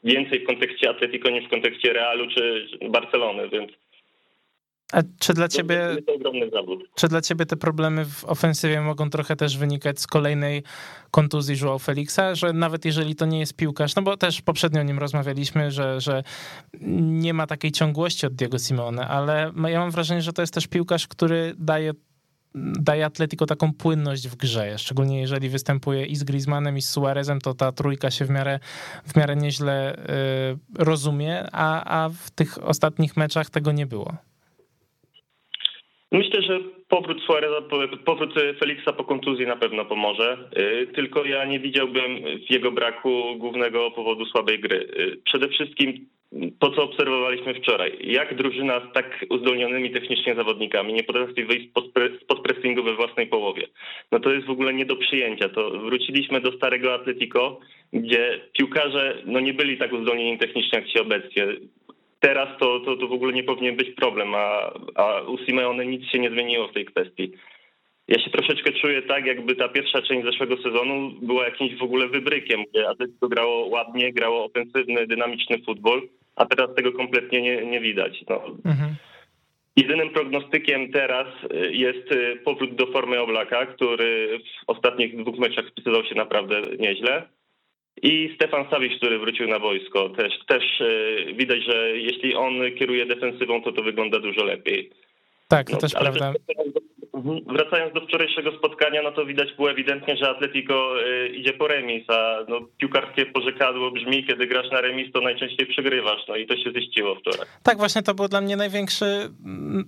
więcej 0.04 0.39
w 0.43 0.47
kontekście 0.47 0.89
Atletico 0.89 1.30
niż 1.30 1.45
w 1.45 1.49
kontekście 1.49 1.93
Realu 1.93 2.27
czy 2.27 2.67
Barcelony, 2.89 3.49
więc 3.49 3.71
a 4.91 5.01
czy 5.19 5.34
dla 5.34 5.47
ciebie, 5.47 5.82
czy 6.95 7.08
dla 7.08 7.21
ciebie 7.21 7.45
te 7.45 7.56
problemy 7.56 8.06
w 8.06 8.25
ofensywie 8.25 8.82
mogą 8.82 9.10
trochę 9.10 9.36
też 9.36 9.58
wynikać 9.58 9.99
z 9.99 10.08
kolejnej 10.08 10.63
kontuzji 11.12 11.56
Joao 11.62 11.80
Felixa, 11.80 12.36
że 12.36 12.54
nawet 12.54 12.86
jeżeli 12.86 13.15
to 13.15 13.25
nie 13.25 13.39
jest 13.39 13.56
piłkarz, 13.56 13.95
no 13.95 14.01
bo 14.01 14.17
też 14.17 14.41
poprzednio 14.41 14.82
o 14.82 14.84
nim 14.84 14.99
rozmawialiśmy, 14.99 15.71
że, 15.71 16.01
że 16.01 16.23
nie 17.01 17.34
ma 17.34 17.47
takiej 17.47 17.71
ciągłości 17.71 18.25
od 18.25 18.34
Diego 18.34 18.60
Simeone, 18.60 19.08
ale 19.08 19.51
ja 19.69 19.80
mam 19.80 19.91
wrażenie, 19.91 20.21
że 20.21 20.34
to 20.34 20.41
jest 20.41 20.54
też 20.54 20.67
piłkarz, 20.67 21.08
który 21.08 21.54
daje 21.58 21.91
daje 22.56 23.06
Atletico 23.06 23.46
taką 23.46 23.74
płynność 23.74 24.28
w 24.28 24.36
grze, 24.36 24.78
szczególnie 24.78 25.20
jeżeli 25.20 25.50
występuje 25.50 26.06
i 26.06 26.16
z 26.16 26.24
Griezmannem 26.24 26.78
i 26.78 26.82
z 26.82 26.90
Suarezem, 26.90 27.40
to 27.42 27.54
ta 27.54 27.72
trójka 27.72 28.12
się 28.12 28.26
w 28.26 28.30
miarę, 28.30 28.60
w 29.06 29.18
miarę 29.18 29.36
nieźle 29.36 29.96
y, 29.96 30.84
rozumie, 30.86 31.44
a, 31.52 32.04
a 32.04 32.10
w 32.10 32.32
tych 32.32 32.64
ostatnich 32.64 33.18
meczach 33.18 33.50
tego 33.50 33.72
nie 33.72 33.86
było. 33.86 34.14
Myślę, 36.12 36.42
że 36.42 36.60
powrót 36.90 37.22
Suareza, 37.22 37.62
powrót 38.06 38.34
Felixa 38.60 38.94
po 38.98 39.04
kontuzji 39.04 39.48
na 39.48 39.56
pewno 39.56 39.86
pomoże, 39.86 40.38
y, 40.58 40.88
tylko 40.88 41.26
ja 41.26 41.46
nie 41.46 41.60
widziałbym 41.60 42.18
w 42.48 42.52
jego 42.52 42.72
braku 42.72 43.36
głównego 43.38 43.92
powodu 43.92 44.26
słabej 44.26 44.60
gry. 44.60 44.76
Y, 44.78 45.22
przede 45.26 45.48
wszystkim 45.48 46.08
to, 46.60 46.72
co 46.72 46.84
obserwowaliśmy 46.84 47.54
wczoraj. 47.54 47.98
Jak 48.04 48.36
drużyna 48.36 48.80
z 48.80 48.94
tak 48.94 49.26
uzdolnionymi 49.30 49.92
technicznie 49.92 50.36
zawodnikami 50.36 50.94
nie 50.94 51.04
potrafi 51.04 51.46
wyjść 51.46 51.70
spod, 51.70 51.86
pressingu 52.62 52.84
we 52.84 52.95
własnej 52.95 53.28
połowie. 53.28 53.67
No 54.12 54.19
to 54.19 54.32
jest 54.32 54.47
w 54.47 54.50
ogóle 54.50 54.74
nie 54.74 54.86
do 54.86 54.95
przyjęcia. 54.95 55.50
To 55.50 55.69
wróciliśmy 55.69 56.41
do 56.41 56.52
starego 56.52 56.93
Atletico, 56.93 57.60
gdzie 57.93 58.41
piłkarze 58.58 59.17
no 59.26 59.39
nie 59.39 59.54
byli 59.54 59.78
tak 59.78 59.93
uzdolnieni 59.93 60.38
technicznie 60.38 60.80
jak 60.80 60.88
ci 60.88 61.00
obecnie. 61.00 61.47
Teraz 62.19 62.60
to, 62.60 62.80
to, 62.80 62.97
to 62.97 63.08
w 63.08 63.12
ogóle 63.12 63.34
nie 63.34 63.43
powinien 63.43 63.76
być 63.76 63.89
problem, 63.95 64.36
a, 64.36 64.74
a 64.95 65.21
u 65.21 65.38
Simeone 65.38 65.86
nic 65.86 66.06
się 66.06 66.19
nie 66.19 66.30
zmieniło 66.30 66.67
w 66.67 66.74
tej 66.74 66.86
kwestii. 66.86 67.32
Ja 68.08 68.24
się 68.24 68.32
troszeczkę 68.32 68.71
czuję 68.71 69.02
tak, 69.02 69.26
jakby 69.26 69.56
ta 69.56 69.69
pierwsza 69.69 70.02
część 70.02 70.26
zeszłego 70.26 70.58
sezonu 70.58 71.12
była 71.21 71.45
jakimś 71.45 71.76
w 71.80 71.84
ogóle 71.84 72.08
wybrykiem, 72.08 72.63
gdzie 72.69 72.89
Atletico 72.89 73.28
grało 73.28 73.67
ładnie, 73.67 74.13
grało 74.13 74.45
ofensywny, 74.45 75.08
dynamiczny 75.08 75.58
futbol, 75.65 76.02
a 76.36 76.45
teraz 76.45 76.76
tego 76.76 76.91
kompletnie 76.91 77.41
nie, 77.41 77.65
nie 77.65 77.82
widać. 77.82 78.24
No. 78.30 78.45
Mhm. 78.65 78.95
Jedynym 79.76 80.10
prognostykiem 80.10 80.92
teraz 80.92 81.28
y, 81.54 81.74
jest 81.74 82.12
y, 82.12 82.36
powrót 82.46 82.76
do 82.76 82.88
formy 82.88 83.20
Oblaka, 83.20 83.66
który 83.66 84.40
w 84.40 84.70
ostatnich 84.70 85.24
dwóch 85.24 85.38
meczach 85.38 85.66
spisywał 85.68 86.06
się 86.06 86.16
naprawdę 86.16 86.62
nieźle. 86.80 87.28
I 88.04 88.32
Stefan 88.36 88.66
Savic, 88.70 88.98
który 88.98 89.20
wrócił 89.20 89.48
na 89.48 89.60
wojsko. 89.60 90.10
Też, 90.10 90.34
też 90.48 90.82
y, 90.82 91.34
widać, 91.34 91.64
że 91.64 91.98
jeśli 91.98 92.36
on 92.36 92.54
kieruje 92.80 93.06
defensywą, 93.06 93.62
to 93.62 93.72
to 93.72 93.84
wygląda 93.84 94.20
dużo 94.20 94.44
lepiej. 94.44 94.90
Tak, 95.48 95.68
to 95.68 95.74
no, 95.74 95.80
też 95.80 95.94
prawda. 95.94 96.34
Wracając 97.48 97.94
do 97.94 98.02
wczorajszego 98.02 98.52
spotkania, 98.52 99.02
no 99.04 99.12
to 99.12 99.26
widać 99.26 99.54
było 99.56 99.72
ewidentnie, 99.72 100.18
że 100.18 100.30
Atletico 100.30 101.02
y, 101.08 101.28
idzie 101.28 101.54
po 101.54 101.68
remis, 101.68 102.10
a 102.10 102.38
no, 102.50 102.60
piłkarskie 102.78 103.26
pożekadło 103.26 103.92
brzmi, 103.92 104.26
kiedy 104.28 104.48
grasz 104.48 104.72
na 104.72 104.82
remis, 104.82 105.12
to 105.14 105.22
najczęściej 105.22 105.68
przegrywasz, 105.68 106.22
no 106.28 106.36
i 106.36 106.48
to 106.48 106.58
się 106.58 106.72
ziściło 106.80 107.16
wczoraj. 107.16 107.48
Tak, 107.64 107.78
właśnie 107.78 108.02
to 108.02 108.14
było 108.14 108.28
dla 108.28 108.42
mnie 108.42 108.56
największy, 108.56 109.06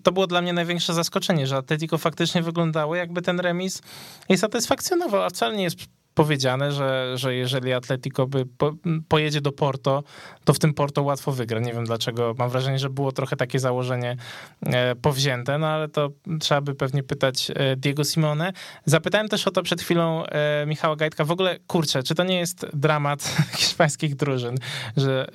to 0.03 0.11
było 0.11 0.27
dla 0.27 0.41
mnie 0.41 0.53
największe 0.53 0.93
zaskoczenie, 0.93 1.47
że 1.47 1.55
Atletico 1.55 1.97
faktycznie 1.97 2.41
wyglądało 2.41 2.95
jakby 2.95 3.21
ten 3.21 3.39
remis 3.39 3.81
i 4.29 4.37
satysfakcjonował, 4.37 5.23
a 5.23 5.29
wcale 5.29 5.57
nie 5.57 5.63
jest 5.63 5.77
powiedziane, 6.13 6.71
że, 6.71 7.17
że 7.17 7.35
jeżeli 7.35 7.73
Atletico 7.73 8.27
by 8.27 8.45
po, 8.45 8.73
pojedzie 9.07 9.41
do 9.41 9.51
Porto, 9.51 10.03
to 10.43 10.53
w 10.53 10.59
tym 10.59 10.73
Porto 10.73 11.03
łatwo 11.03 11.31
wygra. 11.31 11.59
Nie 11.59 11.73
wiem 11.73 11.85
dlaczego. 11.85 12.35
Mam 12.37 12.49
wrażenie, 12.49 12.79
że 12.79 12.89
było 12.89 13.11
trochę 13.11 13.35
takie 13.35 13.59
założenie 13.59 14.17
e, 14.65 14.95
powzięte, 14.95 15.57
no 15.57 15.67
ale 15.67 15.87
to 15.87 16.09
trzeba 16.39 16.61
by 16.61 16.75
pewnie 16.75 17.03
pytać 17.03 17.51
e, 17.55 17.75
Diego 17.75 18.03
Simone. 18.03 18.53
Zapytałem 18.85 19.27
też 19.27 19.47
o 19.47 19.51
to 19.51 19.63
przed 19.63 19.81
chwilą 19.81 20.25
e, 20.25 20.65
Michała 20.65 20.95
Gajtka. 20.95 21.25
W 21.25 21.31
ogóle, 21.31 21.59
kurczę, 21.67 22.03
czy 22.03 22.15
to 22.15 22.23
nie 22.23 22.39
jest 22.39 22.65
dramat 22.73 23.35
hiszpańskich 23.57 24.15
drużyn, 24.15 24.55
że 24.97 25.27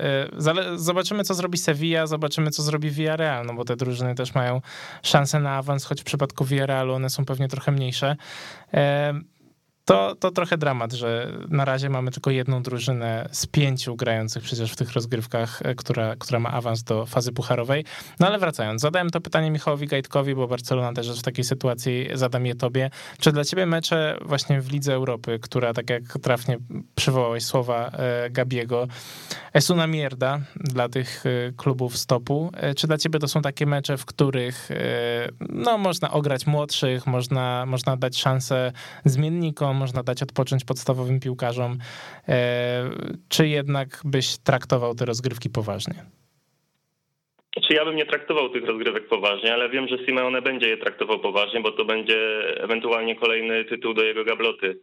zobaczymy, 0.76 1.24
co 1.24 1.34
zrobi 1.34 1.58
Sevilla, 1.58 2.06
zobaczymy, 2.06 2.50
co 2.50 2.62
zrobi 2.62 2.90
Villarreal, 2.90 3.46
no 3.46 3.54
bo 3.54 3.64
te 3.64 3.76
drużyny 3.76 4.14
też 4.14 4.34
mają 4.34 4.60
szansę 5.02 5.40
na 5.40 5.56
awans, 5.56 5.84
choć 5.84 6.00
w 6.00 6.04
przypadku 6.04 6.44
Villarrealu 6.44 6.94
one 6.94 7.10
są 7.10 7.24
pewnie 7.24 7.48
trochę 7.48 7.72
mniejsze 7.72 8.16
to, 9.88 10.16
to 10.20 10.30
trochę 10.30 10.58
dramat, 10.58 10.92
że 10.92 11.32
na 11.48 11.64
razie 11.64 11.90
mamy 11.90 12.10
tylko 12.10 12.30
jedną 12.30 12.62
drużynę 12.62 13.28
z 13.32 13.46
pięciu 13.46 13.96
grających 13.96 14.42
przecież 14.42 14.72
w 14.72 14.76
tych 14.76 14.92
rozgrywkach, 14.92 15.62
e, 15.64 15.74
która, 15.74 16.16
która 16.16 16.40
ma 16.40 16.50
awans 16.50 16.82
do 16.82 17.06
fazy 17.06 17.32
pucharowej. 17.32 17.84
No 18.20 18.26
ale 18.26 18.38
wracając, 18.38 18.82
zadałem 18.82 19.10
to 19.10 19.20
pytanie 19.20 19.50
Michałowi 19.50 19.86
Gajtkowi, 19.86 20.34
bo 20.34 20.48
Barcelona 20.48 20.92
też 20.92 21.06
jest 21.06 21.18
w 21.18 21.22
takiej 21.22 21.44
sytuacji, 21.44 22.08
zadam 22.14 22.46
je 22.46 22.54
tobie. 22.54 22.90
Czy 23.20 23.32
dla 23.32 23.44
ciebie 23.44 23.66
mecze 23.66 24.18
właśnie 24.22 24.60
w 24.60 24.72
Lidze 24.72 24.94
Europy, 24.94 25.38
która 25.42 25.74
tak 25.74 25.90
jak 25.90 26.02
trafnie 26.22 26.58
przywołałeś 26.94 27.44
słowa 27.44 27.90
e, 27.90 28.30
Gabiego, 28.30 28.86
es 29.52 29.70
una 29.70 29.86
mierda 29.86 30.40
dla 30.56 30.88
tych 30.88 31.24
e, 31.26 31.52
klubów 31.52 31.96
stopu, 31.96 32.52
czy 32.76 32.86
dla 32.86 32.98
ciebie 32.98 33.18
to 33.18 33.28
są 33.28 33.42
takie 33.42 33.66
mecze, 33.66 33.96
w 33.96 34.04
których 34.04 34.68
no, 35.40 35.78
można 35.78 36.10
ograć 36.10 36.46
młodszych, 36.46 37.06
można, 37.06 37.66
można 37.66 37.96
dać 37.96 38.18
szansę 38.18 38.72
zmiennikom, 39.04 39.77
można 39.78 40.02
dać 40.02 40.22
odpocząć 40.22 40.64
podstawowym 40.64 41.20
piłkarzom, 41.20 41.78
e, 42.28 42.90
czy 43.28 43.48
jednak 43.48 43.88
byś 44.04 44.38
traktował 44.38 44.94
te 44.94 45.04
rozgrywki 45.04 45.50
poważnie? 45.50 45.94
Czy 45.94 47.60
znaczy, 47.60 47.74
ja 47.74 47.84
bym 47.84 47.96
nie 47.96 48.06
traktował 48.06 48.48
tych 48.48 48.64
rozgrywek 48.64 49.08
poważnie, 49.08 49.54
ale 49.54 49.68
wiem, 49.68 49.88
że 49.88 50.06
Simeone 50.06 50.42
będzie 50.42 50.68
je 50.68 50.76
traktował 50.76 51.18
poważnie, 51.18 51.60
bo 51.60 51.72
to 51.72 51.84
będzie 51.84 52.18
ewentualnie 52.62 53.16
kolejny 53.16 53.64
tytuł 53.64 53.94
do 53.94 54.02
jego 54.02 54.24
gabloty. 54.24 54.78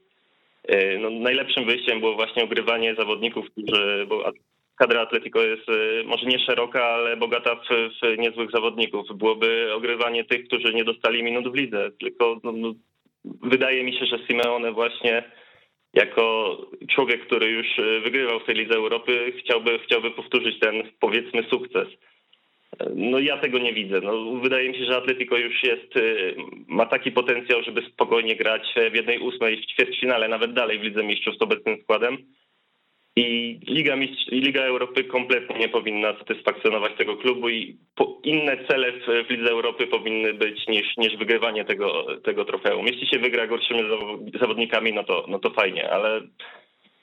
E, 0.68 0.98
no, 0.98 1.10
najlepszym 1.10 1.66
wyjściem 1.66 2.00
było 2.00 2.16
właśnie 2.16 2.44
ogrywanie 2.44 2.96
zawodników, 2.96 3.46
którzy, 3.52 4.06
bo 4.10 4.32
kadra 4.76 5.02
Atletico 5.02 5.42
jest 5.42 5.70
e, 5.70 6.04
może 6.04 6.26
nie 6.26 6.40
szeroka, 6.40 6.84
ale 6.84 7.18
bogata 7.18 7.56
w, 7.56 7.60
w 7.70 8.18
niezłych 8.18 8.52
zawodników. 8.52 9.08
Byłoby 9.16 9.74
ogrywanie 9.74 10.26
tych, 10.26 10.48
którzy 10.48 10.74
nie 10.74 10.84
dostali 10.84 11.24
minut 11.24 11.52
w 11.52 11.56
lidze, 11.56 11.92
tylko 12.00 12.40
no, 12.44 12.52
no, 12.52 12.74
wydaje 13.44 13.84
mi 13.84 13.94
się, 13.94 14.06
że 14.06 14.20
Simeone 14.28 14.72
właśnie 14.72 15.24
jako 15.94 16.58
człowiek, 16.90 17.26
który 17.26 17.48
już 17.48 17.80
e, 17.80 18.00
wygrywał 18.00 18.40
w 18.40 18.46
tej 18.46 18.56
Lidze 18.56 18.76
Europy, 18.76 19.34
chciałby, 19.40 19.80
chciałby 19.80 20.12
powtórzyć 20.12 20.60
ten 20.60 20.84
powiedzmy 21.00 21.44
sukces. 21.50 21.88
No 22.96 23.20
ja 23.20 23.38
tego 23.38 23.60
nie 23.60 23.74
widzę. 23.74 24.02
No, 24.02 24.40
wydaje 24.44 24.70
mi 24.70 24.78
się, 24.78 24.86
że 24.86 24.98
Atletico 24.98 25.38
już 25.38 25.64
jest, 25.64 25.98
e, 25.98 26.02
ma 26.68 26.86
taki 26.86 27.12
potencjał, 27.12 27.64
żeby 27.64 27.82
spokojnie 27.82 28.36
grać 28.36 28.74
w 28.92 28.96
jednej 28.96 29.20
ósmej 29.20 29.62
w 29.62 29.66
ćwierćfinale, 29.66 30.28
nawet 30.28 30.54
dalej 30.54 30.80
w 30.80 30.84
Lidze 30.84 31.04
Mistrzów 31.04 31.38
z 31.38 31.42
obecnym 31.42 31.82
składem. 31.84 32.18
I 33.18 33.60
Liga, 33.68 33.96
Mistrz, 33.96 34.28
Liga 34.32 34.62
Europy 34.62 35.04
kompletnie 35.04 35.58
nie 35.60 35.70
powinna 35.70 36.18
satysfakcjonować 36.18 36.92
tego 36.98 37.18
klubu 37.18 37.50
i 37.50 37.78
inne 38.24 38.58
cele 38.68 38.92
w, 38.92 39.28
w 39.28 39.30
Lidze 39.30 39.52
Europy 39.52 39.88
powinny 39.88 40.34
być 40.34 40.68
niż, 40.68 40.98
niż 40.98 41.18
wygrywanie 41.18 41.66
tego, 41.66 42.06
tego 42.24 42.46
trofeum. 42.46 42.88
Jeśli 42.88 43.08
się 43.08 43.20
wygra 43.20 43.48
gorszymi 43.48 43.84
zawodnikami, 44.40 44.94
no 44.94 45.04
to, 45.04 45.26
no 45.28 45.40
to 45.40 45.50
fajnie, 45.50 45.92
ale 45.92 46.22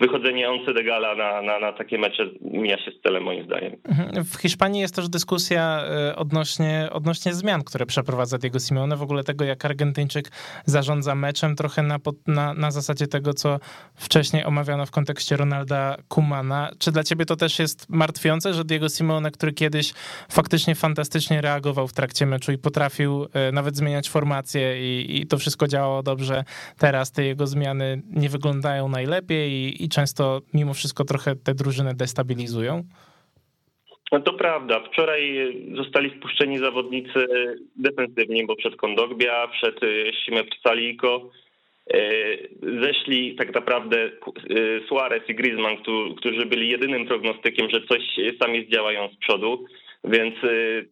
wychodzenie 0.02 0.50
Oncedegala 0.50 1.14
na, 1.14 1.42
na, 1.42 1.58
na 1.58 1.72
takie 1.72 1.98
mecze 1.98 2.26
mija 2.40 2.78
się 2.78 2.90
z 2.90 3.02
celem 3.02 3.22
moim 3.22 3.44
zdaniem. 3.44 3.72
Mhm. 3.84 4.24
W 4.24 4.36
Hiszpanii 4.36 4.80
jest 4.80 4.96
też 4.96 5.08
dyskusja 5.08 5.84
e, 5.84 6.16
odnośnie, 6.16 6.88
odnośnie 6.92 7.34
zmian, 7.34 7.64
które 7.64 7.86
przeprowadza 7.86 8.38
Diego 8.38 8.58
Simeone, 8.58 8.96
w 8.96 9.02
ogóle 9.02 9.24
tego, 9.24 9.44
jak 9.44 9.64
Argentyńczyk 9.64 10.30
zarządza 10.64 11.14
meczem, 11.14 11.56
trochę 11.56 11.82
na, 11.82 11.98
na, 12.26 12.54
na 12.54 12.70
zasadzie 12.70 13.06
tego, 13.06 13.34
co 13.34 13.58
wcześniej 13.94 14.44
omawiano 14.44 14.86
w 14.86 14.90
kontekście 14.90 15.36
Ronalda 15.36 15.96
Kumana. 16.08 16.70
Czy 16.78 16.92
dla 16.92 17.04
ciebie 17.04 17.26
to 17.26 17.36
też 17.36 17.58
jest 17.58 17.90
martwiące, 17.90 18.54
że 18.54 18.64
Diego 18.64 18.88
Simeone, 18.88 19.30
który 19.30 19.52
kiedyś 19.52 19.92
faktycznie 20.30 20.74
fantastycznie 20.74 21.40
reagował 21.40 21.88
w 21.88 21.92
trakcie 21.92 22.26
meczu 22.26 22.52
i 22.52 22.58
potrafił 22.58 23.26
e, 23.32 23.52
nawet 23.52 23.76
zmieniać 23.76 24.10
formacje 24.10 24.94
i, 24.96 25.20
i 25.20 25.26
to 25.26 25.38
wszystko 25.38 25.68
działało 25.68 26.02
dobrze, 26.02 26.44
teraz 26.78 27.12
te 27.12 27.24
jego 27.24 27.46
zmiany 27.46 28.02
nie 28.10 28.28
wyglądają 28.28 28.88
najlepiej 28.88 29.52
i, 29.52 29.84
i 29.84 29.91
często 29.92 30.40
mimo 30.55 30.74
wszystko 30.74 31.05
trochę 31.05 31.37
te 31.37 31.55
drużyny 31.55 31.94
destabilizują? 31.94 32.85
No 34.12 34.20
to 34.20 34.33
prawda. 34.33 34.81
Wczoraj 34.81 35.52
zostali 35.76 36.11
wpuszczeni 36.11 36.59
zawodnicy 36.59 37.26
defensywni, 37.76 38.46
bo 38.46 38.57
przed 38.57 38.76
Kondogbia, 38.76 39.48
przed 39.48 39.81
Simep 40.24 40.46
Saliko 40.62 41.31
e, 41.94 42.00
zeszli 42.83 43.37
tak 43.37 43.55
naprawdę 43.55 44.05
e, 44.05 44.11
Suarez 44.88 45.28
i 45.28 45.35
Griezmann, 45.35 45.76
którzy 46.16 46.46
byli 46.46 46.68
jedynym 46.68 47.07
prognostykiem, 47.07 47.70
że 47.70 47.81
coś 47.81 48.02
sami 48.42 48.64
zdziałają 48.66 49.09
z 49.09 49.16
przodu, 49.16 49.64
więc 50.05 50.35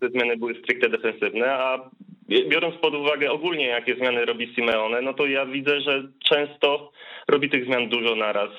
te 0.00 0.08
zmiany 0.10 0.36
były 0.36 0.54
stricte 0.54 0.88
defensywne, 0.88 1.52
a 1.52 1.90
biorąc 2.28 2.76
pod 2.76 2.94
uwagę 2.94 3.30
ogólnie 3.30 3.66
jakie 3.66 3.94
zmiany 3.94 4.24
robi 4.24 4.54
Simeone, 4.54 5.02
no 5.02 5.14
to 5.14 5.26
ja 5.26 5.46
widzę, 5.46 5.80
że 5.80 6.08
często 6.28 6.92
robi 7.28 7.50
tych 7.50 7.64
zmian 7.64 7.88
dużo 7.88 8.16
naraz 8.16 8.50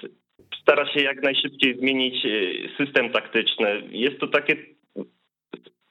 stara 0.61 0.93
się 0.93 1.03
jak 1.03 1.23
najszybciej 1.23 1.77
zmienić 1.79 2.25
e, 2.25 2.29
system 2.77 3.09
taktyczny. 3.09 3.83
Jest 3.91 4.19
to 4.19 4.27
takie 4.27 4.55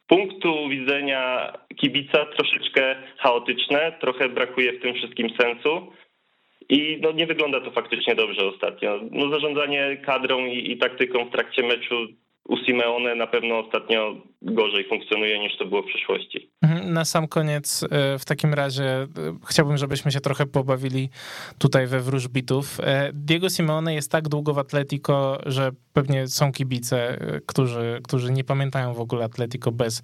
punktu 0.07 0.69
widzenia 0.69 1.53
kibica 1.77 2.27
troszeczkę 2.27 2.97
chaotyczne, 3.19 3.93
trochę 4.01 4.29
brakuje 4.29 4.73
w 4.73 4.83
tym 4.83 4.95
wszystkim 4.95 5.29
sensu. 5.41 5.93
I 6.69 6.99
no, 7.03 7.13
nie 7.13 7.27
wygląda 7.27 7.61
to 7.61 7.71
faktycznie 7.71 8.15
dobrze 8.15 8.47
ostatnio. 8.47 9.01
No, 9.11 9.31
zarządzanie 9.31 9.97
kadrą 9.97 10.47
i, 10.47 10.73
i 10.73 10.79
taktyką 10.79 11.25
w 11.25 11.33
trakcie 11.33 11.63
meczu 11.63 12.07
u 12.49 12.57
Simeone 12.57 13.15
na 13.15 13.27
pewno 13.27 13.59
ostatnio 13.59 14.15
gorzej 14.43 14.89
funkcjonuje 14.89 15.39
niż 15.39 15.59
to 15.59 15.67
było 15.67 15.83
w 15.83 15.87
przeszłości. 15.87 16.51
Mhm, 16.63 16.93
na 16.93 17.05
sam 17.05 17.29
koniec 17.29 17.87
e, 17.91 18.19
w 18.19 18.25
takim 18.25 18.55
razie 18.55 18.85
e, 18.85 19.09
chciałbym, 19.49 19.77
żebyśmy 19.77 20.13
się 20.13 20.21
trochę 20.21 20.47
pobawili 20.47 21.09
tutaj 21.59 21.87
we 21.87 22.01
wróżbitów. 22.01 22.81
E, 22.81 23.11
Diego 23.15 23.49
Simeone 23.49 23.95
jest 23.95 24.13
tak 24.13 24.29
długo 24.29 24.55
w 24.55 24.59
Atletico, 24.59 25.39
że 25.47 25.71
pewnie 25.93 26.27
są 26.27 26.53
kibice, 26.53 27.19
którzy, 27.47 28.01
którzy 28.05 28.33
nie 28.33 28.45
pamiętają 28.45 28.95
w 28.95 29.01
ogóle 29.01 29.25
Atletico 29.25 29.73
bez 29.73 30.03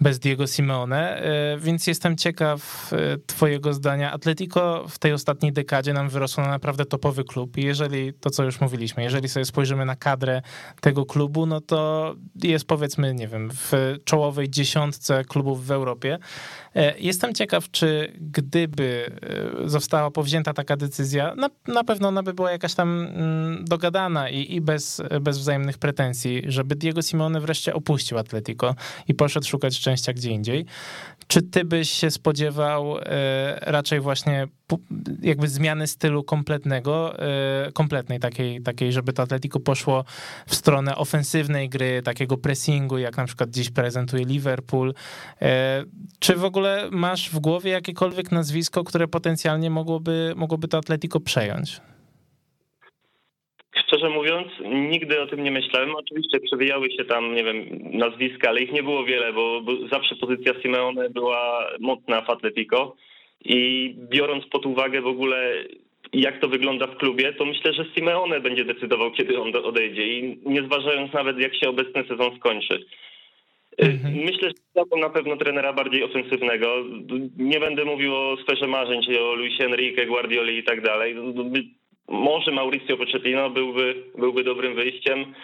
bez 0.00 0.18
Diego 0.18 0.46
Simeone, 0.46 1.16
e, 1.16 1.58
więc 1.58 1.86
jestem 1.86 2.16
ciekaw 2.16 2.90
e, 2.92 3.18
twojego 3.26 3.74
zdania. 3.74 4.12
Atletico 4.12 4.84
w 4.88 4.98
tej 4.98 5.12
ostatniej 5.12 5.52
dekadzie 5.52 5.92
nam 5.92 6.08
wyrosło 6.08 6.44
na 6.44 6.50
naprawdę 6.50 6.84
topowy 6.84 7.24
klub 7.24 7.56
i 7.56 7.64
jeżeli, 7.64 8.12
to 8.12 8.30
co 8.30 8.44
już 8.44 8.60
mówiliśmy, 8.60 9.02
jeżeli 9.02 9.28
sobie 9.28 9.44
spojrzymy 9.44 9.84
na 9.84 9.96
kadrę 9.96 10.42
tego 10.80 11.06
klubu, 11.06 11.46
no 11.46 11.60
to 11.60 12.14
jest 12.42 12.66
powiedzmy, 12.66 13.14
nie 13.14 13.28
wiem, 13.28 13.50
w 13.50 13.74
w 13.74 14.04
czołowej 14.04 14.50
dziesiątce 14.50 15.24
klubów 15.24 15.66
w 15.66 15.70
Europie. 15.70 16.18
E, 16.74 16.94
jestem 16.98 17.34
ciekaw, 17.34 17.70
czy 17.70 18.12
gdyby 18.20 19.10
e, 19.64 19.68
została 19.68 20.10
powzięta 20.10 20.52
taka 20.52 20.76
decyzja, 20.76 21.34
na, 21.34 21.50
na 21.66 21.84
pewno 21.84 22.08
ona 22.08 22.22
by 22.22 22.34
była 22.34 22.50
jakaś 22.50 22.74
tam 22.74 23.00
mm, 23.02 23.64
dogadana 23.64 24.28
i, 24.28 24.54
i 24.54 24.60
bez, 24.60 25.02
bez 25.20 25.38
wzajemnych 25.38 25.78
pretensji, 25.78 26.42
żeby 26.46 26.76
Diego 26.76 27.02
Simeone 27.02 27.40
wreszcie 27.40 27.74
opuścił 27.74 28.18
Atletico 28.18 28.74
i 29.08 29.14
poszedł 29.14 29.46
szukać 29.46 29.74
szczęścia 29.74 30.12
gdzie 30.12 30.30
indziej. 30.30 30.66
Czy 31.34 31.42
ty 31.42 31.64
byś 31.64 31.90
się 31.90 32.10
spodziewał 32.10 32.98
e, 32.98 33.02
raczej 33.60 34.00
właśnie 34.00 34.46
jakby 35.22 35.48
zmiany 35.48 35.86
stylu 35.86 36.24
kompletnego, 36.24 37.14
kompletnej 37.72 38.20
takiej, 38.20 38.62
takiej, 38.62 38.92
żeby 38.92 39.12
to 39.12 39.22
Atletico 39.22 39.60
poszło 39.60 40.04
w 40.46 40.54
stronę 40.54 40.96
ofensywnej 40.96 41.68
gry, 41.68 42.02
takiego 42.02 42.36
pressingu, 42.36 42.98
jak 42.98 43.16
na 43.16 43.24
przykład 43.24 43.50
dziś 43.50 43.70
prezentuje 43.70 44.24
Liverpool. 44.24 44.94
Czy 46.18 46.36
w 46.36 46.44
ogóle 46.44 46.88
masz 46.90 47.30
w 47.30 47.38
głowie 47.38 47.70
jakiekolwiek 47.70 48.32
nazwisko, 48.32 48.84
które 48.84 49.08
potencjalnie 49.08 49.70
mogłoby, 49.70 50.32
mogłoby 50.36 50.68
to 50.68 50.78
Atletico 50.78 51.20
przejąć? 51.20 51.80
Szczerze 53.94 54.10
mówiąc, 54.10 54.48
nigdy 54.90 55.22
o 55.22 55.26
tym 55.26 55.44
nie 55.44 55.50
myślałem. 55.50 55.96
Oczywiście 55.96 56.40
przewijały 56.40 56.90
się 56.90 57.04
tam, 57.04 57.34
nie 57.34 57.44
wiem, 57.44 57.66
nazwiska, 57.92 58.48
ale 58.48 58.60
ich 58.60 58.72
nie 58.72 58.82
było 58.82 59.04
wiele, 59.04 59.32
bo, 59.32 59.60
bo 59.60 59.88
zawsze 59.88 60.16
pozycja 60.16 60.52
Simeone 60.62 61.10
była 61.10 61.68
mocna 61.80 62.20
w 62.20 62.30
Atletico 62.30 62.96
i 63.44 63.90
biorąc 64.10 64.46
pod 64.46 64.66
uwagę 64.66 65.00
w 65.00 65.06
ogóle 65.06 65.64
jak 66.12 66.40
to 66.40 66.48
wygląda 66.48 66.86
w 66.86 66.96
klubie, 66.96 67.32
to 67.32 67.44
myślę, 67.44 67.72
że 67.72 67.84
Simeone 67.94 68.40
będzie 68.40 68.64
decydował, 68.64 69.10
kiedy 69.10 69.40
on 69.40 69.56
odejdzie 69.56 70.06
i 70.06 70.38
nie 70.46 70.62
zważając 70.62 71.12
nawet, 71.12 71.38
jak 71.38 71.56
się 71.56 71.68
obecny 71.68 72.04
sezon 72.08 72.36
skończy. 72.36 72.84
Mhm. 73.78 74.14
Myślę, 74.14 74.48
że 74.48 74.84
to 74.90 74.96
na 74.96 75.10
pewno 75.10 75.36
trenera 75.36 75.72
bardziej 75.72 76.02
ofensywnego. 76.04 76.84
Nie 77.38 77.60
będę 77.60 77.84
mówił 77.84 78.16
o 78.16 78.36
sferze 78.42 78.66
marzeń, 78.66 79.02
czyli 79.02 79.18
o 79.18 79.34
Luis 79.34 79.60
Enrique, 79.60 80.06
Guardioli 80.06 80.58
i 80.58 80.64
tak 80.64 80.80
dalej. 80.80 81.16
Może 82.08 82.50
Mauricio 82.50 82.96
Pochettino 82.96 83.50
byłby, 83.50 83.94
byłby 84.18 84.44
dobrym 84.44 84.74
wyjściem. 84.74 85.34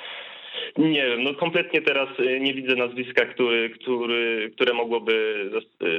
Nie 0.78 1.06
wiem, 1.06 1.22
no 1.22 1.34
kompletnie 1.34 1.82
teraz 1.82 2.08
y, 2.20 2.40
nie 2.40 2.54
widzę 2.54 2.74
nazwiska, 2.74 3.26
który, 3.26 3.70
który, 3.70 4.50
które 4.54 4.74
mogłoby 4.74 5.44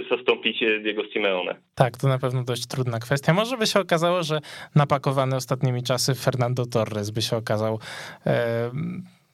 zastąpić 0.10 0.60
Diego 0.82 1.04
Simeone. 1.14 1.56
Tak, 1.76 1.98
to 1.98 2.08
na 2.08 2.20
pewno 2.20 2.44
dość 2.44 2.68
trudna 2.68 3.00
kwestia. 3.00 3.34
Może 3.34 3.58
by 3.58 3.68
się 3.68 3.80
okazało, 3.80 4.24
że 4.24 4.40
napakowany 4.76 5.36
ostatnimi 5.36 5.84
czasy 5.84 6.16
Fernando 6.16 6.66
Torres 6.66 7.12
by 7.12 7.22
się 7.22 7.38
okazał 7.38 7.80
e, 8.26 8.72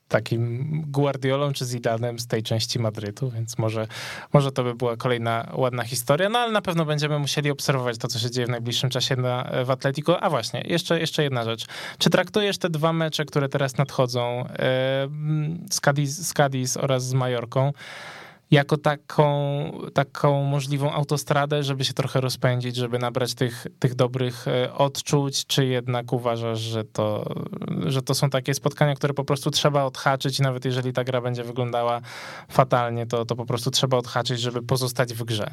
takim 0.07 0.67
Guardiolą 0.87 1.53
czy 1.53 1.65
Zidanem 1.65 2.19
z 2.19 2.27
tej 2.27 2.43
części 2.43 2.79
Madrytu, 2.79 3.31
więc 3.31 3.57
może, 3.57 3.87
może 4.33 4.51
to 4.51 4.63
by 4.63 4.75
była 4.75 4.97
kolejna 4.97 5.51
ładna 5.53 5.83
historia, 5.83 6.29
no 6.29 6.39
ale 6.39 6.51
na 6.51 6.61
pewno 6.61 6.85
będziemy 6.85 7.19
musieli 7.19 7.51
obserwować 7.51 7.97
to, 7.97 8.07
co 8.07 8.19
się 8.19 8.31
dzieje 8.31 8.47
w 8.47 8.49
najbliższym 8.49 8.89
czasie 8.89 9.15
na, 9.15 9.51
w 9.65 9.71
Atletico. 9.71 10.23
A 10.23 10.29
właśnie, 10.29 10.63
jeszcze, 10.65 10.99
jeszcze 10.99 11.23
jedna 11.23 11.43
rzecz. 11.43 11.65
Czy 11.97 12.09
traktujesz 12.09 12.57
te 12.57 12.69
dwa 12.69 12.93
mecze, 12.93 13.25
które 13.25 13.49
teraz 13.49 13.77
nadchodzą 13.77 14.45
e, 14.47 14.47
z 15.71 15.81
Cadiz, 15.81 16.27
z 16.27 16.33
Cadiz 16.33 16.77
oraz 16.77 17.07
z 17.07 17.13
Majorką, 17.13 17.73
jako 18.51 18.77
taką, 18.77 19.23
taką 19.93 20.43
możliwą 20.43 20.91
autostradę, 20.91 21.63
żeby 21.63 21.83
się 21.83 21.93
trochę 21.93 22.21
rozpędzić, 22.21 22.75
żeby 22.75 22.99
nabrać 22.99 23.35
tych, 23.35 23.67
tych 23.79 23.95
dobrych 23.95 24.47
e, 24.47 24.73
odczuć, 24.73 25.45
czy 25.45 25.65
jednak 25.65 26.13
uważasz, 26.13 26.59
że 26.59 26.83
to, 26.83 27.35
że 27.85 28.01
to 28.01 28.13
są 28.13 28.29
takie 28.29 28.53
spotkania, 28.53 28.95
które 28.95 29.13
po 29.13 29.23
prostu 29.23 29.51
trzeba 29.51 29.83
odhaczyć 29.83 30.39
nawet 30.39 30.65
jeżeli 30.65 30.93
ta 30.93 31.03
gra 31.03 31.21
będzie 31.21 31.43
wyglądała 31.43 32.01
fatalnie, 32.49 33.05
to, 33.05 33.25
to 33.25 33.35
po 33.35 33.45
prostu 33.45 33.71
trzeba 33.71 33.97
odhaczyć, 33.97 34.39
żeby 34.39 34.61
pozostać 34.61 35.13
w 35.13 35.23
grze? 35.23 35.51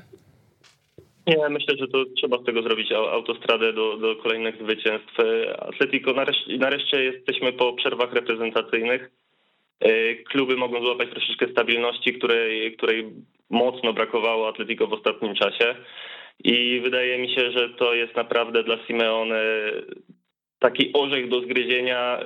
Nie, 1.27 1.49
myślę, 1.49 1.77
że 1.77 1.89
to 1.89 2.05
trzeba 2.17 2.39
z 2.39 2.45
tego 2.45 2.63
zrobić 2.63 2.93
autostradę 2.93 3.73
do, 3.73 3.97
do 3.97 4.17
kolejnych 4.17 4.63
zwycięstw. 4.63 5.17
Atletico, 5.59 6.13
nareszcie, 6.13 6.59
nareszcie 6.59 7.05
jesteśmy 7.05 7.53
po 7.53 7.73
przerwach 7.73 8.13
reprezentacyjnych 8.13 9.11
kluby 10.31 10.57
mogą 10.57 10.85
złapać 10.85 11.11
troszeczkę 11.11 11.49
stabilności, 11.49 12.13
której, 12.13 12.77
której 12.77 13.13
mocno 13.51 13.93
brakowało 13.93 14.49
Atletico 14.49 14.87
w 14.87 14.93
ostatnim 14.93 15.35
czasie. 15.35 15.75
I 16.45 16.81
wydaje 16.85 17.19
mi 17.19 17.35
się, 17.35 17.51
że 17.51 17.69
to 17.69 17.95
jest 17.95 18.17
naprawdę 18.17 18.65
dla 18.65 18.87
Simeone 18.87 19.43
taki 20.59 20.91
orzech 20.93 21.29
do 21.29 21.41
zgryzienia 21.41 22.21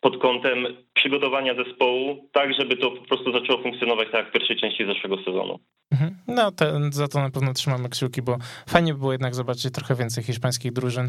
pod 0.00 0.22
kątem 0.22 0.66
przygotowania 0.94 1.54
zespołu, 1.54 2.28
tak 2.32 2.54
żeby 2.54 2.76
to 2.76 2.90
po 2.90 3.04
prostu 3.04 3.32
zaczęło 3.32 3.62
funkcjonować 3.62 4.08
tak 4.12 4.14
jak 4.14 4.28
w 4.28 4.32
pierwszej 4.32 4.56
części 4.56 4.86
zeszłego 4.86 5.16
sezonu. 5.16 5.58
Mhm. 5.92 6.16
No, 6.28 6.52
te, 6.52 6.80
za 6.92 7.08
to 7.08 7.18
na 7.18 7.30
pewno 7.30 7.52
trzymamy 7.52 7.88
kciuki, 7.88 8.22
bo 8.22 8.36
fajnie 8.68 8.92
by 8.92 8.98
było 8.98 9.12
jednak 9.12 9.34
zobaczyć 9.34 9.72
trochę 9.72 9.94
więcej 9.94 10.24
hiszpańskich 10.24 10.72
drużyn 10.72 11.08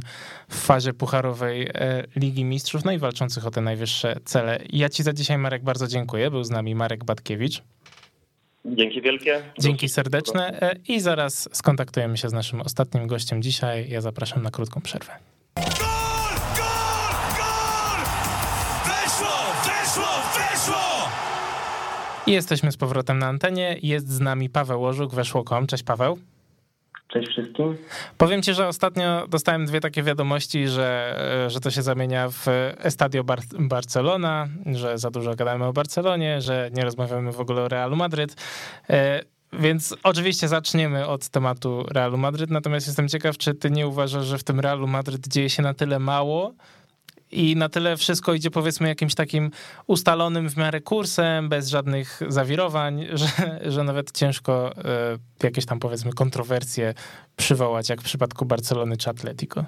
w 0.50 0.66
fazie 0.66 0.94
pucharowej 0.94 1.68
e, 1.74 2.04
Ligi 2.16 2.46
Mistrzów, 2.46 2.86
no 2.86 2.92
i 2.92 2.98
walczących 2.98 3.48
o 3.48 3.52
te 3.52 3.62
najwyższe 3.62 4.16
cele. 4.26 4.60
Ja 4.70 4.90
ci 4.90 5.04
za 5.04 5.14
dzisiaj, 5.14 5.38
Marek, 5.38 5.64
bardzo 5.64 5.88
dziękuję. 5.88 6.32
Był 6.32 6.44
z 6.44 6.50
nami 6.50 6.76
Marek 6.76 7.04
Batkiewicz. 7.04 7.62
Dzięki 8.66 9.02
wielkie. 9.02 9.42
Dzięki 9.60 9.90
serdeczne 9.90 10.62
e, 10.62 10.76
i 10.88 11.00
zaraz 11.00 11.50
skontaktujemy 11.56 12.18
się 12.18 12.30
z 12.30 12.34
naszym 12.34 12.62
ostatnim 12.62 13.08
gościem 13.08 13.42
dzisiaj. 13.42 13.90
Ja 13.90 14.02
zapraszam 14.02 14.44
na 14.44 14.52
krótką 14.52 14.82
przerwę. 14.82 15.31
I 22.28 22.32
jesteśmy 22.32 22.72
z 22.72 22.78
powrotem 22.78 23.20
na 23.20 23.28
antenie. 23.28 23.78
Jest 23.84 24.10
z 24.10 24.20
nami 24.20 24.50
Paweł 24.50 24.82
Łożuk, 24.82 25.14
weszło.com. 25.14 25.68
Cześć 25.68 25.84
Paweł. 25.84 26.20
Cześć 27.08 27.30
wszystkim. 27.32 27.78
Powiem 28.18 28.42
ci, 28.42 28.54
że 28.54 28.68
ostatnio 28.68 29.28
dostałem 29.28 29.66
dwie 29.66 29.80
takie 29.80 30.04
wiadomości, 30.04 30.68
że, 30.68 31.16
że 31.48 31.60
to 31.60 31.72
się 31.72 31.82
zamienia 31.82 32.30
w 32.30 32.46
Estadio 32.78 33.24
Bar 33.24 33.40
Barcelona, 33.60 34.48
że 34.66 34.98
za 34.98 35.12
dużo 35.12 35.36
gadamy 35.36 35.66
o 35.66 35.74
Barcelonie, 35.74 36.42
że 36.42 36.70
nie 36.74 36.84
rozmawiamy 36.84 37.32
w 37.32 37.40
ogóle 37.40 37.62
o 37.62 37.68
Realu 37.68 37.96
Madryt. 37.96 38.36
E, 38.90 39.22
więc 39.54 39.96
oczywiście 40.04 40.48
zaczniemy 40.48 41.08
od 41.08 41.30
tematu 41.30 41.86
Realu 41.92 42.18
Madryt, 42.18 42.50
natomiast 42.50 42.88
jestem 42.88 43.10
ciekaw, 43.10 43.38
czy 43.38 43.54
ty 43.54 43.72
nie 43.72 43.88
uważasz, 43.88 44.26
że 44.26 44.38
w 44.38 44.44
tym 44.44 44.60
Realu 44.60 44.88
Madryt 44.88 45.28
dzieje 45.28 45.50
się 45.50 45.64
na 45.64 45.74
tyle 45.74 46.00
mało, 46.00 46.54
i 47.32 47.56
na 47.56 47.70
tyle 47.70 47.98
wszystko 47.98 48.34
idzie 48.34 48.52
powiedzmy 48.52 48.88
jakimś 48.88 49.16
takim 49.16 49.52
ustalonym 49.88 50.50
w 50.50 50.58
miarę 50.58 50.82
kursem, 50.82 51.50
bez 51.50 51.70
żadnych 51.70 52.20
zawirowań, 52.28 53.06
że, 53.22 53.60
że 53.72 53.84
nawet 53.84 54.12
ciężko 54.12 54.72
y, 54.72 55.44
jakieś 55.44 55.66
tam 55.66 55.80
powiedzmy 55.80 56.14
kontrowersje 56.14 56.94
przywołać, 57.36 57.90
jak 57.90 58.02
w 58.02 58.06
przypadku 58.06 58.46
Barcelony 58.46 58.98
czy 58.98 59.10
Atletico. 59.10 59.66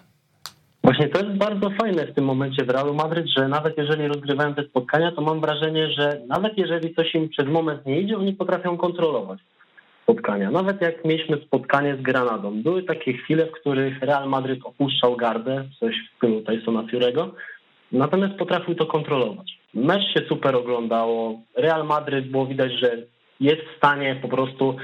Właśnie 0.84 1.10
to 1.10 1.26
jest 1.26 1.38
bardzo 1.38 1.70
fajne 1.70 2.08
w 2.08 2.14
tym 2.14 2.26
momencie 2.26 2.66
w 2.66 2.70
Realu 2.70 2.94
Madryt, 2.94 3.28
że 3.38 3.48
nawet 3.48 3.78
jeżeli 3.78 4.08
rozgrywają 4.08 4.54
te 4.56 4.64
spotkania, 4.64 5.12
to 5.12 5.22
mam 5.22 5.42
wrażenie, 5.42 5.92
że 5.92 6.22
nawet 6.28 6.58
jeżeli 6.58 6.96
coś 6.96 7.16
im 7.16 7.30
przez 7.30 7.48
moment 7.48 7.86
nie 7.86 8.02
idzie, 8.02 8.18
oni 8.18 8.34
potrafią 8.34 8.78
kontrolować 8.78 9.40
spotkania. 10.04 10.52
Nawet 10.52 10.82
jak 10.82 11.06
mieliśmy 11.06 11.38
spotkanie 11.38 11.98
z 11.98 12.02
Granadą, 12.02 12.62
były 12.64 12.84
takie 12.84 13.14
chwile, 13.14 13.46
w 13.46 13.52
których 13.52 14.02
Real 14.02 14.30
Madryt 14.30 14.60
opuszczał 14.64 15.16
gardę, 15.16 15.64
coś 15.80 15.96
w 15.96 16.18
stylu 16.18 16.42
Tysona 16.42 16.84
Fury'ego, 16.84 17.30
Natomiast 17.94 18.34
potrafił 18.34 18.76
to 18.76 18.86
kontrolować. 18.86 19.60
Mecz 19.74 20.04
się 20.14 20.26
super 20.30 20.56
oglądało. 20.56 21.42
Real 21.58 21.86
Madryt 21.86 22.32
było 22.32 22.46
widać, 22.46 22.72
że 22.72 22.98
jest 23.40 23.62
w 23.62 23.78
stanie 23.78 24.20
po 24.22 24.28
prostu 24.28 24.76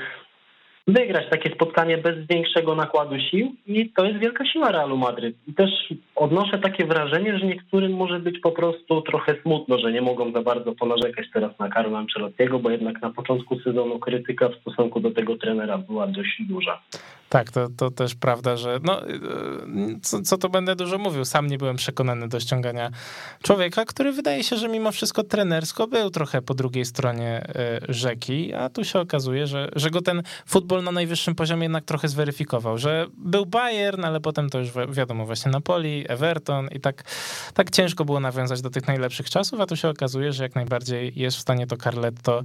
wygrać 0.93 1.29
takie 1.29 1.55
spotkanie 1.55 1.97
bez 1.97 2.27
większego 2.27 2.75
nakładu 2.75 3.15
sił 3.31 3.55
i 3.67 3.89
to 3.89 4.05
jest 4.05 4.19
wielka 4.19 4.45
siła 4.45 4.71
Realu 4.71 4.97
Madryt. 4.97 5.35
I 5.47 5.53
też 5.53 5.69
odnoszę 6.15 6.59
takie 6.59 6.85
wrażenie, 6.85 7.37
że 7.37 7.45
niektórym 7.45 7.93
może 7.93 8.19
być 8.19 8.39
po 8.39 8.51
prostu 8.51 9.01
trochę 9.01 9.35
smutno, 9.41 9.79
że 9.79 9.91
nie 9.91 10.01
mogą 10.01 10.31
za 10.31 10.41
bardzo 10.41 10.75
ponarzekać 10.75 11.25
teraz 11.33 11.59
na 11.59 11.69
Carlo 11.69 11.97
Ancelottiego, 11.97 12.59
bo 12.59 12.69
jednak 12.69 13.01
na 13.01 13.09
początku 13.09 13.59
sezonu 13.59 13.99
krytyka 13.99 14.49
w 14.49 14.55
stosunku 14.61 14.99
do 14.99 15.11
tego 15.11 15.37
trenera 15.37 15.77
była 15.77 16.07
dość 16.07 16.41
duża. 16.49 16.81
Tak, 17.29 17.51
to, 17.51 17.67
to 17.77 17.91
też 17.91 18.15
prawda, 18.15 18.57
że 18.57 18.79
no, 18.83 19.01
co, 20.01 20.21
co 20.21 20.37
to 20.37 20.49
będę 20.49 20.75
dużo 20.75 20.97
mówił, 20.97 21.25
sam 21.25 21.47
nie 21.47 21.57
byłem 21.57 21.75
przekonany 21.75 22.27
do 22.27 22.39
ściągania 22.39 22.89
człowieka, 23.43 23.85
który 23.85 24.11
wydaje 24.11 24.43
się, 24.43 24.55
że 24.55 24.67
mimo 24.67 24.91
wszystko 24.91 25.23
trenersko 25.23 25.87
był 25.87 26.09
trochę 26.09 26.41
po 26.41 26.53
drugiej 26.53 26.85
stronie 26.85 27.47
e, 27.55 27.79
rzeki, 27.89 28.53
a 28.53 28.69
tu 28.69 28.83
się 28.83 28.99
okazuje, 28.99 29.47
że, 29.47 29.69
że 29.75 29.89
go 29.89 30.01
ten 30.01 30.23
futbol 30.45 30.78
na 30.81 30.91
najwyższym 30.91 31.35
poziomie 31.35 31.63
jednak 31.63 31.85
trochę 31.85 32.07
zweryfikował, 32.07 32.77
że 32.77 33.07
był 33.17 33.45
Bayern, 33.45 34.05
ale 34.05 34.19
potem 34.19 34.49
to 34.49 34.59
już 34.59 34.69
wiadomo 34.89 35.25
właśnie 35.25 35.51
Napoli, 35.51 36.05
Everton 36.07 36.67
i 36.71 36.79
tak, 36.79 37.03
tak 37.53 37.69
ciężko 37.69 38.05
było 38.05 38.19
nawiązać 38.19 38.61
do 38.61 38.69
tych 38.69 38.87
najlepszych 38.87 39.29
czasów, 39.29 39.61
a 39.61 39.65
tu 39.65 39.75
się 39.75 39.89
okazuje, 39.89 40.33
że 40.33 40.43
jak 40.43 40.55
najbardziej 40.55 41.13
jest 41.15 41.37
w 41.37 41.39
stanie 41.39 41.67
to 41.67 41.77
Carletto 41.77 42.43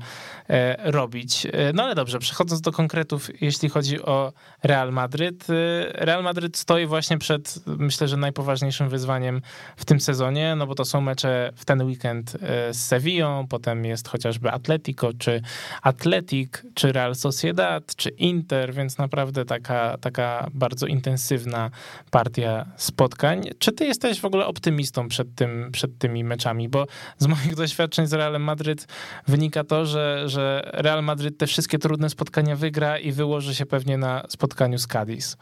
e, 0.48 0.90
robić. 0.90 1.46
E, 1.46 1.72
no 1.72 1.82
ale 1.82 1.94
dobrze, 1.94 2.18
przechodząc 2.18 2.60
do 2.60 2.72
konkretów, 2.72 3.42
jeśli 3.42 3.68
chodzi 3.68 4.02
o 4.02 4.32
Real 4.62 4.92
Madryt. 4.92 5.46
Real 5.92 6.22
Madryt 6.22 6.56
stoi 6.56 6.86
właśnie 6.86 7.18
przed, 7.18 7.58
myślę, 7.66 8.08
że 8.08 8.16
najpoważniejszym 8.16 8.88
wyzwaniem 8.88 9.42
w 9.76 9.84
tym 9.84 10.00
sezonie, 10.00 10.54
no 10.56 10.66
bo 10.66 10.74
to 10.74 10.84
są 10.84 11.00
mecze 11.00 11.52
w 11.56 11.64
ten 11.64 11.82
weekend 11.82 12.36
z 12.70 12.76
Sevillą, 12.76 13.46
potem 13.48 13.84
jest 13.84 14.08
chociażby 14.08 14.50
Atletico, 14.50 15.10
czy 15.18 15.42
Atletic, 15.82 16.50
czy 16.74 16.92
Real 16.92 17.14
Sociedad, 17.14 17.96
czy 17.96 18.10
Inter, 18.24 18.74
więc 18.74 18.98
naprawdę 18.98 19.44
taka, 19.44 19.98
taka 19.98 20.46
bardzo 20.54 20.86
intensywna 20.86 21.70
partia 22.10 22.66
spotkań. 22.76 23.42
Czy 23.58 23.72
ty 23.72 23.84
jesteś 23.84 24.20
w 24.20 24.24
ogóle 24.24 24.46
optymistą 24.46 25.08
przed, 25.08 25.34
tym, 25.34 25.70
przed 25.72 25.98
tymi 25.98 26.24
meczami? 26.24 26.68
Bo 26.68 26.86
z 27.18 27.26
moich 27.26 27.54
doświadczeń 27.62 28.06
z 28.06 28.12
Realem 28.12 28.42
Madryt 28.42 28.86
wynika 29.28 29.64
to, 29.64 29.86
że, 29.86 30.22
że 30.26 30.70
Real 30.72 31.04
Madryt 31.04 31.38
te 31.38 31.46
wszystkie 31.46 31.78
trudne 31.78 32.10
spotkania 32.10 32.56
wygra 32.56 32.98
i 32.98 33.12
wyłoży 33.12 33.54
się 33.54 33.66
pewnie 33.66 33.98
na 33.98 34.22
spotkaniu 34.28 34.78
z 34.78 34.86
Cadiz. 34.86 35.36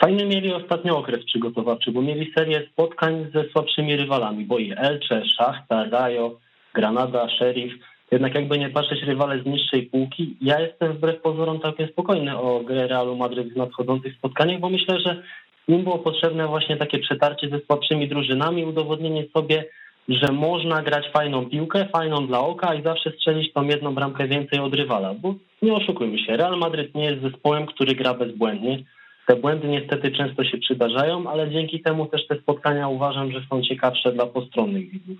Fajny 0.00 0.24
mieli 0.26 0.52
ostatnio 0.52 0.98
okres 0.98 1.24
przygotowawczy, 1.24 1.92
bo 1.92 2.02
mieli 2.02 2.32
serię 2.38 2.68
spotkań 2.72 3.26
ze 3.34 3.44
słabszymi 3.48 3.96
rywalami, 3.96 4.44
bo 4.44 4.58
i 4.58 4.72
Elche, 4.76 5.22
Szachta, 5.36 5.84
Rayo, 5.84 6.38
Granada, 6.74 7.28
Sheriff, 7.28 7.74
jednak 8.14 8.34
jakby 8.34 8.58
nie 8.58 8.70
patrzeć 8.70 9.02
rywale 9.02 9.42
z 9.42 9.46
niższej 9.46 9.82
półki, 9.82 10.36
ja 10.40 10.60
jestem 10.60 10.92
wbrew 10.92 11.22
pozorom 11.22 11.60
całkiem 11.60 11.88
spokojny 11.88 12.38
o 12.38 12.60
grę 12.60 12.86
Realu 12.86 13.16
Madryt 13.16 13.52
w 13.52 13.56
nadchodzących 13.56 14.14
spotkaniach, 14.14 14.60
bo 14.60 14.70
myślę, 14.70 15.00
że 15.00 15.22
im 15.68 15.84
było 15.84 15.98
potrzebne 15.98 16.46
właśnie 16.46 16.76
takie 16.76 16.98
przetarcie 16.98 17.48
ze 17.48 17.60
słabszymi 17.60 18.08
drużynami, 18.08 18.64
udowodnienie 18.64 19.24
sobie, 19.36 19.64
że 20.08 20.32
można 20.32 20.82
grać 20.82 21.10
fajną 21.12 21.46
piłkę, 21.46 21.88
fajną 21.92 22.26
dla 22.26 22.40
oka 22.40 22.74
i 22.74 22.82
zawsze 22.82 23.10
strzelić 23.10 23.52
tą 23.52 23.64
jedną 23.64 23.94
bramkę 23.94 24.28
więcej 24.28 24.58
od 24.58 24.74
rywala, 24.74 25.14
bo 25.14 25.34
nie 25.62 25.74
oszukujmy 25.74 26.18
się, 26.18 26.36
Real 26.36 26.58
Madryt 26.58 26.94
nie 26.94 27.04
jest 27.04 27.22
zespołem, 27.22 27.66
który 27.66 27.94
gra 27.94 28.14
bezbłędnie. 28.14 28.78
Te 29.26 29.36
błędy 29.36 29.68
niestety 29.68 30.12
często 30.12 30.44
się 30.44 30.58
przydarzają, 30.58 31.30
ale 31.30 31.50
dzięki 31.50 31.80
temu 31.80 32.06
też 32.06 32.26
te 32.26 32.36
spotkania 32.40 32.88
uważam, 32.88 33.32
że 33.32 33.40
są 33.50 33.62
ciekawsze 33.62 34.12
dla 34.12 34.26
postronnych 34.26 34.90
widzów. 34.90 35.18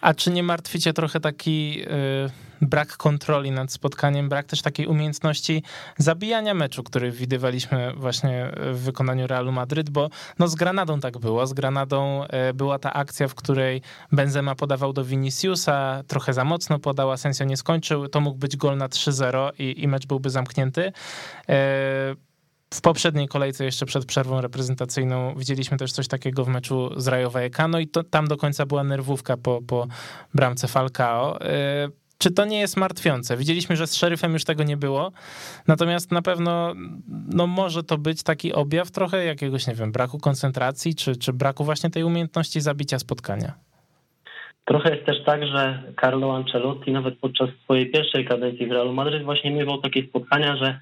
A 0.00 0.14
czy 0.14 0.30
nie 0.30 0.42
martwicie 0.42 0.92
trochę 0.92 1.20
taki 1.20 1.78
yy, 1.78 1.86
brak 2.60 2.96
kontroli 2.96 3.50
nad 3.50 3.72
spotkaniem, 3.72 4.28
brak 4.28 4.46
też 4.46 4.62
takiej 4.62 4.86
umiejętności 4.86 5.62
zabijania 5.96 6.54
meczu, 6.54 6.82
który 6.82 7.10
widywaliśmy 7.10 7.92
właśnie 7.96 8.50
w 8.72 8.84
wykonaniu 8.84 9.26
Realu 9.26 9.52
Madryt, 9.52 9.90
bo 9.90 10.08
no 10.38 10.48
z 10.48 10.54
Granadą 10.54 11.00
tak 11.00 11.18
było. 11.18 11.46
Z 11.46 11.52
Granadą 11.52 12.20
yy, 12.20 12.54
była 12.54 12.78
ta 12.78 12.92
akcja, 12.92 13.28
w 13.28 13.34
której 13.34 13.82
Benzema 14.12 14.54
podawał 14.54 14.92
do 14.92 15.04
Viniciusa, 15.04 16.02
trochę 16.08 16.32
za 16.32 16.44
mocno 16.44 16.78
podał, 16.78 17.10
Asensio 17.10 17.44
nie 17.44 17.56
skończył, 17.56 18.08
to 18.08 18.20
mógł 18.20 18.38
być 18.38 18.56
gol 18.56 18.76
na 18.76 18.88
3-0 18.88 19.50
i, 19.58 19.82
i 19.82 19.88
mecz 19.88 20.06
byłby 20.06 20.30
zamknięty. 20.30 20.92
Yy, 21.48 21.54
w 22.72 22.80
poprzedniej 22.80 23.28
kolejce, 23.28 23.64
jeszcze 23.64 23.86
przed 23.86 24.04
przerwą 24.04 24.40
reprezentacyjną, 24.40 25.34
widzieliśmy 25.36 25.76
też 25.76 25.92
coś 25.92 26.08
takiego 26.08 26.44
w 26.44 26.48
meczu 26.48 26.90
z 26.96 27.08
Rayo 27.08 27.30
Vallecano 27.30 27.78
i 27.78 27.88
to, 27.88 28.04
tam 28.04 28.26
do 28.28 28.36
końca 28.36 28.66
była 28.66 28.84
nerwówka 28.84 29.36
po, 29.36 29.62
po 29.68 29.86
bramce 30.34 30.68
Falcao. 30.68 31.42
Y, 31.42 32.02
czy 32.18 32.30
to 32.30 32.44
nie 32.44 32.60
jest 32.60 32.76
martwiące? 32.76 33.36
Widzieliśmy, 33.36 33.76
że 33.76 33.86
z 33.86 33.94
szeryfem 33.94 34.32
już 34.32 34.44
tego 34.44 34.62
nie 34.62 34.76
było, 34.76 35.12
natomiast 35.68 36.12
na 36.12 36.22
pewno 36.22 36.74
no, 37.34 37.46
może 37.46 37.82
to 37.82 37.98
być 37.98 38.22
taki 38.22 38.52
objaw 38.52 38.90
trochę 38.90 39.24
jakiegoś, 39.24 39.66
nie 39.66 39.74
wiem, 39.74 39.92
braku 39.92 40.18
koncentracji, 40.18 40.94
czy, 40.94 41.16
czy 41.16 41.32
braku 41.32 41.64
właśnie 41.64 41.90
tej 41.90 42.04
umiejętności 42.04 42.60
zabicia 42.60 42.98
spotkania. 42.98 43.52
Trochę 44.64 44.94
jest 44.94 45.06
też 45.06 45.24
tak, 45.24 45.46
że 45.46 45.82
Carlo 46.00 46.36
Ancelotti 46.36 46.92
nawet 46.92 47.18
podczas 47.18 47.50
swojej 47.64 47.90
pierwszej 47.90 48.24
kadencji 48.24 48.66
w 48.66 48.72
Realu 48.72 48.92
Madryt 48.92 49.24
właśnie 49.24 49.50
miewał 49.50 49.80
takie 49.80 50.06
spotkania, 50.06 50.56
że 50.56 50.80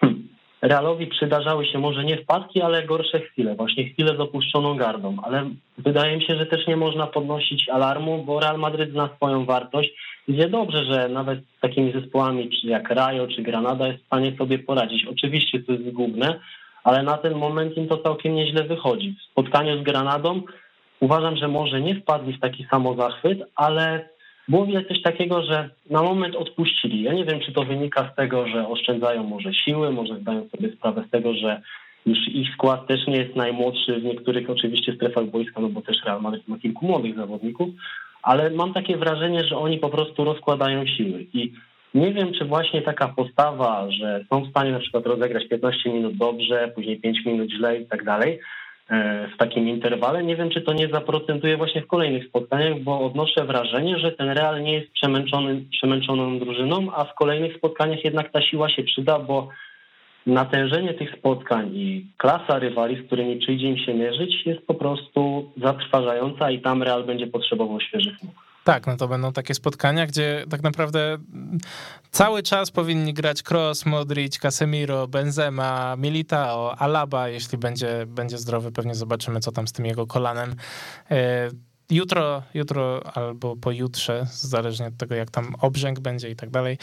hmm, 0.00 0.28
Realowi 0.68 1.06
przydarzały 1.06 1.66
się 1.66 1.78
może 1.78 2.04
nie 2.04 2.16
wpadki, 2.16 2.62
ale 2.62 2.82
gorsze 2.82 3.20
chwile, 3.20 3.54
właśnie 3.54 3.84
chwile 3.84 4.16
z 4.16 4.20
opuszczoną 4.20 4.76
gardą, 4.76 5.16
ale 5.22 5.50
wydaje 5.78 6.16
mi 6.16 6.24
się, 6.24 6.36
że 6.36 6.46
też 6.46 6.66
nie 6.66 6.76
można 6.76 7.06
podnosić 7.06 7.68
alarmu, 7.68 8.24
bo 8.24 8.40
Real 8.40 8.58
Madryt 8.58 8.90
zna 8.90 9.08
swoją 9.16 9.44
wartość 9.44 9.90
i 10.28 10.32
wie 10.32 10.48
dobrze, 10.48 10.84
że 10.84 11.08
nawet 11.08 11.40
z 11.58 11.60
takimi 11.60 11.92
zespołami 11.92 12.50
jak 12.64 12.90
Rayo 12.90 13.26
czy 13.26 13.42
Granada 13.42 13.86
jest 13.86 14.02
w 14.02 14.06
stanie 14.06 14.36
sobie 14.36 14.58
poradzić. 14.58 15.06
Oczywiście 15.06 15.60
to 15.60 15.72
jest 15.72 15.84
zgubne, 15.84 16.40
ale 16.84 17.02
na 17.02 17.18
ten 17.18 17.34
moment 17.34 17.76
im 17.76 17.88
to 17.88 17.98
całkiem 17.98 18.34
nieźle 18.34 18.64
wychodzi. 18.64 19.14
W 19.20 19.32
spotkaniu 19.32 19.80
z 19.80 19.82
Granadą 19.82 20.42
uważam, 21.00 21.36
że 21.36 21.48
może 21.48 21.80
nie 21.80 21.94
wpadli 21.94 22.32
w 22.32 22.40
taki 22.40 22.66
samozachwyt, 22.70 23.38
ale 23.56 24.08
było 24.48 24.66
widać 24.66 24.88
coś 24.88 25.02
takiego, 25.02 25.42
że 25.42 25.70
na 25.90 26.02
moment 26.02 26.36
odpuścili. 26.36 27.02
Ja 27.02 27.12
nie 27.12 27.24
wiem, 27.24 27.40
czy 27.40 27.52
to 27.52 27.64
wynika 27.64 28.10
z 28.12 28.16
tego, 28.16 28.48
że 28.48 28.68
oszczędzają 28.68 29.22
może 29.22 29.54
siły, 29.54 29.90
może 29.90 30.20
zdają 30.20 30.48
sobie 30.48 30.72
sprawę 30.72 31.04
z 31.08 31.10
tego, 31.10 31.34
że 31.34 31.62
już 32.06 32.18
ich 32.28 32.54
skład 32.54 32.86
też 32.86 33.06
nie 33.06 33.16
jest 33.16 33.36
najmłodszy. 33.36 34.00
W 34.00 34.04
niektórych 34.04 34.50
oczywiście 34.50 34.94
strefach 34.94 35.26
boiska, 35.26 35.60
no 35.60 35.68
bo 35.68 35.82
też 35.82 35.96
Real 36.04 36.22
Madrid 36.22 36.48
ma 36.48 36.58
kilku 36.58 36.86
młodych 36.86 37.16
zawodników, 37.16 37.68
ale 38.22 38.50
mam 38.50 38.72
takie 38.72 38.96
wrażenie, 38.96 39.44
że 39.44 39.58
oni 39.58 39.78
po 39.78 39.88
prostu 39.88 40.24
rozkładają 40.24 40.86
siły. 40.86 41.26
I 41.34 41.52
nie 41.94 42.12
wiem, 42.12 42.32
czy 42.32 42.44
właśnie 42.44 42.82
taka 42.82 43.08
postawa, 43.08 43.90
że 43.90 44.24
są 44.30 44.44
w 44.44 44.50
stanie 44.50 44.72
na 44.72 44.78
przykład 44.78 45.06
rozegrać 45.06 45.48
15 45.48 45.92
minut 45.92 46.16
dobrze, 46.16 46.72
później 46.74 47.00
5 47.00 47.24
minut 47.26 47.50
źle 47.50 47.80
i 47.80 47.86
tak 47.86 48.04
dalej, 48.04 48.38
w 49.34 49.36
takim 49.38 49.68
interwale. 49.68 50.24
Nie 50.24 50.36
wiem, 50.36 50.50
czy 50.50 50.60
to 50.60 50.72
nie 50.72 50.88
zaprocentuje 50.88 51.56
właśnie 51.56 51.82
w 51.82 51.86
kolejnych 51.86 52.28
spotkaniach, 52.28 52.80
bo 52.80 53.00
odnoszę 53.00 53.44
wrażenie, 53.44 53.98
że 53.98 54.12
ten 54.12 54.30
Real 54.30 54.62
nie 54.62 54.72
jest 54.72 54.92
przemęczony, 54.92 55.64
przemęczoną 55.70 56.38
drużyną, 56.38 56.88
a 56.94 57.04
w 57.04 57.14
kolejnych 57.14 57.56
spotkaniach 57.56 58.04
jednak 58.04 58.32
ta 58.32 58.42
siła 58.42 58.68
się 58.68 58.82
przyda, 58.82 59.18
bo 59.18 59.48
natężenie 60.26 60.94
tych 60.94 61.18
spotkań 61.18 61.70
i 61.74 62.06
klasa 62.16 62.58
rywali, 62.58 62.96
z 62.96 63.06
którymi 63.06 63.36
przyjdzie 63.36 63.68
im 63.68 63.78
się 63.78 63.94
mierzyć, 63.94 64.46
jest 64.46 64.66
po 64.66 64.74
prostu 64.74 65.50
zatrważająca 65.56 66.50
i 66.50 66.60
tam 66.60 66.82
Real 66.82 67.04
będzie 67.04 67.26
potrzebował 67.26 67.80
świeżych 67.80 68.22
nóg. 68.22 68.34
Tak, 68.66 68.86
no 68.86 68.96
to 68.96 69.08
będą 69.08 69.32
takie 69.32 69.54
spotkania, 69.54 70.06
gdzie 70.06 70.44
tak 70.50 70.62
naprawdę 70.62 71.18
cały 72.10 72.42
czas 72.42 72.70
powinni 72.70 73.14
grać 73.14 73.42
Kroos, 73.42 73.86
Modric, 73.86 74.38
Casemiro, 74.38 75.08
Benzema, 75.08 75.96
Militao, 75.96 76.78
Alaba, 76.78 77.28
jeśli 77.28 77.58
będzie, 77.58 78.06
będzie 78.06 78.38
zdrowy, 78.38 78.72
pewnie 78.72 78.94
zobaczymy, 78.94 79.40
co 79.40 79.52
tam 79.52 79.68
z 79.68 79.72
tym 79.72 79.86
jego 79.86 80.06
kolanem. 80.06 80.54
E, 81.90 81.94
jutro, 81.94 82.42
jutro 82.54 83.16
albo 83.16 83.56
pojutrze, 83.56 84.26
zależnie 84.32 84.86
od 84.86 84.96
tego, 84.96 85.14
jak 85.14 85.30
tam 85.30 85.54
obrzęk 85.60 86.00
będzie 86.00 86.30
i 86.30 86.36
tak 86.36 86.50
dalej. 86.50 86.78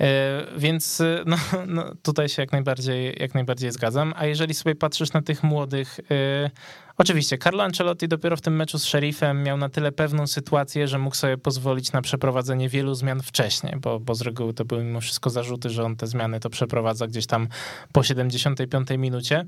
E, 0.00 0.46
więc 0.56 1.02
no, 1.26 1.36
no, 1.66 1.84
tutaj 2.02 2.28
się 2.28 2.42
jak 2.42 2.52
najbardziej, 2.52 3.16
jak 3.20 3.34
najbardziej 3.34 3.72
zgadzam. 3.72 4.14
A 4.16 4.26
jeżeli 4.26 4.54
sobie 4.54 4.74
patrzysz 4.74 5.12
na 5.12 5.22
tych 5.22 5.42
młodych, 5.42 6.00
e, 6.10 6.50
oczywiście 6.98 7.38
Carlo 7.38 7.64
Ancelotti 7.64 8.08
dopiero 8.08 8.36
w 8.36 8.40
tym 8.40 8.56
meczu 8.56 8.78
z 8.78 8.84
Sheriffem 8.84 9.42
miał 9.42 9.56
na 9.56 9.68
tyle 9.68 9.92
pewną 9.92 10.26
sytuację, 10.26 10.88
że 10.88 10.98
mógł 10.98 11.16
sobie 11.16 11.38
pozwolić 11.38 11.92
na 11.92 12.02
przeprowadzenie 12.02 12.68
wielu 12.68 12.94
zmian 12.94 13.22
wcześniej, 13.22 13.74
bo, 13.76 14.00
bo 14.00 14.14
z 14.14 14.20
reguły 14.20 14.54
to 14.54 14.64
były 14.64 14.84
mimo 14.84 15.00
wszystko 15.00 15.30
zarzuty, 15.30 15.70
że 15.70 15.84
on 15.84 15.96
te 15.96 16.06
zmiany 16.06 16.40
to 16.40 16.50
przeprowadza 16.50 17.06
gdzieś 17.06 17.26
tam 17.26 17.48
po 17.92 18.02
75 18.02 18.88
minucie. 18.98 19.44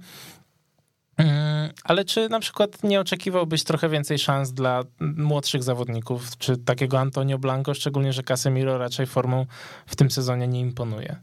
Mm, 1.17 1.56
ale 1.89 2.05
czy 2.05 2.29
na 2.29 2.41
przykład 2.41 2.85
nie 2.85 3.01
oczekiwałbyś 3.01 3.65
trochę 3.65 3.89
więcej 3.89 4.19
szans 4.19 4.53
dla 4.53 4.83
młodszych 5.01 5.63
zawodników, 5.63 6.39
czy 6.39 6.57
takiego 6.57 6.99
Antonio 6.99 7.39
Blanco, 7.39 7.75
szczególnie, 7.75 8.13
że 8.13 8.23
Casemiro 8.23 8.79
raczej 8.79 9.07
formą 9.07 9.47
w 9.87 9.97
tym 9.97 10.11
sezonie 10.11 10.49
nie 10.49 10.61
imponuje? 10.61 11.17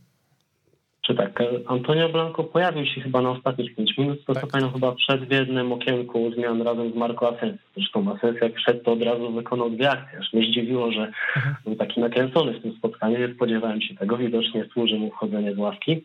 Czy 1.08 1.16
tak, 1.16 1.44
Antonio 1.68 2.10
Blanco 2.10 2.44
pojawił 2.44 2.86
się 2.86 3.02
chyba 3.02 3.22
na 3.22 3.30
ostatnich 3.30 3.76
5 3.76 3.98
minut, 3.98 4.26
to 4.26 4.34
tak. 4.34 4.48
pamiętam 4.48 4.74
chyba 4.74 4.92
przed 4.92 5.28
w 5.28 5.32
jednym 5.32 5.72
okienku 5.72 6.32
zmian 6.34 6.62
razem 6.62 6.92
z 6.92 6.96
Marco 6.96 7.38
Asensio. 7.38 7.64
Zresztą 7.76 8.16
Asensio 8.16 8.46
jak 8.46 8.56
wszedł, 8.56 8.84
to 8.84 8.92
od 8.92 9.04
razu 9.04 9.32
wykonał 9.32 9.70
dwie 9.70 9.92
akcje. 9.92 10.20
Aż 10.20 10.34
mnie 10.34 10.48
zdziwiło, 10.48 10.92
że 10.92 11.12
mhm. 11.36 11.56
był 11.66 11.76
taki 11.76 12.02
nakręcony 12.02 12.54
w 12.54 12.62
tym 12.62 12.76
spotkaniu, 12.78 13.20
nie 13.20 13.34
spodziewałem 13.36 13.82
się 13.82 13.96
tego. 13.96 14.18
Widocznie 14.18 14.66
służy 14.74 14.96
mu 14.96 15.12
wchodzenie 15.12 15.56
z 15.56 15.58
ławki. 15.58 16.04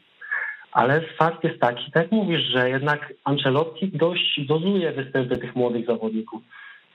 Ale 0.73 1.01
fakt 1.01 1.45
jest 1.45 1.61
taki, 1.61 1.93
tak 1.93 2.13
mówisz, 2.13 2.43
że 2.43 2.71
jednak 2.71 3.15
Ancelotti 3.25 3.89
dość 3.89 4.47
dozuje 4.47 4.93
występy 4.93 5.37
tych 5.37 5.57
młodych 5.57 5.87
zawodników. 5.87 6.43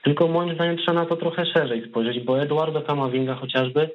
Tylko 0.02 0.28
moim 0.28 0.54
zdaniem 0.54 0.76
trzeba 0.76 0.92
na 0.92 1.06
to 1.06 1.16
trochę 1.16 1.46
szerzej 1.46 1.88
spojrzeć, 1.88 2.20
bo 2.20 2.40
Eduardo 2.42 2.82
Camavinga 2.82 3.34
chociażby 3.34 3.90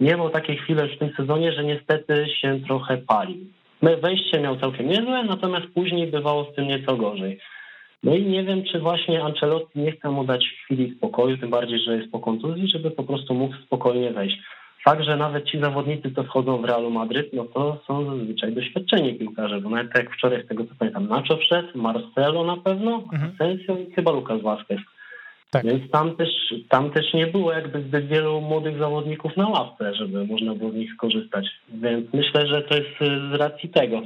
nie 0.00 0.16
miał 0.16 0.30
takiej 0.30 0.56
chwili 0.56 0.80
w 0.96 0.98
tym 0.98 1.10
sezonie, 1.16 1.52
że 1.52 1.64
niestety 1.64 2.26
się 2.40 2.60
trochę 2.66 2.96
palił. 2.96 3.46
Wejście 3.82 4.40
miał 4.40 4.56
całkiem 4.56 4.88
niezłe, 4.88 5.24
natomiast 5.24 5.66
później 5.74 6.06
bywało 6.06 6.44
z 6.52 6.54
tym 6.54 6.68
nieco 6.68 6.96
gorzej. 6.96 7.38
No 8.02 8.14
i 8.14 8.22
nie 8.26 8.44
wiem, 8.44 8.64
czy 8.64 8.78
właśnie 8.78 9.22
Ancelotti 9.22 9.78
nie 9.78 9.92
chce 9.92 10.10
mu 10.10 10.24
dać 10.24 10.44
chwili 10.64 10.94
spokoju, 10.96 11.38
tym 11.38 11.50
bardziej, 11.50 11.78
że 11.78 11.96
jest 11.96 12.10
po 12.12 12.18
kontuzji, 12.18 12.68
żeby 12.68 12.90
po 12.90 13.04
prostu 13.04 13.34
mógł 13.34 13.54
spokojnie 13.66 14.10
wejść. 14.10 14.38
Fakt, 14.84 15.02
że 15.02 15.16
nawet 15.16 15.44
ci 15.44 15.60
zawodnicy, 15.60 16.10
co 16.14 16.22
wchodzą 16.22 16.62
w 16.62 16.64
Realu 16.64 16.90
Madryt, 16.90 17.32
no 17.32 17.44
to 17.44 17.78
są 17.86 18.16
zazwyczaj 18.16 18.52
doświadczeni 18.52 19.14
piłkarze, 19.14 19.60
bo 19.60 19.70
nawet 19.70 19.94
jak 19.94 20.14
wczoraj 20.14 20.44
z 20.44 20.48
tego 20.48 20.64
co 20.64 20.70
pamiętam, 20.78 21.08
Nacho 21.08 21.36
wszedł, 21.36 21.68
Marcelo 21.74 22.44
na 22.44 22.56
pewno, 22.56 23.02
mhm. 23.12 23.32
Asensio 23.34 23.76
i 23.76 23.92
chyba 23.92 24.10
Lucas 24.10 24.42
Vazquez. 24.42 24.80
Tak. 25.50 25.64
Więc 25.64 25.90
tam 25.90 26.16
też, 26.16 26.28
tam 26.68 26.90
też 26.90 27.14
nie 27.14 27.26
było 27.26 27.52
jakby 27.52 27.82
zbyt 27.82 28.06
wielu 28.06 28.40
młodych 28.40 28.78
zawodników 28.78 29.36
na 29.36 29.48
ławce, 29.48 29.94
żeby 29.94 30.26
można 30.26 30.54
było 30.54 30.70
z 30.70 30.74
nich 30.74 30.92
skorzystać. 30.94 31.46
Więc 31.68 32.12
myślę, 32.12 32.46
że 32.46 32.62
to 32.62 32.74
jest 32.74 32.90
z 33.32 33.34
racji 33.34 33.68
tego. 33.68 34.02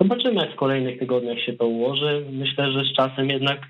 Zobaczymy, 0.00 0.34
jak 0.34 0.52
w 0.52 0.56
kolejnych 0.56 0.98
tygodniach 0.98 1.40
się 1.40 1.52
to 1.52 1.66
ułoży. 1.66 2.24
Myślę, 2.32 2.72
że 2.72 2.84
z 2.84 2.92
czasem 2.96 3.28
jednak 3.28 3.60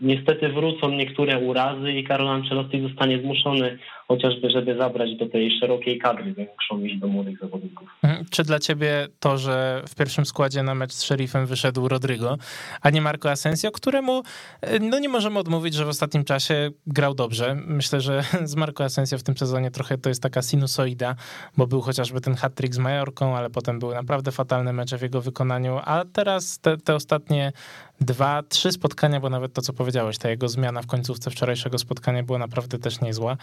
niestety 0.00 0.48
wrócą 0.48 0.90
niektóre 0.90 1.38
urazy 1.38 1.92
i 1.92 2.04
Karol 2.04 2.28
Ancelotti 2.28 2.82
zostanie 2.82 3.20
zmuszony 3.22 3.78
chociażby, 4.08 4.50
żeby 4.50 4.76
zabrać 4.76 5.16
do 5.16 5.28
tej 5.28 5.58
szerokiej 5.60 5.98
kadry 5.98 6.34
większą 6.34 6.98
do 7.00 7.08
młodych 7.08 7.38
zawodników. 7.38 7.88
Mhm. 8.02 8.24
Czy 8.30 8.42
dla 8.42 8.58
ciebie 8.58 9.06
to, 9.20 9.38
że 9.38 9.82
w 9.88 9.94
pierwszym 9.94 10.26
składzie 10.26 10.62
na 10.62 10.74
mecz 10.74 10.92
z 10.92 11.02
Sheriffem 11.02 11.46
wyszedł 11.46 11.88
Rodrigo, 11.88 12.36
a 12.82 12.90
nie 12.90 13.00
Marco 13.00 13.30
Asensio, 13.30 13.70
któremu 13.70 14.22
e, 14.60 14.78
no 14.78 14.98
nie 14.98 15.08
możemy 15.08 15.38
odmówić, 15.38 15.74
że 15.74 15.84
w 15.84 15.88
ostatnim 15.88 16.24
czasie 16.24 16.70
grał 16.86 17.14
dobrze. 17.14 17.56
Myślę, 17.66 18.00
że 18.00 18.22
z 18.52 18.56
Marco 18.56 18.84
Asensio 18.84 19.18
w 19.18 19.22
tym 19.22 19.36
sezonie 19.36 19.70
trochę 19.70 19.98
to 19.98 20.08
jest 20.08 20.22
taka 20.22 20.42
sinusoida, 20.42 21.14
bo 21.56 21.66
był 21.66 21.80
chociażby 21.80 22.20
ten 22.20 22.34
hat-trick 22.34 22.74
z 22.74 22.78
Majorką, 22.78 23.36
ale 23.36 23.50
potem 23.50 23.78
były 23.78 23.94
naprawdę 23.94 24.32
fatalne 24.32 24.72
mecze 24.72 24.98
w 24.98 25.02
jego 25.02 25.20
wykonaniu, 25.20 25.80
a 25.84 26.04
teraz 26.12 26.58
te, 26.58 26.76
te 26.76 26.94
ostatnie 26.94 27.52
dwa, 28.00 28.42
trzy 28.42 28.72
spotkania, 28.72 29.20
bo 29.20 29.30
nawet 29.30 29.52
to, 29.52 29.62
co 29.62 29.72
powiedziałeś, 29.84 30.18
ta 30.18 30.30
jego 30.30 30.48
zmiana 30.48 30.82
w 30.82 30.86
końcówce 30.86 31.30
wczorajszego 31.30 31.78
spotkania 31.78 32.22
była 32.22 32.38
naprawdę 32.38 32.78
też 32.78 33.00
niezła. 33.00 33.36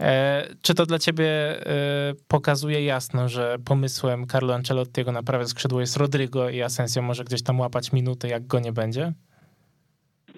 E, 0.00 0.48
czy 0.62 0.74
to 0.74 0.86
dla 0.86 0.98
ciebie 0.98 1.26
e, 1.26 2.14
pokazuje 2.28 2.84
jasno, 2.84 3.28
że 3.28 3.56
pomysłem 3.64 4.26
Carlo 4.26 4.54
Ancelottiego 4.54 5.12
na 5.12 5.22
prawe 5.22 5.46
skrzydło 5.46 5.80
jest 5.80 5.96
Rodrigo 5.96 6.50
i 6.50 6.62
Asensio 6.62 7.02
może 7.02 7.24
gdzieś 7.24 7.42
tam 7.42 7.60
łapać 7.60 7.92
minuty, 7.92 8.28
jak 8.28 8.46
go 8.46 8.60
nie 8.60 8.72
będzie? 8.72 9.12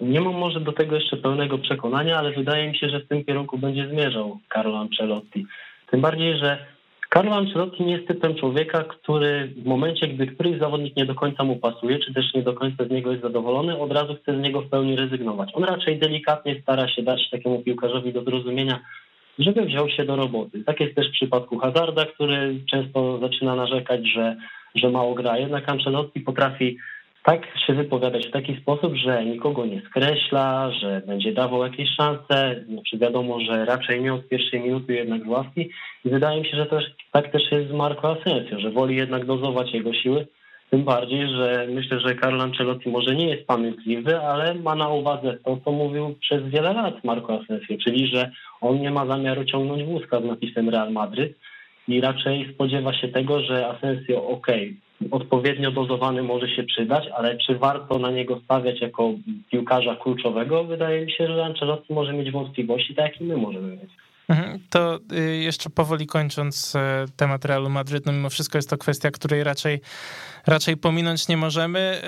Nie 0.00 0.20
mam 0.20 0.34
może 0.34 0.60
do 0.60 0.72
tego 0.72 0.96
jeszcze 0.96 1.16
pełnego 1.16 1.58
przekonania, 1.58 2.18
ale 2.18 2.32
wydaje 2.32 2.68
mi 2.68 2.76
się, 2.78 2.88
że 2.88 3.00
w 3.00 3.08
tym 3.08 3.24
kierunku 3.24 3.58
będzie 3.58 3.88
zmierzał 3.88 4.38
Carlo 4.54 4.78
Ancelotti. 4.78 5.46
Tym 5.90 6.00
bardziej, 6.00 6.38
że 6.38 6.66
Carlo 7.14 7.36
Ancelotti 7.36 7.84
nie 7.84 7.92
jest 7.92 8.08
typem 8.08 8.34
człowieka, 8.34 8.84
który 8.84 9.52
w 9.56 9.66
momencie, 9.66 10.08
gdy 10.08 10.26
któryś 10.26 10.58
zawodnik 10.58 10.96
nie 10.96 11.06
do 11.06 11.14
końca 11.14 11.44
mu 11.44 11.56
pasuje, 11.56 11.98
czy 11.98 12.14
też 12.14 12.34
nie 12.34 12.42
do 12.42 12.52
końca 12.52 12.84
z 12.84 12.90
niego 12.90 13.10
jest 13.10 13.22
zadowolony, 13.22 13.78
od 13.78 13.92
razu 13.92 14.14
chce 14.14 14.38
z 14.38 14.42
niego 14.42 14.60
w 14.60 14.68
pełni 14.68 14.96
rezygnować. 14.96 15.50
On 15.54 15.64
raczej 15.64 15.98
delikatnie 15.98 16.60
stara 16.62 16.88
się 16.88 17.02
dać 17.02 17.30
takiemu 17.30 17.58
piłkarzowi 17.58 18.12
do 18.12 18.22
zrozumienia, 18.22 18.80
żeby 19.38 19.64
wziął 19.64 19.88
się 19.88 20.04
do 20.04 20.16
roboty. 20.16 20.64
Tak 20.64 20.80
jest 20.80 20.94
też 20.94 21.08
w 21.08 21.12
przypadku 21.12 21.58
Hazarda, 21.58 22.06
który 22.06 22.60
często 22.70 23.18
zaczyna 23.18 23.56
narzekać, 23.56 24.08
że, 24.08 24.36
że 24.74 24.90
mało 24.90 25.14
gra. 25.14 25.38
Jednak 25.38 25.68
Ancelotti 25.68 26.20
potrafi 26.20 26.78
tak 27.24 27.46
się 27.66 27.74
wypowiadać 27.74 28.26
w 28.26 28.32
taki 28.32 28.56
sposób, 28.56 28.94
że 28.94 29.24
nikogo 29.24 29.66
nie 29.66 29.82
skreśla, 29.90 30.70
że 30.70 31.02
będzie 31.06 31.32
dawał 31.32 31.62
jakieś 31.62 31.88
szanse. 31.96 32.64
Znaczy 32.68 32.98
wiadomo, 32.98 33.40
że 33.40 33.64
raczej 33.64 34.02
nie 34.02 34.14
od 34.14 34.28
pierwszej 34.28 34.60
minuty 34.60 34.94
jednak 34.94 35.24
z 35.24 35.28
łaski. 35.28 35.70
I 36.04 36.10
wydaje 36.10 36.40
mi 36.40 36.46
się, 36.46 36.56
że 36.56 36.66
też, 36.66 36.84
tak 37.12 37.32
też 37.32 37.42
jest 37.52 37.68
z 37.68 37.72
Marco 37.72 38.10
Asensio, 38.10 38.60
że 38.60 38.70
woli 38.70 38.96
jednak 38.96 39.26
dozować 39.26 39.72
jego 39.74 39.94
siły. 39.94 40.26
Tym 40.70 40.84
bardziej, 40.84 41.28
że 41.28 41.66
myślę, 41.70 42.00
że 42.00 42.16
Carlo 42.16 42.42
Ancelotti 42.42 42.90
może 42.90 43.14
nie 43.14 43.28
jest 43.28 43.46
pamiętliwy, 43.46 44.20
ale 44.20 44.54
ma 44.54 44.74
na 44.74 44.88
uwadze 44.88 45.36
to, 45.44 45.58
co 45.64 45.72
mówił 45.72 46.14
przez 46.20 46.44
wiele 46.44 46.72
lat 46.72 47.04
Marco 47.04 47.40
Asensio, 47.40 47.74
czyli 47.84 48.06
że 48.06 48.30
on 48.60 48.80
nie 48.80 48.90
ma 48.90 49.06
zamiaru 49.06 49.44
ciągnąć 49.44 49.84
wózka 49.84 50.20
z 50.20 50.24
napisem 50.24 50.68
Real 50.68 50.92
Madryt 50.92 51.38
i 51.88 52.00
raczej 52.00 52.54
spodziewa 52.54 52.94
się 52.94 53.08
tego, 53.08 53.40
że 53.40 53.68
Asensio, 53.68 54.28
ok, 54.28 54.46
odpowiednio 55.10 55.70
dozowany 55.70 56.22
może 56.22 56.48
się 56.48 56.62
przydać, 56.62 57.04
ale 57.16 57.38
czy 57.38 57.58
warto 57.58 57.98
na 57.98 58.10
niego 58.10 58.40
stawiać 58.44 58.80
jako 58.80 59.12
piłkarza 59.50 59.96
kluczowego? 59.96 60.64
Wydaje 60.64 61.06
mi 61.06 61.12
się, 61.12 61.26
że 61.26 61.44
Ancelotti 61.44 61.92
może 61.92 62.12
mieć 62.12 62.30
wątpliwości, 62.30 62.94
tak 62.94 63.12
jak 63.12 63.20
i 63.20 63.24
my 63.24 63.36
możemy 63.36 63.76
mieć. 63.76 63.90
Mhm. 64.30 64.60
To 64.70 64.98
y, 65.12 65.36
jeszcze 65.36 65.70
powoli 65.70 66.06
kończąc 66.06 66.76
e, 66.76 67.06
temat 67.16 67.44
Realu 67.44 67.70
Madryt, 67.70 68.06
no 68.06 68.12
mimo 68.12 68.30
wszystko 68.30 68.58
jest 68.58 68.70
to 68.70 68.78
kwestia, 68.78 69.10
której 69.10 69.44
raczej, 69.44 69.80
raczej 70.46 70.76
pominąć 70.76 71.28
nie 71.28 71.36
możemy, 71.36 72.02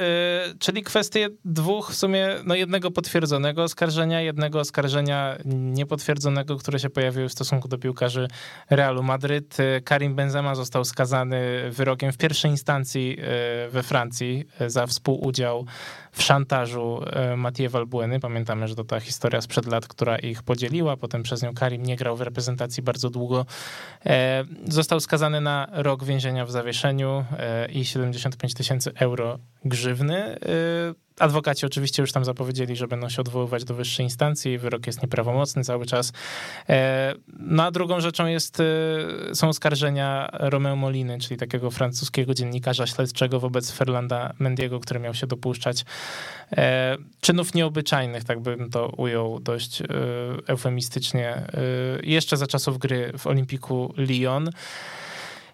y, 0.54 0.58
czyli 0.58 0.82
kwestie 0.82 1.28
dwóch, 1.44 1.90
w 1.90 1.94
sumie 1.94 2.28
no 2.44 2.54
jednego 2.54 2.90
potwierdzonego 2.90 3.62
oskarżenia, 3.62 4.20
jednego 4.20 4.60
oskarżenia 4.60 5.36
niepotwierdzonego, 5.44 6.56
które 6.56 6.78
się 6.78 6.90
pojawiły 6.90 7.28
w 7.28 7.32
stosunku 7.32 7.68
do 7.68 7.78
piłkarzy 7.78 8.28
Realu 8.70 9.02
Madryt. 9.02 9.60
Y, 9.60 9.82
Karim 9.84 10.14
Benzema 10.14 10.54
został 10.54 10.84
skazany 10.84 11.70
wyrokiem 11.70 12.12
w 12.12 12.16
pierwszej 12.16 12.50
instancji 12.50 13.16
y, 13.66 13.70
we 13.70 13.82
Francji 13.82 14.44
za 14.66 14.86
współudział 14.86 15.66
w 16.12 16.22
szantażu 16.22 17.00
Mathieu 17.36 17.70
Valbueny. 17.70 18.20
Pamiętamy, 18.20 18.68
że 18.68 18.74
to 18.74 18.84
ta 18.84 19.00
historia 19.00 19.40
sprzed 19.40 19.66
lat, 19.66 19.88
która 19.88 20.18
ich 20.18 20.42
podzieliła. 20.42 20.96
Potem 20.96 21.22
przez 21.22 21.42
nią 21.42 21.54
Karim 21.54 21.82
nie 21.82 21.96
grał 21.96 22.16
w 22.16 22.20
reprezentacji 22.20 22.82
bardzo 22.82 23.10
długo. 23.10 23.46
Został 24.68 25.00
skazany 25.00 25.40
na 25.40 25.68
rok 25.72 26.04
więzienia 26.04 26.46
w 26.46 26.50
zawieszeniu 26.50 27.24
i 27.72 27.84
70 27.84 28.21
165 28.22 28.54
tysięcy 28.54 28.92
euro 28.94 29.38
grzywny. 29.64 30.36
Y, 30.36 30.94
adwokaci 31.18 31.66
oczywiście 31.66 32.02
już 32.02 32.12
tam 32.12 32.24
zapowiedzieli, 32.24 32.76
że 32.76 32.88
będą 32.88 33.08
się 33.08 33.20
odwoływać 33.20 33.64
do 33.64 33.74
wyższej 33.74 34.06
instancji, 34.06 34.58
wyrok 34.58 34.86
jest 34.86 35.02
nieprawomocny 35.02 35.64
cały 35.64 35.86
czas. 35.86 36.12
E, 36.68 37.14
no 37.38 37.64
a 37.64 37.70
drugą 37.70 38.00
rzeczą 38.00 38.26
jest, 38.26 38.60
y, 38.60 39.34
są 39.34 39.48
oskarżenia 39.48 40.28
Romeo 40.32 40.76
Moliny, 40.76 41.18
czyli 41.18 41.36
takiego 41.36 41.70
francuskiego 41.70 42.34
dziennikarza 42.34 42.86
śledczego 42.86 43.40
wobec 43.40 43.70
Ferlanda 43.70 44.32
Mendiego, 44.38 44.80
który 44.80 45.00
miał 45.00 45.14
się 45.14 45.26
dopuszczać 45.26 45.84
e, 46.52 46.96
czynów 47.20 47.54
nieobyczajnych, 47.54 48.24
tak 48.24 48.40
bym 48.40 48.70
to 48.70 48.88
ujął 48.88 49.40
dość 49.40 49.82
e, 49.82 49.86
eufemistycznie, 50.46 51.42
jeszcze 52.02 52.36
za 52.36 52.46
czasów 52.46 52.78
gry 52.78 53.12
w 53.18 53.26
Olimpiku 53.26 53.94
Lyon. 53.96 54.50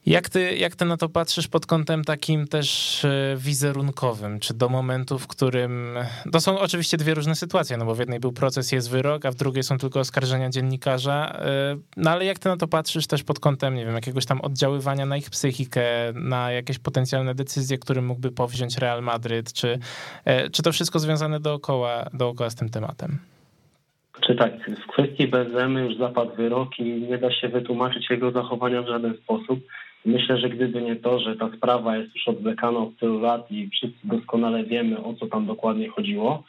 Jak 0.09 0.29
ty, 0.29 0.57
jak 0.57 0.77
ty 0.77 0.85
na 0.85 0.97
to 0.97 1.09
patrzysz 1.09 1.49
pod 1.49 1.67
kątem 1.67 2.05
takim 2.05 2.47
też 2.47 3.05
e, 3.05 3.37
wizerunkowym? 3.37 4.41
Czy 4.41 4.55
do 4.55 4.69
momentu, 4.69 5.19
w 5.19 5.27
którym. 5.27 5.95
To 6.33 6.41
są 6.41 6.59
oczywiście 6.59 6.97
dwie 6.97 7.15
różne 7.15 7.35
sytuacje, 7.35 7.77
no 7.77 7.85
bo 7.85 7.95
w 7.95 7.99
jednej 7.99 8.21
był 8.21 8.33
proces, 8.33 8.73
jest 8.73 8.91
wyrok, 8.91 9.25
a 9.27 9.31
w 9.31 9.35
drugiej 9.35 9.63
są 9.63 9.79
tylko 9.79 10.01
oskarżenia 10.01 10.51
dziennikarza. 10.51 11.33
E, 11.41 11.77
no 11.97 12.11
ale 12.11 12.25
jak 12.25 12.39
ty 12.39 12.49
na 12.49 12.57
to 12.57 12.69
patrzysz 12.69 13.07
też 13.07 13.23
pod 13.23 13.41
kątem, 13.41 13.75
nie 13.75 13.85
wiem, 13.85 13.95
jakiegoś 13.95 14.27
tam 14.27 14.41
oddziaływania 14.41 15.07
na 15.07 15.17
ich 15.17 15.31
psychikę, 15.31 15.83
na 16.15 16.53
jakieś 16.53 16.79
potencjalne 16.79 17.35
decyzje, 17.35 17.79
które 17.79 18.03
mógłby 18.03 18.31
powziąć 18.31 18.79
Real 18.79 19.03
Madryt? 19.03 19.53
Czy, 19.53 19.79
e, 20.25 20.51
czy 20.51 20.63
to 20.63 20.73
wszystko 20.73 20.99
związane 20.99 21.41
dookoła, 21.41 22.05
dookoła 22.13 22.51
z 22.51 22.55
tym 22.55 22.69
tematem? 22.69 23.19
Czy 24.21 24.35
tak, 24.35 24.53
w 24.87 24.93
kwestii 24.93 25.29
Benzemy 25.29 25.81
już 25.81 25.99
zapadł 25.99 26.37
wyrok 26.37 26.79
i 26.79 26.85
nie 26.85 27.19
da 27.19 27.33
się 27.33 27.49
wytłumaczyć 27.49 28.11
jego 28.11 28.31
zachowania 28.31 28.83
w 28.83 28.89
żaden 28.89 29.17
sposób. 29.17 29.61
Myślę, 30.05 30.39
że 30.39 30.49
gdyby 30.49 30.83
nie 30.83 30.97
to, 30.97 31.19
że 31.19 31.37
ta 31.37 31.51
sprawa 31.57 31.97
jest 31.97 32.15
już 32.15 32.29
odwlekana 32.29 32.79
od 32.79 32.97
tylu 32.97 33.21
lat 33.21 33.51
i 33.51 33.69
wszyscy 33.69 33.99
doskonale 34.05 34.65
wiemy, 34.65 35.05
o 35.05 35.15
co 35.15 35.27
tam 35.27 35.47
dokładnie 35.47 35.89
chodziło, 35.89 36.45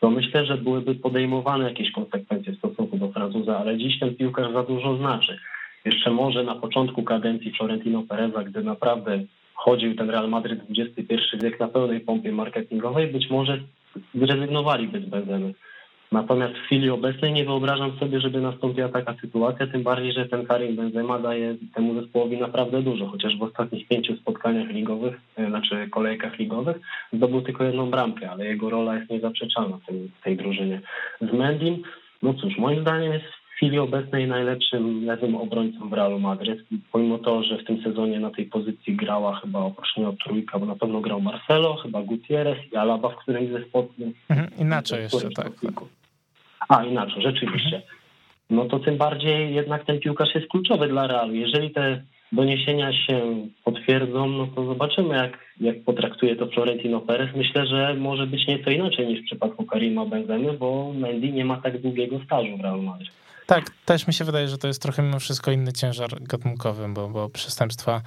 to 0.00 0.10
myślę, 0.10 0.46
że 0.46 0.56
byłyby 0.56 0.94
podejmowane 0.94 1.68
jakieś 1.68 1.92
konsekwencje 1.92 2.52
w 2.52 2.58
stosunku 2.58 2.96
do 2.96 3.08
Francuza, 3.08 3.58
ale 3.58 3.78
dziś 3.78 3.98
ten 3.98 4.14
piłkarz 4.14 4.52
za 4.52 4.62
dużo 4.62 4.96
znaczy. 4.96 5.38
Jeszcze 5.84 6.10
może 6.10 6.44
na 6.44 6.54
początku 6.54 7.02
kadencji 7.02 7.52
Florentino 7.52 8.02
Pereza, 8.02 8.44
gdy 8.44 8.62
naprawdę 8.62 9.24
chodził 9.54 9.94
ten 9.94 10.10
Real 10.10 10.28
Madrid 10.28 10.60
XXI 10.78 11.14
wiek 11.42 11.60
na 11.60 11.68
pełnej 11.68 12.00
pompie 12.00 12.32
marketingowej, 12.32 13.06
być 13.06 13.30
może 13.30 13.58
zrezygnowaliby 14.14 15.00
z 15.00 15.04
Benzemy. 15.04 15.54
Natomiast 16.12 16.54
w 16.54 16.62
chwili 16.62 16.90
obecnej 16.90 17.32
nie 17.32 17.44
wyobrażam 17.44 17.98
sobie, 17.98 18.20
żeby 18.20 18.40
nastąpiła 18.40 18.88
taka 18.88 19.14
sytuacja, 19.20 19.66
tym 19.66 19.82
bardziej, 19.82 20.12
że 20.12 20.28
ten 20.28 20.46
Karim 20.46 20.76
Benzema 20.76 21.18
daje 21.18 21.56
temu 21.74 22.00
zespołowi 22.00 22.38
naprawdę 22.38 22.82
dużo, 22.82 23.06
chociaż 23.06 23.38
w 23.38 23.42
ostatnich 23.42 23.88
pięciu 23.88 24.16
spotkaniach 24.16 24.68
ligowych, 24.68 25.20
e, 25.36 25.48
znaczy 25.48 25.88
kolejkach 25.90 26.38
ligowych, 26.38 26.76
zdobył 27.12 27.42
tylko 27.42 27.64
jedną 27.64 27.90
bramkę, 27.90 28.30
ale 28.30 28.46
jego 28.46 28.70
rola 28.70 28.96
jest 28.96 29.10
niezaprzeczalna 29.10 29.76
w 29.76 29.86
tej, 29.86 30.10
tej 30.24 30.36
drużynie. 30.36 30.80
Z 31.20 31.32
Mendim, 31.32 31.82
no 32.22 32.34
cóż, 32.34 32.58
moim 32.58 32.80
zdaniem 32.80 33.12
jest 33.12 33.43
chwili 33.64 33.78
obecnej 33.78 34.28
najlepszym 34.28 35.04
lewym 35.06 35.36
obrońcą 35.36 35.88
w 35.88 35.92
Realu 35.92 36.18
Madryt, 36.18 36.60
pomimo 36.92 37.18
to, 37.18 37.42
że 37.42 37.58
w 37.58 37.64
tym 37.64 37.82
sezonie 37.82 38.20
na 38.20 38.30
tej 38.30 38.46
pozycji 38.46 38.96
grała 38.96 39.40
chyba 39.40 39.58
oprócz 39.58 39.96
niego 39.96 40.14
trójka, 40.24 40.58
bo 40.58 40.66
na 40.66 40.76
pewno 40.76 41.00
grał 41.00 41.20
Marcelo, 41.20 41.76
chyba 41.76 42.02
Gutierrez 42.02 42.58
i 42.72 42.76
Alaba 42.76 43.08
w 43.08 43.16
którymś 43.16 43.50
ze 43.50 43.64
spotkań. 43.64 44.12
Mhm, 44.30 44.48
inaczej 44.58 45.02
jeszcze, 45.02 45.30
tak. 45.30 45.52
A, 46.68 46.84
inaczej, 46.84 47.22
rzeczywiście. 47.22 47.82
No 48.50 48.64
to 48.64 48.78
tym 48.78 48.96
bardziej 48.96 49.54
jednak 49.54 49.84
ten 49.84 50.00
piłkarz 50.00 50.34
jest 50.34 50.48
kluczowy 50.48 50.88
dla 50.88 51.06
Realu. 51.06 51.34
Jeżeli 51.34 51.70
te 51.70 52.02
doniesienia 52.32 52.92
się 52.92 53.46
potwierdzą, 53.64 54.28
no 54.28 54.46
to 54.46 54.64
zobaczymy, 54.66 55.16
jak, 55.16 55.38
jak 55.60 55.84
potraktuje 55.84 56.36
to 56.36 56.46
Florentino 56.46 57.00
Perez. 57.00 57.30
Myślę, 57.36 57.66
że 57.66 57.94
może 57.94 58.26
być 58.26 58.46
nieco 58.46 58.70
inaczej 58.70 59.06
niż 59.06 59.20
w 59.20 59.24
przypadku 59.24 59.64
Karima 59.64 60.06
Benzemy, 60.06 60.52
bo 60.52 60.92
Mendy 60.92 61.32
nie 61.32 61.44
ma 61.44 61.56
tak 61.56 61.80
długiego 61.80 62.20
stażu 62.24 62.56
w 62.56 62.60
Realu 62.60 62.82
Madryt. 62.82 63.23
Tak, 63.46 63.70
też 63.84 64.06
mi 64.06 64.14
się 64.14 64.24
wydaje, 64.24 64.48
że 64.48 64.58
to 64.58 64.68
jest 64.68 64.82
trochę 64.82 65.02
mimo 65.02 65.20
wszystko 65.20 65.50
inny 65.50 65.72
ciężar 65.72 66.22
gatunkowy, 66.22 66.88
bo, 66.88 67.08
bo 67.08 67.28
przestępstwa 67.28 68.02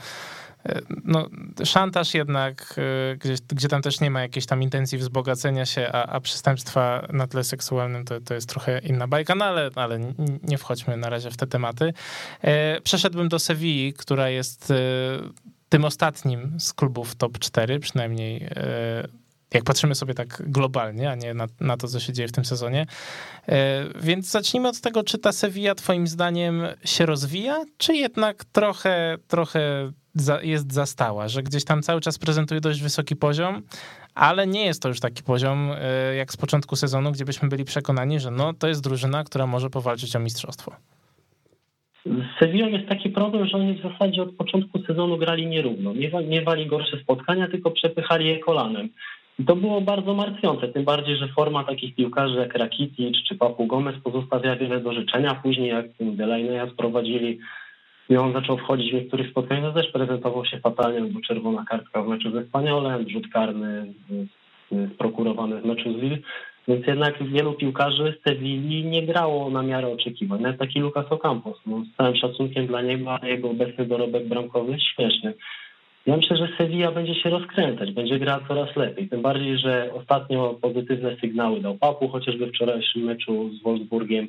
no, 1.04 1.30
szantaż 1.64 2.14
jednak, 2.14 2.76
gdzie, 3.20 3.36
gdzie 3.48 3.68
tam 3.68 3.82
też 3.82 4.00
nie 4.00 4.12
ma 4.12 4.22
jakiejś 4.22 4.46
tam 4.46 4.64
intencji 4.64 4.98
wzbogacenia 4.98 5.66
się, 5.66 5.90
a, 5.92 6.06
a 6.06 6.20
przestępstwa 6.20 7.08
na 7.14 7.28
tle 7.28 7.44
seksualnym 7.44 8.06
to, 8.06 8.22
to 8.22 8.34
jest 8.34 8.50
trochę 8.50 8.80
inna 8.80 9.08
bajka, 9.08 9.36
no 9.36 9.46
ale, 9.46 9.70
ale 9.76 10.00
nie 10.44 10.58
wchodźmy 10.58 10.98
na 10.98 11.10
razie 11.10 11.32
w 11.32 11.38
te 11.38 11.48
tematy. 11.48 11.94
Przeszedłbym 12.84 13.30
do 13.30 13.40
Sewilli, 13.40 13.94
która 13.94 14.30
jest 14.30 14.74
tym 15.70 15.86
ostatnim 15.86 16.60
z 16.60 16.74
klubów 16.74 17.16
top 17.16 17.40
4, 17.40 17.80
przynajmniej 17.80 18.50
jak 19.54 19.64
patrzymy 19.64 19.96
sobie 19.96 20.14
tak 20.14 20.44
globalnie, 20.46 21.12
a 21.12 21.16
nie 21.16 21.34
na, 21.34 21.48
na, 21.60 21.78
to, 21.78 21.88
co 21.88 22.00
się 22.00 22.14
dzieje 22.14 22.28
w 22.28 22.32
tym 22.32 22.46
sezonie. 22.46 22.86
E, 23.48 23.84
więc 24.02 24.32
zacznijmy 24.32 24.70
od 24.70 24.82
tego, 24.82 25.04
czy 25.04 25.18
ta 25.18 25.32
Sevilla 25.32 25.76
twoim 25.76 26.08
zdaniem 26.08 26.62
się 26.86 27.06
rozwija, 27.06 27.64
czy 27.78 27.96
jednak 27.96 28.46
trochę, 28.46 29.18
trochę 29.28 29.92
za, 30.14 30.42
jest 30.42 30.74
zastała, 30.74 31.28
że 31.28 31.44
gdzieś 31.44 31.66
tam 31.66 31.82
cały 31.82 32.02
czas 32.02 32.18
prezentuje 32.18 32.62
dość 32.62 32.82
wysoki 32.82 33.16
poziom, 33.16 33.62
ale 34.16 34.48
nie 34.48 34.66
jest 34.66 34.82
to 34.82 34.88
już 34.88 35.00
taki 35.00 35.24
poziom 35.24 35.72
e, 35.82 36.16
jak 36.16 36.34
z 36.34 36.38
początku 36.38 36.76
sezonu, 36.76 37.12
gdzie 37.12 37.26
byśmy 37.26 37.50
byli 37.50 37.66
przekonani, 37.66 38.20
że 38.20 38.32
no, 38.32 38.54
to 38.54 38.68
jest 38.68 38.84
drużyna, 38.84 39.24
która 39.24 39.48
może 39.48 39.70
powalczyć 39.70 40.16
o 40.16 40.20
mistrzostwo. 40.20 40.76
Z 42.06 42.40
Sevillą 42.40 42.68
jest 42.68 42.90
taki 42.90 43.10
problem, 43.10 43.48
że 43.48 43.58
oni 43.58 43.80
w 43.80 43.82
zasadzie 43.82 44.22
od 44.22 44.36
początku 44.36 44.84
sezonu 44.84 45.18
grali 45.18 45.48
nierówno. 45.48 45.94
Nie, 46.28 46.42
wali 46.42 46.68
gorsze 46.68 47.00
spotkania, 47.00 47.48
tylko 47.48 47.72
przepychali 47.72 48.28
je 48.28 48.40
kolanem. 48.40 48.90
To 49.46 49.56
było 49.56 49.82
bardzo 49.82 50.14
martwiące, 50.14 50.68
tym 50.68 50.84
bardziej, 50.84 51.16
że 51.18 51.28
forma 51.28 51.64
takich 51.64 51.96
piłkarzy 51.96 52.36
jak 52.36 52.54
Rakitic 52.54 53.18
czy 53.28 53.36
Papu 53.36 53.68
Gomez 53.68 53.96
pozostawia 54.04 54.56
wiele 54.56 54.80
do 54.80 54.94
życzenia. 54.94 55.36
Później 55.44 55.70
jak 55.70 55.86
Delaney'a 56.00 56.74
sprowadzili 56.74 57.40
i 58.10 58.18
on 58.18 58.34
zaczął 58.34 58.58
wchodzić 58.58 58.92
w 58.92 58.96
niektórych 58.96 59.30
spotkaniach, 59.30 59.74
też 59.74 59.92
prezentował 59.92 60.46
się 60.46 60.60
fatalnie, 60.60 61.02
bo 61.02 61.22
czerwona 61.22 61.66
kartka 61.70 62.04
w 62.04 62.08
meczu 62.08 62.32
ze 62.32 62.46
Spaniolem, 62.46 63.10
rzut 63.10 63.28
karny 63.28 63.94
sprokurowany 64.96 65.62
w 65.62 65.66
meczu 65.66 65.94
z 65.94 66.02
Lille. 66.02 66.18
Więc 66.68 66.88
jednak 66.88 67.24
wielu 67.24 67.54
piłkarzy 67.54 68.18
z 68.20 68.30
Sewilli 68.30 68.86
nie 68.86 69.04
grało 69.04 69.50
na 69.50 69.64
miarę 69.64 69.88
oczekiwań. 69.88 70.42
Nawet 70.42 70.60
taki 70.60 70.80
Lucas 70.80 71.06
Ocampos, 71.10 71.58
no, 71.66 71.84
z 71.94 71.98
całym 71.98 72.16
szacunkiem 72.16 72.68
dla 72.68 72.82
niego, 72.82 73.18
a 73.22 73.28
jego 73.28 73.50
obecny 73.50 73.86
dorobek 73.86 74.28
bramkowy 74.28 74.72
jest 74.72 74.86
śmieszny. 74.86 75.34
Ja 76.08 76.18
myślę, 76.18 76.38
że 76.38 76.48
Sevilla 76.58 76.92
będzie 76.92 77.16
się 77.16 77.30
rozkręcać, 77.30 77.92
będzie 77.92 78.20
grała 78.20 78.40
coraz 78.48 78.76
lepiej. 78.76 79.10
Tym 79.10 79.22
bardziej, 79.22 79.58
że 79.58 79.90
ostatnio 79.94 80.58
pozytywne 80.62 81.18
sygnały 81.22 81.62
dał 81.62 81.76
Papu, 81.76 82.10
chociażby 82.10 82.46
w 82.46 82.50
wczorajszym 82.50 83.02
meczu 83.02 83.50
z 83.54 83.64
Wolfsburgiem. 83.64 84.28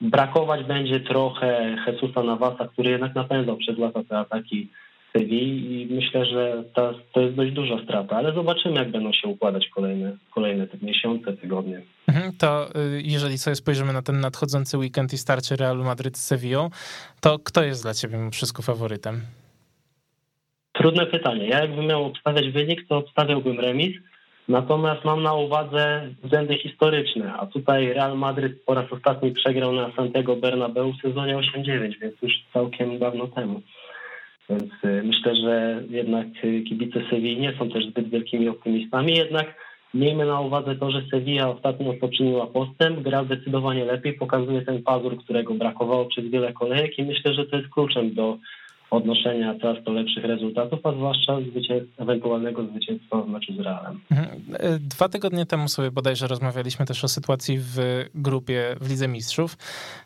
Brakować 0.00 0.64
będzie 0.64 1.00
trochę 1.00 1.76
Jesusa 1.86 2.22
Navasa, 2.22 2.68
który 2.68 2.90
jednak 2.90 3.14
napędzał 3.14 3.56
przez 3.56 3.78
lata 3.78 4.04
te 4.08 4.18
ataki 4.18 4.68
Sevilla 5.12 5.70
i 5.70 5.88
myślę, 5.90 6.26
że 6.26 6.64
ta, 6.74 6.94
to 7.12 7.20
jest 7.20 7.34
dość 7.34 7.52
duża 7.52 7.84
strata, 7.84 8.16
ale 8.16 8.34
zobaczymy, 8.34 8.74
jak 8.74 8.90
będą 8.90 9.12
się 9.12 9.28
układać 9.28 9.68
kolejne, 9.68 10.16
kolejne 10.34 10.66
te 10.66 10.78
miesiące, 10.82 11.32
tygodnie. 11.32 11.82
Mhm, 12.08 12.32
to 12.38 12.68
y, 12.68 13.02
jeżeli 13.04 13.38
sobie 13.38 13.56
spojrzymy 13.56 13.92
na 13.92 14.02
ten 14.02 14.20
nadchodzący 14.20 14.78
weekend 14.78 15.12
i 15.12 15.18
starcie 15.18 15.56
Realu 15.56 15.84
Madryt 15.84 16.18
z 16.18 16.26
Sevillą, 16.26 16.70
to 17.20 17.38
kto 17.38 17.62
jest 17.62 17.82
dla 17.82 17.94
ciebie 17.94 18.30
wszystko 18.32 18.62
faworytem? 18.62 19.20
Trudne 20.80 21.06
pytanie. 21.06 21.48
Ja 21.48 21.60
jakbym 21.60 21.86
miał 21.86 22.04
obstawiać 22.04 22.50
wynik, 22.50 22.88
to 22.88 22.96
obstawiałbym 22.96 23.60
remis. 23.60 23.96
Natomiast 24.48 25.04
mam 25.04 25.22
na 25.22 25.34
uwadze 25.34 26.08
względy 26.22 26.58
historyczne, 26.58 27.32
a 27.32 27.46
tutaj 27.46 27.92
Real 27.92 28.18
Madryt 28.18 28.64
po 28.64 28.74
raz 28.74 28.92
ostatni 28.92 29.32
przegrał 29.32 29.72
na 29.72 29.92
Santiago 29.96 30.36
Bernabeu 30.36 30.92
w 30.92 31.00
sezonie 31.02 31.36
8-9, 31.36 31.98
więc 32.00 32.14
już 32.22 32.32
całkiem 32.52 32.98
dawno 32.98 33.26
temu. 33.26 33.60
Więc 34.50 34.62
y, 34.84 35.02
myślę, 35.04 35.36
że 35.36 35.82
jednak 35.90 36.26
y, 36.44 36.62
kibice 36.62 37.00
Sewilli 37.10 37.40
nie 37.40 37.52
są 37.58 37.70
też 37.70 37.86
zbyt 37.86 38.08
wielkimi 38.08 38.48
optymistami, 38.48 39.14
jednak 39.16 39.54
miejmy 39.94 40.26
na 40.26 40.40
uwadze 40.40 40.76
to, 40.76 40.90
że 40.90 41.02
Sevilla 41.10 41.48
ostatnio 41.48 41.94
poczyniła 41.94 42.46
postęp, 42.46 43.00
gra 43.00 43.24
zdecydowanie 43.24 43.84
lepiej, 43.84 44.12
pokazuje 44.12 44.62
ten 44.62 44.82
pazur, 44.82 45.18
którego 45.18 45.54
brakowało 45.54 46.04
przez 46.04 46.24
wiele 46.24 46.52
kolejek 46.52 46.98
i 46.98 47.02
myślę, 47.02 47.34
że 47.34 47.46
to 47.46 47.56
jest 47.56 47.68
kluczem 47.68 48.14
do 48.14 48.38
odnoszenia 48.90 49.54
coraz 49.60 49.84
to 49.84 49.92
lepszych 49.92 50.24
rezultatów, 50.24 50.86
a 50.86 50.92
zwłaszcza 50.92 51.36
ewentualnego 51.98 52.66
zwycięstwa 52.66 53.22
w 53.22 53.28
meczu 53.28 53.54
z 53.54 53.58
Realem. 53.58 54.00
Mhm. 54.10 54.40
Dwa 54.80 55.08
tygodnie 55.08 55.46
temu 55.46 55.68
sobie 55.68 55.90
bodajże 55.90 56.26
rozmawialiśmy 56.26 56.86
też 56.86 57.04
o 57.04 57.08
sytuacji 57.08 57.58
w 57.58 57.76
grupie 58.14 58.76
w 58.80 58.90
Lidze 58.90 59.08
Mistrzów 59.08 59.58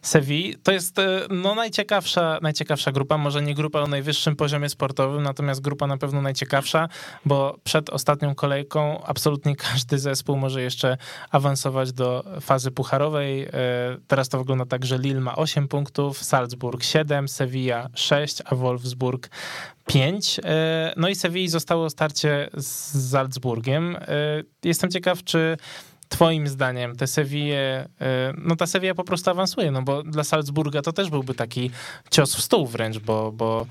Sevilla. 0.02 0.56
To 0.62 0.72
jest 0.72 0.98
e, 0.98 1.20
no, 1.30 1.54
najciekawsza, 1.54 2.38
najciekawsza 2.42 2.92
grupa, 2.92 3.18
może 3.18 3.42
nie 3.42 3.54
grupa 3.54 3.80
o 3.80 3.86
najwyższym 3.86 4.36
poziomie 4.36 4.68
sportowym, 4.68 5.22
natomiast 5.22 5.60
grupa 5.60 5.86
na 5.86 5.96
pewno 5.96 6.22
najciekawsza, 6.22 6.88
bo 7.24 7.56
przed 7.64 7.90
ostatnią 7.90 8.34
kolejką 8.34 9.04
absolutnie 9.04 9.56
każdy 9.56 9.98
zespół 9.98 10.36
może 10.36 10.62
jeszcze 10.62 10.96
awansować 11.30 11.92
do 11.92 12.24
fazy 12.40 12.70
pucharowej. 12.70 13.42
E, 13.42 13.48
teraz 14.06 14.28
to 14.28 14.38
wygląda 14.38 14.66
tak, 14.66 14.84
że 14.84 14.98
Lille 14.98 15.20
ma 15.20 15.36
8 15.36 15.68
punktów, 15.68 16.18
Salzburg 16.18 16.84
7, 16.84 17.28
Sevilla 17.28 17.88
6, 17.94 18.42
a 18.44 18.54
Wolf 18.54 18.73
Wolfsburg 18.74 19.30
5. 19.86 20.40
E, 20.44 20.92
no 20.96 21.08
i 21.08 21.14
Sewilli 21.14 21.48
zostało 21.48 21.90
starcie 21.90 22.50
z 22.54 23.10
Salzburgiem. 23.10 23.96
E, 23.96 24.06
jestem 24.64 24.90
ciekaw, 24.90 25.24
czy 25.24 25.56
Twoim 26.08 26.48
zdaniem 26.48 26.96
te 26.96 27.06
Seville, 27.06 27.88
no 28.38 28.56
ta 28.56 28.66
Sevilla 28.66 28.94
po 28.94 29.04
prostu 29.04 29.30
awansuje, 29.30 29.70
no 29.70 29.82
bo 29.82 30.02
dla 30.02 30.24
Salzburga 30.24 30.82
to 30.82 30.92
też 30.92 31.10
byłby 31.10 31.34
taki 31.34 31.70
cios 32.10 32.34
w 32.34 32.42
stół 32.42 32.66
wręcz, 32.66 32.98
bo, 32.98 33.32
bo 33.32 33.66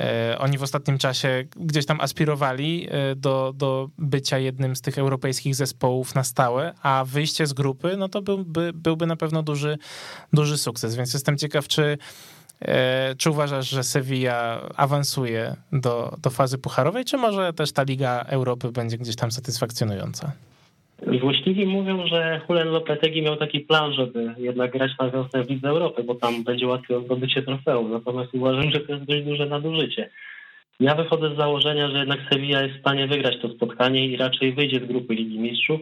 e, 0.00 0.36
oni 0.38 0.58
w 0.58 0.62
ostatnim 0.62 0.98
czasie 0.98 1.44
gdzieś 1.56 1.86
tam 1.86 2.00
aspirowali 2.00 2.88
do, 3.16 3.52
do 3.56 3.88
bycia 3.98 4.38
jednym 4.38 4.76
z 4.76 4.80
tych 4.80 4.98
europejskich 4.98 5.54
zespołów 5.54 6.14
na 6.14 6.24
stałe, 6.24 6.74
a 6.82 7.04
wyjście 7.06 7.46
z 7.46 7.52
grupy, 7.52 7.96
no 7.96 8.08
to 8.08 8.22
byłby, 8.22 8.72
byłby 8.74 9.06
na 9.06 9.16
pewno 9.16 9.42
duży, 9.42 9.78
duży 10.32 10.58
sukces, 10.58 10.94
więc 10.94 11.14
jestem 11.14 11.38
ciekaw, 11.38 11.68
czy 11.68 11.98
E, 12.41 12.41
czy 13.18 13.30
uważasz, 13.30 13.70
że 13.70 13.82
Sevilla 13.82 14.60
awansuje 14.76 15.56
do, 15.72 16.16
do 16.22 16.30
fazy 16.30 16.58
pucharowej, 16.58 17.04
czy 17.04 17.16
może 17.16 17.52
też 17.52 17.72
ta 17.72 17.82
Liga 17.82 18.24
Europy 18.28 18.72
będzie 18.72 18.98
gdzieś 18.98 19.16
tam 19.16 19.30
satysfakcjonująca? 19.30 20.32
Złośliwi 21.20 21.66
mówią, 21.66 22.06
że 22.06 22.40
Julen 22.48 22.68
Lopetegi 22.68 23.22
miał 23.22 23.36
taki 23.36 23.60
plan, 23.60 23.92
żeby 23.92 24.34
jednak 24.38 24.72
grać 24.72 24.90
na 25.00 25.10
wiosnę 25.10 25.44
w 25.44 25.50
Lidze 25.50 25.68
Europy, 25.68 26.04
bo 26.04 26.14
tam 26.14 26.44
będzie 26.44 26.66
łatwiej 26.66 26.96
o 26.96 27.00
zdobycie 27.00 27.42
trofeum. 27.42 27.90
Natomiast 27.90 28.34
uważam, 28.34 28.70
że 28.70 28.80
to 28.80 28.92
jest 28.92 29.04
dość 29.04 29.24
duże 29.24 29.46
nadużycie. 29.46 30.10
Ja 30.80 30.94
wychodzę 30.94 31.34
z 31.34 31.36
założenia, 31.36 31.90
że 31.90 31.98
jednak 31.98 32.20
Sevilla 32.30 32.62
jest 32.62 32.76
w 32.76 32.80
stanie 32.80 33.06
wygrać 33.06 33.34
to 33.42 33.48
spotkanie 33.48 34.06
i 34.06 34.16
raczej 34.16 34.52
wyjdzie 34.52 34.80
z 34.80 34.88
grupy 34.88 35.14
Ligi 35.14 35.38
Mistrzów 35.38 35.80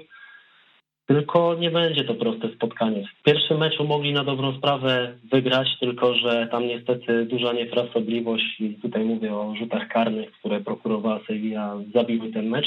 tylko 1.11 1.55
nie 1.55 1.71
będzie 1.71 2.05
to 2.05 2.15
proste 2.15 2.49
spotkanie. 2.49 3.05
W 3.21 3.23
pierwszym 3.23 3.59
meczu 3.59 3.85
mogli 3.85 4.13
na 4.13 4.25
dobrą 4.25 4.57
sprawę 4.59 5.13
wygrać, 5.33 5.69
tylko 5.81 6.15
że 6.15 6.49
tam 6.51 6.67
niestety 6.67 7.25
duża 7.25 7.53
niefrasobliwość 7.53 8.61
i 8.61 8.75
tutaj 8.75 9.05
mówię 9.05 9.35
o 9.35 9.55
rzutach 9.59 9.89
karnych, 9.89 10.33
które 10.33 10.61
prokurowała 10.61 11.21
Sevilla, 11.27 11.77
zabiły 11.95 12.33
ten 12.33 12.49
mecz. 12.49 12.67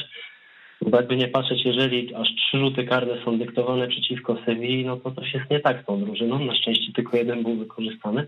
Bo 0.82 0.98
jakby 0.98 1.16
nie 1.16 1.28
patrzeć, 1.28 1.66
jeżeli 1.66 2.16
aż 2.16 2.28
trzy 2.36 2.58
rzuty 2.58 2.84
karne 2.84 3.14
są 3.26 3.38
dyktowane 3.38 3.88
przeciwko 3.88 4.38
Sewilli, 4.46 4.86
no 4.86 4.98
to 4.98 5.12
coś 5.12 5.34
jest 5.34 5.52
nie 5.52 5.60
tak 5.60 5.84
z 5.84 5.86
tą 5.86 6.00
drużyną. 6.06 6.40
Na 6.40 6.56
szczęście 6.56 6.94
tylko 6.94 7.18
jeden 7.18 7.44
był 7.44 7.56
wykorzystany. 7.56 8.26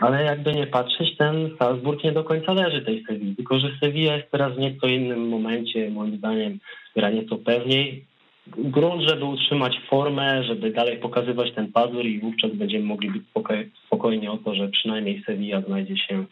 Ale 0.00 0.24
jakby 0.24 0.52
nie 0.52 0.66
patrzeć, 0.66 1.16
ten 1.16 1.50
Salzburg 1.58 2.04
nie 2.04 2.12
do 2.12 2.24
końca 2.24 2.52
leży 2.52 2.82
tej 2.82 3.04
Sewilli. 3.04 3.36
Tylko, 3.36 3.58
że 3.58 3.68
Sevilla 3.80 4.16
jest 4.16 4.30
teraz 4.30 4.54
w 4.54 4.58
nieco 4.58 4.86
innym 4.86 5.28
momencie, 5.28 5.90
moim 5.90 6.16
zdaniem 6.16 6.58
gra 6.96 7.10
nieco 7.10 7.36
pewniej 7.36 8.13
grunt, 8.46 9.02
żeby 9.02 9.24
utrzymać 9.24 9.80
formę, 9.90 10.44
żeby 10.44 10.70
dalej 10.70 10.98
pokazywać 10.98 11.52
ten 11.54 11.72
pazur 11.72 12.06
i 12.06 12.20
wówczas 12.20 12.50
będziemy 12.54 12.84
mogli 12.84 13.10
być 13.10 13.22
spokojni 13.86 14.28
o 14.28 14.36
to, 14.36 14.54
że 14.54 14.68
przynajmniej 14.68 15.22
Sevilla 15.26 15.60
znajdzie 15.60 15.96
się 15.96 16.24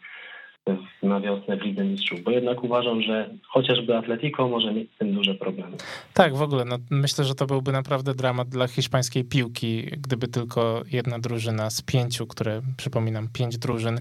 na 1.03 1.19
wiosnę 1.19 1.57
w 1.57 1.61
Lidze 1.61 1.83
Mistrzów, 1.83 2.23
bo 2.23 2.31
jednak 2.31 2.63
uważam, 2.63 3.01
że 3.01 3.29
chociażby 3.47 3.97
Atletico 3.97 4.47
może 4.47 4.73
mieć 4.73 4.91
z 4.95 4.97
tym 4.97 5.13
duże 5.13 5.35
problemy. 5.35 5.77
Tak, 6.13 6.35
w 6.35 6.41
ogóle 6.41 6.65
no, 6.65 6.77
myślę, 6.89 7.25
że 7.25 7.35
to 7.35 7.45
byłby 7.45 7.71
naprawdę 7.71 8.13
dramat 8.13 8.49
dla 8.49 8.67
hiszpańskiej 8.67 9.23
piłki, 9.23 9.83
gdyby 9.83 10.27
tylko 10.27 10.81
jedna 10.91 11.19
drużyna 11.19 11.69
z 11.69 11.81
pięciu, 11.81 12.27
które 12.27 12.61
przypominam, 12.77 13.27
pięć 13.33 13.57
drużyn 13.57 13.99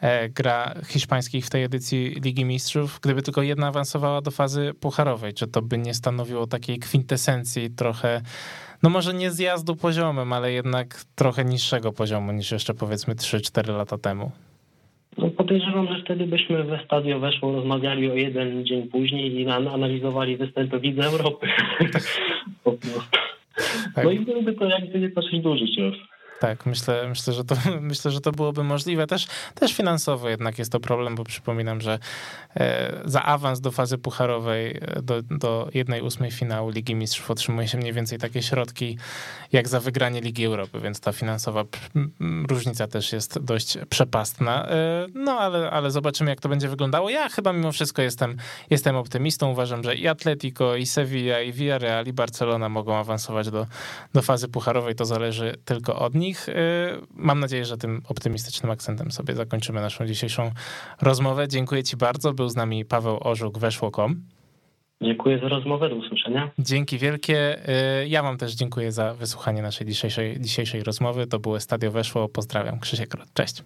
e, 0.00 0.28
gra 0.28 0.74
hiszpańskich 0.86 1.46
w 1.46 1.50
tej 1.50 1.64
edycji 1.64 2.16
Ligi 2.24 2.44
Mistrzów, 2.44 3.00
gdyby 3.02 3.22
tylko 3.22 3.42
jedna 3.42 3.66
awansowała 3.66 4.20
do 4.20 4.30
fazy 4.30 4.74
pucharowej, 4.80 5.34
czy 5.34 5.46
to 5.46 5.62
by 5.62 5.78
nie 5.78 5.94
stanowiło 5.94 6.46
takiej 6.46 6.78
kwintesencji 6.78 7.70
trochę 7.70 8.20
no 8.82 8.90
może 8.90 9.14
nie 9.14 9.30
zjazdu 9.30 9.76
poziomem, 9.76 10.32
ale 10.32 10.52
jednak 10.52 11.04
trochę 11.14 11.44
niższego 11.44 11.92
poziomu 11.92 12.32
niż 12.32 12.52
jeszcze 12.52 12.74
powiedzmy 12.74 13.14
3-4 13.14 13.76
lata 13.76 13.98
temu. 13.98 14.30
No 15.20 15.30
podejrzewam, 15.30 15.88
że 15.88 16.02
wtedy 16.04 16.26
byśmy 16.26 16.64
we 16.64 16.84
stadio 16.84 17.18
weszło 17.18 17.52
rozmawiali 17.52 18.10
o 18.10 18.14
jeden 18.14 18.66
dzień 18.66 18.88
później 18.88 19.40
i 19.40 19.48
analizowali 19.48 20.36
występy 20.36 20.78
Lidze 20.78 21.02
Europy. 21.02 21.46
po 22.64 22.72
prostu. 22.72 23.18
Tak. 23.94 24.04
No 24.04 24.10
i 24.10 24.20
byłby 24.20 24.52
to 24.52 24.64
jakby 24.64 25.00
nie 25.00 25.08
dosyć 25.08 25.40
duży 25.40 25.76
cios. 25.76 25.94
Tak, 26.40 26.66
myślę, 26.66 27.08
myślę, 27.08 27.32
że 27.32 27.44
to, 27.44 27.56
myślę, 27.80 28.10
że 28.10 28.20
to 28.20 28.32
byłoby 28.32 28.64
możliwe. 28.64 29.06
Też, 29.06 29.26
też 29.54 29.72
finansowo 29.72 30.28
jednak 30.28 30.58
jest 30.58 30.72
to 30.72 30.80
problem, 30.80 31.14
bo 31.14 31.24
przypominam, 31.24 31.80
że 31.80 31.98
e, 32.56 32.92
za 33.04 33.22
awans 33.22 33.60
do 33.60 33.70
fazy 33.70 33.98
pucharowej, 33.98 34.78
e, 34.80 35.02
do, 35.02 35.22
do 35.22 35.68
jednej 35.74 36.02
ósmej 36.02 36.30
finału 36.30 36.70
Ligi 36.70 36.94
Mistrzów 36.94 37.30
otrzymuje 37.30 37.68
się 37.68 37.78
mniej 37.78 37.92
więcej 37.92 38.18
takie 38.18 38.42
środki, 38.42 38.98
jak 39.52 39.68
za 39.68 39.80
wygranie 39.80 40.20
Ligi 40.20 40.44
Europy, 40.44 40.80
więc 40.80 41.00
ta 41.00 41.12
finansowa 41.12 41.64
różnica 42.48 42.86
też 42.86 43.12
jest 43.12 43.38
dość 43.38 43.78
przepastna. 43.88 44.68
E, 44.68 45.06
no, 45.14 45.32
ale, 45.32 45.70
ale 45.70 45.90
zobaczymy, 45.90 46.30
jak 46.30 46.40
to 46.40 46.48
będzie 46.48 46.68
wyglądało. 46.68 47.10
Ja 47.10 47.28
chyba 47.28 47.52
mimo 47.52 47.72
wszystko 47.72 48.02
jestem, 48.02 48.36
jestem 48.70 48.96
optymistą. 48.96 49.50
Uważam, 49.50 49.84
że 49.84 49.94
i 49.94 50.08
Atletico, 50.08 50.76
i 50.76 50.86
Sevilla, 50.86 51.40
i 51.40 51.52
Villarreal, 51.52 52.06
i 52.06 52.12
Barcelona 52.12 52.68
mogą 52.68 52.96
awansować 52.96 53.50
do, 53.50 53.66
do 54.12 54.22
fazy 54.22 54.48
pucharowej. 54.48 54.94
To 54.94 55.04
zależy 55.04 55.54
tylko 55.64 55.98
od 55.98 56.14
nich 56.14 56.29
nich. 56.30 56.48
Y, 56.48 56.52
mam 57.14 57.40
nadzieję, 57.40 57.64
że 57.64 57.76
tym 57.76 58.02
optymistycznym 58.08 58.70
akcentem 58.70 59.10
sobie 59.10 59.34
zakończymy 59.34 59.80
naszą 59.80 60.06
dzisiejszą 60.06 60.50
rozmowę. 61.02 61.48
Dziękuję 61.48 61.82
Ci 61.82 61.96
bardzo. 61.96 62.32
Był 62.32 62.48
z 62.48 62.56
nami 62.56 62.84
Paweł 62.84 63.18
Orzuk, 63.20 63.58
weszło.com. 63.58 64.22
Dziękuję 65.02 65.38
za 65.38 65.48
rozmowę, 65.48 65.88
do 65.88 65.96
usłyszenia. 65.96 66.50
Dzięki 66.58 66.98
wielkie. 66.98 67.58
Y, 68.02 68.08
ja 68.08 68.22
Wam 68.22 68.36
też 68.38 68.54
dziękuję 68.54 68.92
za 68.92 69.14
wysłuchanie 69.14 69.62
naszej 69.62 69.86
dzisiejszej, 69.86 70.40
dzisiejszej 70.40 70.82
rozmowy. 70.82 71.26
To 71.26 71.38
było 71.38 71.60
Stadio 71.60 71.90
Weszło. 71.90 72.28
Pozdrawiam. 72.28 72.80
Krzysiek 72.80 73.14
Rot. 73.14 73.28
Cześć. 73.34 73.62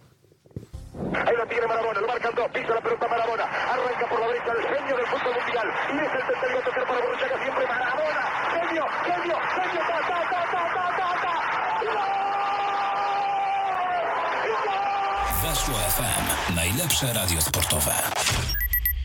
Najlepsze 16.95 17.19
radio 17.19 17.41
sportowe. 17.41 17.93